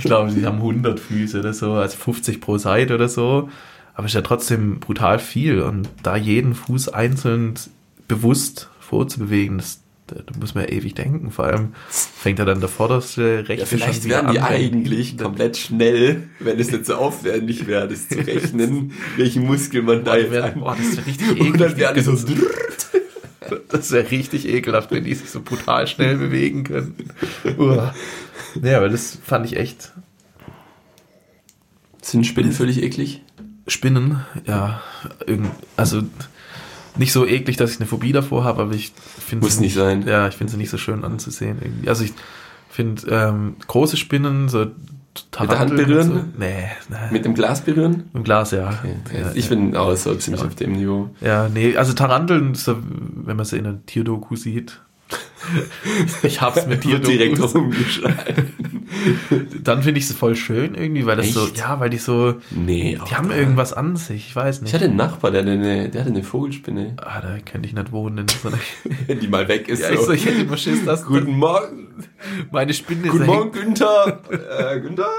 glaube, 0.04 0.32
sie 0.32 0.46
haben 0.46 0.58
100 0.58 1.00
Füße 1.00 1.40
oder 1.40 1.54
so, 1.54 1.72
also 1.74 1.96
50 1.96 2.42
pro 2.42 2.58
Seite 2.58 2.96
oder 2.96 3.08
so. 3.08 3.48
Aber 4.00 4.06
es 4.06 4.12
ist 4.12 4.16
ja 4.16 4.22
trotzdem 4.22 4.80
brutal 4.80 5.20
viel. 5.20 5.60
Und 5.60 5.90
da 6.04 6.16
jeden 6.16 6.56
Fuß 6.56 6.88
einzeln 6.88 7.56
bewusst 8.08 8.70
vorzubewegen, 8.80 9.58
das, 9.58 9.82
da 10.08 10.16
muss 10.40 10.56
man 10.56 10.64
ja 10.64 10.70
ewig 10.70 10.96
denken. 10.96 11.32
Vor 11.32 11.44
allem 11.44 11.74
fängt 11.90 12.40
ja 12.40 12.46
dann 12.46 12.62
der 12.62 12.70
vorderste 12.70 13.50
rechte 13.50 13.56
Ja, 13.56 13.66
vielleicht 13.66 14.08
wären 14.08 14.32
die 14.32 14.40
an. 14.40 14.46
eigentlich 14.46 15.18
komplett 15.18 15.58
schnell, 15.58 16.30
wenn 16.40 16.58
es 16.58 16.72
nicht 16.72 16.86
so 16.86 16.96
aufwendig 16.96 17.68
wäre, 17.68 17.90
das 17.90 18.08
zu 18.08 18.20
rechnen, 18.20 18.94
welchen 19.18 19.46
Muskel 19.46 19.82
man 19.82 20.06
da 20.06 20.16
jetzt 20.16 20.32
wär, 20.32 20.48
boah, 20.52 20.78
das 20.78 20.96
wäre 20.96 21.06
richtig 21.06 21.42
Und 21.42 21.60
dann 21.60 21.76
wären 21.76 21.96
die 21.96 22.02
so, 22.02 22.14
Das 23.68 23.92
wäre 23.92 24.10
richtig 24.12 24.48
ekelhaft, 24.48 24.92
wenn 24.92 25.04
die 25.04 25.14
sich 25.14 25.30
so 25.30 25.42
brutal 25.42 25.88
schnell 25.88 26.16
bewegen 26.16 26.64
könnten. 26.64 27.10
Uah. 27.58 27.94
Ja, 28.64 28.78
aber 28.78 28.88
das 28.88 29.18
fand 29.22 29.46
ich 29.46 29.58
echt. 29.58 29.92
sind 32.02 32.26
Spinnen 32.26 32.54
völlig 32.54 32.82
eklig? 32.82 33.24
Spinnen, 33.70 34.26
ja, 34.46 34.82
also 35.78 36.02
nicht 36.98 37.14
so 37.14 37.26
eklig, 37.26 37.56
dass 37.56 37.72
ich 37.72 37.80
eine 37.80 37.88
Phobie 37.88 38.12
davor 38.12 38.44
habe, 38.44 38.62
aber 38.64 38.74
ich 38.74 38.92
finde 39.26 39.46
Muss 39.46 39.60
nicht 39.60 39.76
sein. 39.76 40.06
Ja, 40.06 40.28
ich 40.28 40.36
finde 40.36 40.52
sie 40.52 40.58
nicht 40.58 40.70
so 40.70 40.78
schön 40.78 41.06
anzusehen. 41.06 41.60
Irgendwie. 41.62 41.88
Also 41.88 42.04
ich 42.04 42.14
Finde 42.70 43.02
ähm, 43.10 43.56
große 43.68 43.98
Spinnen, 43.98 44.48
so 44.48 44.60
Mit 44.60 45.52
der 45.52 45.60
Hand 45.60 45.76
berühren? 45.76 46.08
So. 46.08 46.14
Nee, 46.38 46.70
nee. 46.88 46.96
Mit 47.12 47.26
dem 47.26 47.34
Glas 47.34 47.62
berühren? 47.62 48.10
Im 48.14 48.24
Glas, 48.24 48.52
ja. 48.52 48.72
Ja, 49.12 49.32
ich 49.34 49.50
bin 49.50 49.76
auch 49.76 49.94
so 49.96 50.14
ziemlich 50.16 50.44
auf 50.44 50.54
dem 50.54 50.74
Niveau. 50.74 51.10
Ja, 51.20 51.50
nee, 51.50 51.76
also 51.76 51.94
Taranteln, 51.94 52.54
so, 52.54 52.78
wenn 53.26 53.36
man 53.36 53.46
sie 53.46 53.58
in 53.58 53.66
einer 53.66 53.86
Tierdoku 53.88 54.36
sieht. 54.36 54.80
Ich 56.24 56.42
hab's 56.42 56.66
mit 56.68 56.86
Wird 56.86 57.08
direkt 57.08 57.40
rumgeschlagen. 57.40 58.54
Dann 59.64 59.84
finde 59.84 60.00
ich 60.00 60.08
sie 60.08 60.14
voll 60.14 60.36
schön 60.36 60.74
irgendwie, 60.76 61.06
weil 61.06 61.16
das 61.18 61.32
so, 61.34 61.46
Echt? 61.46 61.58
ja, 61.60 61.80
weil 61.80 61.90
die 61.90 61.98
so, 61.98 62.36
Nee, 62.52 62.98
die 63.10 63.16
haben 63.16 63.32
irgendwas 63.32 63.72
an 63.74 63.96
sich, 63.96 64.28
ich 64.30 64.36
weiß 64.36 64.58
Ich 64.58 64.62
nicht. 64.64 64.74
hatte 64.74 64.86
einen 64.86 64.96
Nachbar, 64.96 65.32
der 65.32 65.42
hatte 65.42 65.52
eine, 65.52 65.90
der 65.90 66.02
hatte 66.02 66.12
eine 66.12 66.24
Vogelspinne, 66.24 66.96
Ah, 66.98 67.22
da 67.22 67.38
könnte 67.46 67.68
ich 67.68 67.74
nicht 67.74 67.92
wohnen. 67.92 68.26
so 68.42 68.50
einer- 69.08 69.20
die 69.20 69.28
mal 69.28 69.48
weg 69.48 69.68
ist. 69.70 69.82
ja, 69.84 69.92
ich, 69.92 70.00
so, 70.00 70.12
ich 70.12 70.26
hätte 70.26 70.42
immer 70.42 70.58
Schiss, 70.58 70.84
dass 70.86 71.06
Guten 71.06 71.38
Morgen, 71.38 71.88
meine 72.52 72.74
Spinne 72.74 73.10
guten 73.10 73.26
so 73.26 73.32
Morgen, 73.32 73.52
Günther. 73.52 74.22
Äh, 74.32 74.80
Günther. 74.80 75.10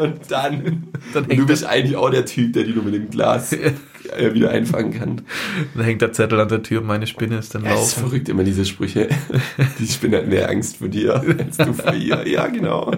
Und 0.00 0.18
dann, 0.30 0.88
Dann 1.14 1.28
du 1.28 1.46
bist 1.46 1.64
eigentlich 1.64 1.96
auch 1.96 2.10
der 2.10 2.26
Typ, 2.26 2.52
der 2.54 2.64
die 2.64 2.72
nur 2.72 2.84
mit 2.84 2.94
dem 2.94 3.08
Glas 3.10 3.52
äh, 4.10 4.34
wieder 4.34 4.50
einfangen 4.50 4.92
kann. 4.92 5.22
dann 5.74 5.84
hängt 5.84 6.02
der 6.02 6.12
Zettel 6.12 6.40
an 6.40 6.48
der 6.48 6.62
Tür, 6.62 6.80
meine 6.80 7.06
Spinne 7.06 7.38
ist 7.38 7.54
dann 7.54 7.64
Ja, 7.64 7.74
es 7.74 7.88
ist 7.88 7.96
laufen. 7.96 8.08
verrückt, 8.08 8.28
immer 8.28 8.44
diese 8.44 8.64
Sprüche. 8.64 9.08
Die 9.78 9.86
Spinne 9.86 10.18
hat 10.18 10.28
mehr 10.28 10.48
Angst 10.48 10.78
vor 10.78 10.88
dir 10.88 11.14
als 11.38 11.56
du 11.56 11.72
vor 11.72 11.94
ihr. 11.94 12.26
Ja, 12.28 12.46
genau. 12.48 12.92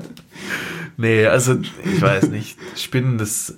Nee, 0.96 1.26
also 1.26 1.56
ich 1.84 2.00
weiß 2.00 2.28
nicht. 2.30 2.56
Spinnen, 2.76 3.18
das. 3.18 3.56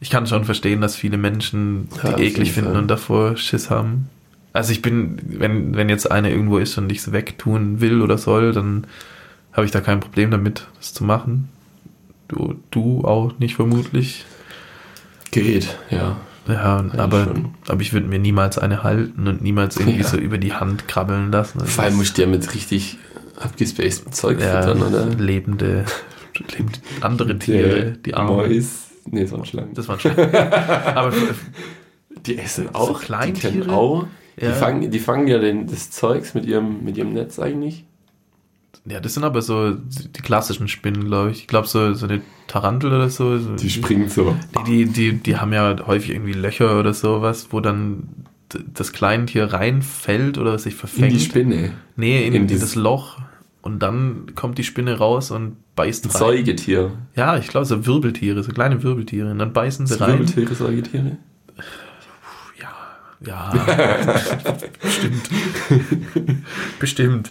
Ich 0.00 0.10
kann 0.10 0.26
schon 0.26 0.44
verstehen, 0.44 0.80
dass 0.80 0.96
viele 0.96 1.16
Menschen 1.16 1.88
die 2.02 2.06
Ja, 2.06 2.18
eklig 2.18 2.52
finden 2.52 2.72
Fall. 2.72 2.80
und 2.82 2.88
davor 2.88 3.36
Schiss 3.36 3.70
haben. 3.70 4.08
Also 4.52 4.70
ich 4.72 4.82
bin, 4.82 5.18
wenn, 5.24 5.74
wenn 5.76 5.88
jetzt 5.88 6.10
eine 6.10 6.30
irgendwo 6.30 6.58
ist 6.58 6.76
und 6.78 6.92
ich 6.92 7.02
sie 7.02 7.12
wegtun 7.12 7.80
will 7.80 8.02
oder 8.02 8.18
soll, 8.18 8.52
dann 8.52 8.86
habe 9.52 9.66
ich 9.66 9.72
da 9.72 9.80
kein 9.80 10.00
Problem 10.00 10.30
damit, 10.30 10.66
das 10.78 10.92
zu 10.94 11.04
machen. 11.04 11.48
Du, 12.28 12.54
du 12.70 13.02
auch 13.04 13.38
nicht 13.38 13.56
vermutlich. 13.56 14.24
Geht, 15.30 15.76
ja. 15.90 16.16
Ja, 16.46 16.84
aber, 16.98 17.24
schon. 17.24 17.54
aber 17.68 17.80
ich 17.80 17.92
würde 17.92 18.06
mir 18.06 18.18
niemals 18.18 18.58
eine 18.58 18.82
halten 18.82 19.26
und 19.28 19.42
niemals 19.42 19.76
irgendwie 19.78 20.00
Ja. 20.02 20.06
so 20.08 20.16
über 20.18 20.38
die 20.38 20.52
Hand 20.52 20.86
krabbeln 20.88 21.32
lassen. 21.32 21.58
Das 21.60 21.70
Vor 21.74 21.84
allem 21.84 21.96
musst 21.96 22.18
du 22.18 22.22
ja 22.22 22.28
mit 22.28 22.54
richtig 22.54 22.98
abgespacedem 23.40 24.12
Zeug 24.12 24.40
ja, 24.40 24.60
füttern, 24.62 24.82
oder? 24.82 25.06
lebende, 25.06 25.84
lebende 26.56 26.78
andere 27.00 27.38
Tiere, 27.38 27.92
die 27.92 28.14
Arme. 28.14 28.46
Mäus. 28.48 28.88
Nee, 29.06 29.26
so 29.26 29.36
ein 29.36 29.44
Schlangen. 29.44 29.74
Das 29.74 29.88
waren 29.88 30.00
schon. 30.00 30.12
aber 30.18 31.12
Die 32.26 32.38
essen 32.38 32.68
So 32.72 32.78
auch. 32.78 33.00
Kleintiere? 33.00 33.52
Die 33.52 33.68
auch. 33.68 34.06
Die, 34.40 34.46
fangen, 34.46 34.90
die 34.90 34.98
fangen 34.98 35.28
ja 35.28 35.38
den, 35.38 35.66
das 35.66 35.90
Zeugs 35.90 36.34
mit 36.34 36.44
ihrem, 36.46 36.84
mit 36.84 36.96
ihrem 36.96 37.12
Netz 37.12 37.38
eigentlich. 37.38 37.84
Ja, 38.86 39.00
das 39.00 39.14
sind 39.14 39.24
aber 39.24 39.40
so 39.40 39.72
die 39.72 40.20
klassischen 40.22 40.68
Spinnen, 40.68 41.06
glaube 41.06 41.30
ich. 41.30 41.40
Ich 41.40 41.46
glaube, 41.46 41.66
so, 41.66 41.94
so 41.94 42.06
eine 42.06 42.20
Tarantel 42.48 42.92
oder 42.92 43.08
so. 43.08 43.38
Die 43.38 43.70
springen 43.70 44.10
so. 44.10 44.36
die, 44.66 44.84
die, 44.84 44.92
die, 44.92 45.12
die 45.18 45.36
haben 45.38 45.52
ja 45.54 45.74
häufig 45.86 46.10
irgendwie 46.10 46.34
Löcher 46.34 46.78
oder 46.78 46.92
sowas, 46.92 47.48
wo 47.50 47.60
dann 47.60 48.08
das 48.74 48.92
Kleintier 48.92 49.52
reinfällt 49.52 50.36
oder 50.38 50.58
sich 50.58 50.74
In 50.74 50.78
verfängt. 50.78 51.12
die 51.12 51.20
Spinne. 51.20 51.72
Nee, 51.96 52.26
in, 52.26 52.34
in 52.34 52.48
in 52.48 52.60
das 52.60 52.74
Loch. 52.74 53.18
Und 53.62 53.82
dann 53.82 54.34
kommt 54.34 54.58
die 54.58 54.64
Spinne 54.64 54.98
raus 54.98 55.30
und 55.30 55.56
beißt 55.74 56.04
Ein 56.04 56.10
rein. 56.10 56.18
Säugetier. 56.18 56.92
Ja, 57.16 57.38
ich 57.38 57.48
glaube, 57.48 57.64
so 57.64 57.86
Wirbeltiere, 57.86 58.42
so 58.42 58.52
kleine 58.52 58.82
Wirbeltiere. 58.82 59.30
Und 59.30 59.38
dann 59.38 59.54
beißen 59.54 59.86
sie 59.86 59.98
rein. 59.98 60.18
Wirbeltiere, 60.18 60.54
Säugetiere. 60.54 61.16
Ja, 62.60 62.74
ja, 63.26 63.52
bestimmt. 65.10 66.44
bestimmt. 66.78 67.30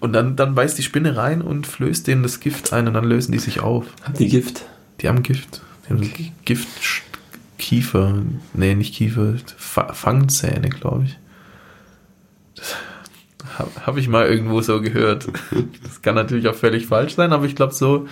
Und 0.00 0.12
dann, 0.12 0.36
dann 0.36 0.54
beißt 0.54 0.78
die 0.78 0.82
Spinne 0.82 1.16
rein 1.16 1.42
und 1.42 1.66
flößt 1.66 2.06
denen 2.06 2.22
das 2.22 2.40
Gift 2.40 2.72
ein 2.72 2.86
und 2.88 2.94
dann 2.94 3.04
lösen 3.04 3.32
die 3.32 3.38
sich 3.38 3.60
auf. 3.60 3.86
Haben 4.02 4.14
die 4.18 4.28
Gift? 4.28 4.64
Die 5.00 5.08
haben 5.08 5.22
Gift. 5.22 5.62
Die 5.84 5.90
haben 5.92 6.02
Okay. 6.02 6.32
Gift, 6.44 6.68
Kiefer. 7.58 8.22
Nee, 8.54 8.74
nicht 8.74 8.94
Kiefer. 8.94 9.34
Fa 9.56 9.92
Fangzähne, 9.92 10.68
glaube 10.68 11.04
ich. 11.04 11.18
Habe 13.58 13.70
hab 13.86 13.96
ich 13.96 14.08
mal 14.08 14.26
irgendwo 14.26 14.60
so 14.60 14.80
gehört. 14.80 15.28
Das 15.82 16.02
kann 16.02 16.14
natürlich 16.14 16.48
auch 16.48 16.54
völlig 16.54 16.86
falsch 16.86 17.14
sein, 17.14 17.32
aber 17.32 17.46
ich 17.46 17.54
glaube, 17.54 17.72
so, 17.72 18.06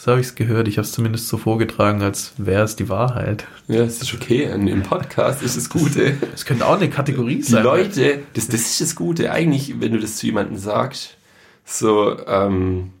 so 0.00 0.12
habe 0.12 0.22
ich 0.22 0.28
es 0.28 0.34
gehört. 0.34 0.66
Ich 0.66 0.78
habe 0.78 0.86
es 0.86 0.92
zumindest 0.92 1.28
so 1.28 1.36
vorgetragen, 1.36 2.00
als 2.00 2.32
wäre 2.38 2.64
es 2.64 2.74
die 2.74 2.88
Wahrheit. 2.88 3.46
Ja, 3.68 3.84
das 3.84 4.00
ist 4.00 4.14
okay. 4.14 4.44
Im 4.44 4.82
Podcast 4.82 5.42
ist 5.42 5.58
das 5.58 5.68
Gute. 5.68 6.16
Es 6.34 6.46
könnte 6.46 6.66
auch 6.66 6.76
eine 6.76 6.88
Kategorie 6.88 7.36
Die 7.36 7.42
sein. 7.42 7.62
Leute, 7.62 8.20
das, 8.32 8.46
das 8.46 8.62
ist 8.62 8.80
das 8.80 8.96
Gute. 8.96 9.30
Eigentlich, 9.30 9.78
wenn 9.78 9.92
du 9.92 9.98
das 9.98 10.16
zu 10.16 10.24
jemandem 10.24 10.56
sagst, 10.56 11.18
so, 11.66 12.16
ähm, 12.26 12.92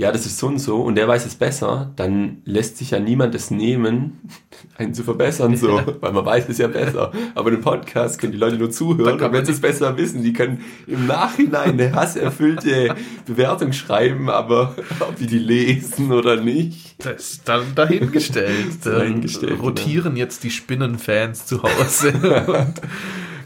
ja, 0.00 0.10
das 0.12 0.24
ist 0.24 0.38
so 0.38 0.46
und 0.46 0.58
so 0.58 0.80
und 0.80 0.94
der 0.94 1.06
weiß 1.06 1.26
es 1.26 1.34
besser, 1.34 1.92
dann 1.96 2.38
lässt 2.46 2.78
sich 2.78 2.92
ja 2.92 2.98
niemand 2.98 3.34
es 3.34 3.50
nehmen, 3.50 4.18
einen 4.78 4.94
zu 4.94 5.04
verbessern, 5.04 5.54
so, 5.58 5.78
weil 6.00 6.12
man 6.12 6.24
weiß 6.24 6.48
es 6.48 6.56
ja 6.56 6.68
besser. 6.68 7.12
Aber 7.34 7.50
im 7.52 7.60
Podcast 7.60 8.18
können 8.18 8.32
die 8.32 8.38
Leute 8.38 8.56
nur 8.56 8.68
Dann 8.68 8.72
zuhören 8.72 9.20
und 9.20 9.32
wenn 9.32 9.44
sie 9.44 9.52
es 9.52 9.60
besser 9.60 9.98
wissen, 9.98 10.22
die 10.22 10.32
können 10.32 10.64
im 10.86 11.06
Nachhinein 11.06 11.72
eine 11.72 11.92
hasserfüllte 11.92 12.94
Bewertung 13.26 13.74
schreiben, 13.74 14.30
aber 14.30 14.74
ob 15.00 15.16
die 15.16 15.26
die 15.26 15.38
lesen 15.38 16.12
oder 16.12 16.40
nicht. 16.40 17.04
Das 17.04 17.32
ist 17.32 17.46
dann 17.46 17.74
dahingestellt. 17.74 18.78
Dahingestellt, 18.82 19.52
Dann 19.52 19.60
rotieren 19.60 20.16
jetzt 20.16 20.44
die 20.44 20.50
Spinnenfans 20.50 21.44
zu 21.44 21.62
Hause. 21.62 22.14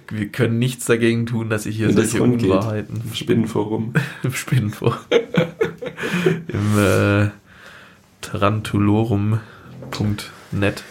und 0.09 0.19
wir 0.21 0.29
können 0.29 0.61
nichts 0.61 0.85
dagegen 0.85 1.27
tun, 1.27 1.51
dass 1.51 1.67
ich 1.67 1.79
hier 1.79 1.93
solche 1.93 2.21
rund 2.21 2.39
geht. 2.39 2.51
Unwahrheiten 2.51 3.03
Im 3.05 3.13
Spinnenforum. 3.15 3.95
im 4.23 4.33
Spinnen 4.35 4.71
vor. 4.71 5.01
Im 6.49 6.79
äh, 6.79 7.31
tarantulorum.net. 8.21 10.83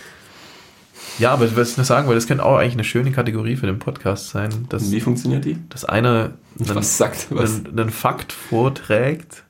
Ja, 1.19 1.31
aber 1.31 1.55
was 1.55 1.71
ich 1.71 1.77
noch 1.77 1.85
sagen 1.85 2.07
wollte, 2.07 2.17
das 2.17 2.27
könnte 2.27 2.43
auch 2.43 2.57
eigentlich 2.57 2.73
eine 2.73 2.83
schöne 2.83 3.11
Kategorie 3.11 3.55
für 3.55 3.67
den 3.67 3.79
Podcast 3.79 4.29
sein, 4.29 4.65
dass, 4.69 4.91
wie 4.91 4.99
funktioniert 4.99 5.45
die? 5.45 5.57
dass 5.69 5.85
einer 5.85 6.31
einen, 6.59 6.75
Was 6.75 6.97
sagt 6.97 7.27
was? 7.29 7.63
einen, 7.65 7.79
einen 7.79 7.89
Fakt 7.91 8.33
vorträgt 8.33 9.43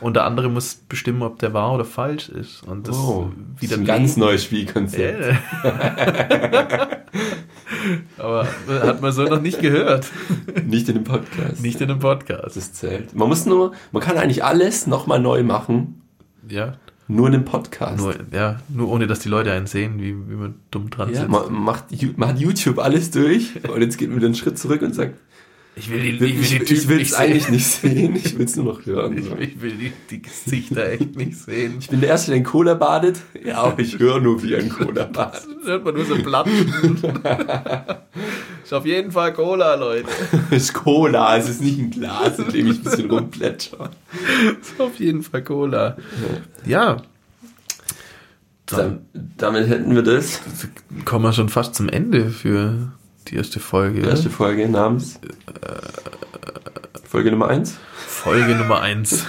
und 0.00 0.14
der 0.14 0.24
andere 0.24 0.48
muss 0.48 0.74
bestimmen, 0.74 1.22
ob 1.22 1.38
der 1.38 1.52
wahr 1.52 1.74
oder 1.74 1.84
falsch 1.84 2.28
ist. 2.28 2.62
Und 2.62 2.88
das 2.88 2.96
Oh, 2.96 3.30
das 3.54 3.70
ist 3.70 3.78
ein 3.78 3.84
ganz 3.84 4.16
neues 4.16 4.44
Spielkonzept. 4.44 5.36
Ja. 5.64 6.88
Aber 8.18 8.46
hat 8.68 9.02
man 9.02 9.12
so 9.12 9.24
noch 9.24 9.40
nicht 9.40 9.60
gehört. 9.60 10.06
Nicht 10.66 10.88
in 10.88 10.94
dem 10.96 11.04
Podcast. 11.04 11.62
Nicht 11.62 11.80
in 11.80 11.90
einem 11.90 12.00
Podcast. 12.00 12.56
das 12.56 12.72
zählt. 12.72 13.14
Man 13.14 13.28
muss 13.28 13.46
nur, 13.46 13.72
man 13.92 14.02
kann 14.02 14.16
eigentlich 14.18 14.44
alles 14.44 14.86
nochmal 14.86 15.20
neu 15.20 15.42
machen, 15.42 16.02
Ja, 16.48 16.74
nur 17.08 17.26
in 17.26 17.32
dem 17.32 17.44
Podcast. 17.44 17.98
nur, 17.98 18.14
ja, 18.32 18.60
nur 18.68 18.88
ohne, 18.88 19.06
dass 19.06 19.18
die 19.20 19.28
Leute 19.28 19.52
einen 19.52 19.66
sehen, 19.66 19.98
wie, 19.98 20.14
wie 20.30 20.34
man 20.34 20.54
dumm 20.70 20.88
dran 20.90 21.10
ja, 21.10 21.20
sitzt. 21.20 21.28
man 21.28 21.52
macht, 21.52 21.84
man 22.16 22.28
hat 22.30 22.38
YouTube 22.38 22.78
alles 22.78 23.10
durch 23.10 23.52
und 23.68 23.80
jetzt 23.82 23.98
geht 23.98 24.08
man 24.08 24.16
wieder 24.18 24.26
einen 24.26 24.34
Schritt 24.34 24.58
zurück 24.58 24.82
und 24.82 24.94
sagt, 24.94 25.14
Ich 25.74 25.90
will 25.90 26.02
die, 26.02 26.24
ich, 26.26 26.54
ich, 26.54 26.70
ich 26.70 26.88
will 26.88 27.00
es 27.00 27.14
eigentlich 27.14 27.48
nicht 27.48 27.66
sehen, 27.66 28.14
ich 28.14 28.36
will 28.36 28.44
es 28.44 28.56
nur 28.56 28.66
noch 28.66 28.84
hören. 28.84 29.16
Ich, 29.16 29.30
ich 29.32 29.62
will 29.62 29.72
die, 29.72 29.92
die 30.10 30.20
Gesichter 30.20 30.90
echt 30.90 31.16
nicht 31.16 31.38
sehen. 31.38 31.76
Ich 31.80 31.88
bin 31.88 32.00
der 32.00 32.10
Erste, 32.10 32.32
der 32.32 32.38
in 32.38 32.44
Cola 32.44 32.74
badet. 32.74 33.20
Ja, 33.42 33.62
aber 33.62 33.78
ich 33.78 33.98
höre 33.98 34.20
nur, 34.20 34.42
wie 34.42 34.52
er 34.52 34.60
in 34.60 34.68
Cola 34.68 35.04
badet. 35.12 35.46
Dann 35.46 35.66
hört 35.66 35.84
man 35.84 35.94
nur 35.94 36.04
so 36.04 36.16
platschen. 36.16 36.74
ist 38.64 38.72
auf 38.74 38.84
jeden 38.84 39.12
Fall 39.12 39.32
Cola, 39.32 39.74
Leute. 39.76 40.08
Es 40.50 40.64
ist 40.64 40.74
Cola, 40.74 41.38
es 41.38 41.48
ist 41.48 41.62
nicht 41.62 41.78
ein 41.78 41.90
Glas, 41.90 42.38
in 42.38 42.50
dem 42.50 42.66
ich 42.66 42.78
ein 42.78 42.84
bisschen 42.84 43.10
rumplätscher. 43.10 43.90
Ist 44.60 44.78
auf 44.78 45.00
jeden 45.00 45.22
Fall 45.22 45.42
Cola. 45.42 45.96
Ja. 46.66 46.98
Dann, 48.66 49.06
damit 49.38 49.68
hätten 49.68 49.94
wir 49.94 50.02
das. 50.02 50.40
kommen 51.06 51.24
wir 51.24 51.32
schon 51.32 51.48
fast 51.48 51.74
zum 51.74 51.88
Ende 51.88 52.30
für 52.30 52.92
die 53.28 53.36
erste 53.36 53.60
Folge. 53.60 54.00
Erste 54.02 54.30
Folge 54.30 54.68
namens 54.68 55.18
Folge 57.04 57.30
Nummer 57.30 57.48
1. 57.48 57.74
Folge 58.06 58.54
Nummer 58.54 58.80
1. 58.80 59.24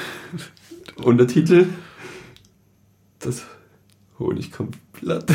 Untertitel 1.03 1.67
Das 3.19 3.43
Honigkomblatt. 4.19 5.25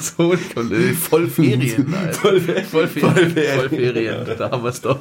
So, 0.00 0.32
äh, 0.34 0.36
voll 0.92 1.28
Ferien. 1.28 1.94
Alter. 1.94 2.12
Voll- 2.18 2.40
Voll 2.40 2.40
Ferien. 2.40 2.66
voll 2.66 2.88
Ferien. 2.88 3.58
Voll 3.60 3.68
Ferien. 3.68 4.26
Da 4.38 4.50
haben 4.50 4.62
wir 4.62 4.68
es 4.70 4.80
doch. 4.80 4.98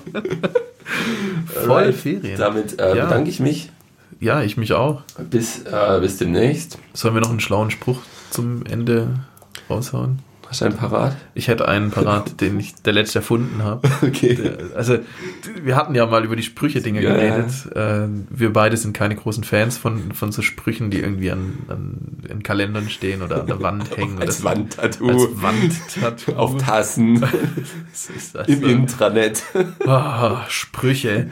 Voll 1.66 1.94
Ferien. 1.94 2.38
Damit 2.38 2.80
äh, 2.80 2.96
Ja. 2.98 3.06
bedanke 3.06 3.30
ich 3.30 3.40
mich. 3.40 3.72
Ja, 4.20 4.42
ich 4.44 4.56
mich 4.56 4.72
auch. 4.74 5.02
Bis, 5.30 5.64
äh, 5.66 6.00
bis 6.00 6.18
demnächst. 6.18 6.78
Sollen 6.94 7.14
wir 7.16 7.22
noch 7.22 7.30
einen 7.30 7.42
schlauen 7.42 7.70
Spruch 7.70 8.00
zum 8.30 8.66
Ende 8.66 9.20
raushauen? 9.70 10.20
Hast 10.48 10.62
du 10.62 10.66
einen 10.66 10.78
parat? 10.78 11.16
Ich 11.34 11.48
hätte 11.48 11.68
einen 11.68 11.92
parat, 11.92 12.40
den 12.42 12.60
ich 12.60 12.76
der 12.76 12.94
letzte 12.94 13.20
erfunden 13.20 13.64
habe. 13.64 13.88
Okay. 14.02 14.38
Also, 14.76 15.00
wir 15.64 15.76
hatten 15.76 15.96
ja 15.96 16.06
mal 16.06 16.24
über 16.24 16.36
die 16.36 16.44
Sprüche-Dinge 16.44 17.02
Ja. 17.02 17.14
geredet. 17.14 17.52
Äh, 17.76 18.08
wir 18.30 18.54
beide 18.54 18.78
sind 18.78 18.94
keine 18.94 19.16
großen 19.16 19.44
Fans 19.44 19.78
von, 19.78 20.12
von 20.12 20.32
so 20.32 20.42
Sprüchen, 20.42 20.92
die 20.92 21.00
irgendwie 21.00 21.32
an, 21.32 21.58
an 21.68 22.18
in 22.30 22.44
Kalendern 22.44 22.90
stehen 22.90 23.22
oder 23.22 23.42
an 23.42 23.48
der 23.48 23.62
Wand 23.62 23.98
hängen. 23.98 24.20
Als 24.20 24.44
Wandtattoo. 24.44 25.10
als 25.10 25.42
Wandtattoo. 25.42 26.34
auf 26.34 26.58
Tassen. 26.58 27.24
Das 27.92 28.10
ist 28.10 28.36
das 28.36 28.48
Im 28.48 28.60
so. 28.62 28.68
Intranet. 28.68 29.44
Ah, 29.86 30.42
Sprüche. 30.50 31.30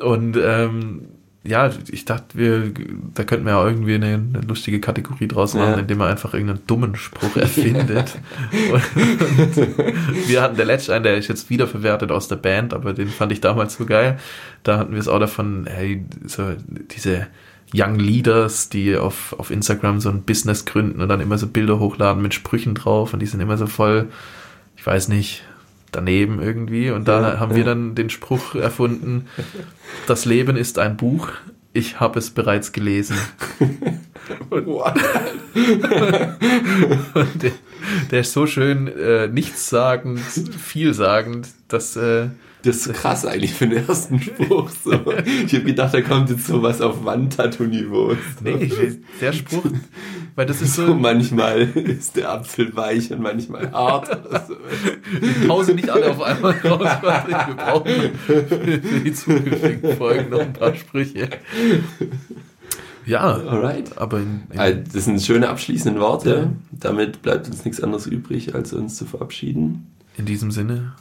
Und 0.00 0.36
ähm, 0.42 1.08
ja, 1.46 1.70
ich 1.90 2.04
dachte, 2.04 2.36
wir, 2.38 2.72
da 3.14 3.24
könnten 3.24 3.46
wir 3.46 3.52
ja 3.52 3.64
irgendwie 3.66 3.94
eine, 3.94 4.14
eine 4.14 4.40
lustige 4.46 4.80
Kategorie 4.80 5.28
draus 5.28 5.54
machen, 5.54 5.72
Ja. 5.72 5.78
indem 5.78 5.98
man 5.98 6.08
einfach 6.08 6.34
irgendeinen 6.34 6.66
dummen 6.66 6.96
Spruch 6.96 7.36
erfindet. 7.36 8.18
und, 8.72 8.82
wir 10.28 10.42
hatten 10.42 10.56
der 10.56 10.66
letzte 10.66 10.94
einen, 10.94 11.04
der 11.04 11.16
ist 11.16 11.28
jetzt 11.28 11.50
wiederverwertet 11.50 12.10
aus 12.10 12.28
der 12.28 12.36
Band, 12.36 12.74
aber 12.74 12.92
den 12.92 13.08
fand 13.08 13.32
ich 13.32 13.40
damals 13.40 13.76
so 13.76 13.86
geil. 13.86 14.18
Da 14.62 14.78
hatten 14.78 14.92
wir 14.92 15.00
es 15.00 15.08
auch 15.08 15.20
davon, 15.20 15.66
hey, 15.68 16.04
so 16.26 16.54
diese 16.94 17.26
Young 17.74 17.98
Leaders, 17.98 18.68
die 18.68 18.96
auf, 18.96 19.34
auf 19.38 19.50
Instagram 19.50 20.00
so 20.00 20.08
ein 20.08 20.22
Business 20.22 20.64
gründen 20.64 21.00
und 21.00 21.08
dann 21.08 21.20
immer 21.20 21.38
so 21.38 21.46
Bilder 21.46 21.78
hochladen 21.78 22.22
mit 22.22 22.34
Sprüchen 22.34 22.74
drauf 22.74 23.12
und 23.12 23.20
die 23.20 23.26
sind 23.26 23.40
immer 23.40 23.56
so 23.56 23.66
voll, 23.66 24.08
ich 24.76 24.86
weiß 24.86 25.08
nicht, 25.08 25.42
daneben 25.96 26.40
irgendwie. 26.40 26.90
Und 26.90 27.08
da 27.08 27.20
Ja, 27.32 27.40
haben 27.40 27.50
ja. 27.52 27.56
wir 27.56 27.64
dann 27.64 27.94
den 27.94 28.10
Spruch 28.10 28.54
erfunden, 28.54 29.26
das 30.06 30.24
Leben 30.26 30.56
ist 30.56 30.78
ein 30.78 30.96
Buch, 30.96 31.30
ich 31.72 31.98
habe 32.00 32.18
es 32.18 32.30
bereits 32.30 32.72
gelesen. 32.72 33.16
Wow. 34.50 34.92
Und 37.14 37.42
der, 37.42 37.52
der 38.10 38.20
ist 38.20 38.32
so 38.32 38.46
schön 38.48 38.88
äh, 38.88 39.28
nichtssagend, 39.28 40.18
vielsagend, 40.18 41.48
dass 41.68 41.94
äh, 41.94 42.26
Das 42.66 42.86
ist 42.86 42.92
krass 42.94 43.24
eigentlich 43.24 43.54
für 43.54 43.68
den 43.68 43.86
ersten 43.86 44.20
Spruch. 44.20 44.70
So. 44.84 44.92
Ich 45.46 45.54
habe 45.54 45.64
gedacht, 45.64 45.94
da 45.94 46.00
kommt 46.00 46.30
jetzt 46.30 46.46
sowas 46.46 46.80
auf 46.80 47.04
Wandtattoo-Niveau. 47.04 48.16
nee, 48.42 48.50
ich 48.64 48.76
weiß, 48.76 48.96
der 49.20 49.32
Spruch, 49.32 49.64
weil 50.34 50.46
das 50.46 50.60
ist 50.62 50.74
So 50.74 50.86
so 50.86 50.94
manchmal 50.94 51.60
ist 51.62 52.16
der 52.16 52.32
Apfel 52.32 52.74
weich 52.76 53.12
und 53.12 53.20
manchmal 53.22 53.70
hart. 53.70 54.26
Oder 54.26 54.46
so. 54.46 54.56
Pause 55.46 55.74
nicht 55.74 55.88
alle 55.88 56.10
auf 56.10 56.20
einmal 56.20 56.52
raus. 56.64 56.88
Wir 57.26 57.54
brauchen 57.54 57.92
für 58.26 58.42
die 59.04 59.12
zukünftigen 59.12 59.96
Folgen 59.96 60.30
noch 60.30 60.40
ein 60.40 60.52
paar 60.52 60.74
Sprüche. 60.74 61.28
Ja, 63.06 63.20
Alright. 63.36 63.96
aber 63.98 64.18
in, 64.18 64.42
in, 64.52 64.58
Also, 64.58 64.80
Das 64.92 65.04
sind 65.04 65.22
schöne 65.22 65.48
abschließende 65.48 66.00
Worte. 66.00 66.50
Damit 66.72 67.22
bleibt 67.22 67.46
uns 67.46 67.64
nichts 67.64 67.80
anderes 67.80 68.06
übrig, 68.06 68.54
als 68.56 68.72
uns 68.72 68.96
zu 68.96 69.04
verabschieden. 69.06 69.86
in 70.16 70.26
diesem 70.26 70.50
Sinne, 70.50 70.94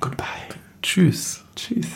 Goodbye. 0.00 0.24
Tschüss. 0.84 1.42
Tschüss. 1.56 1.86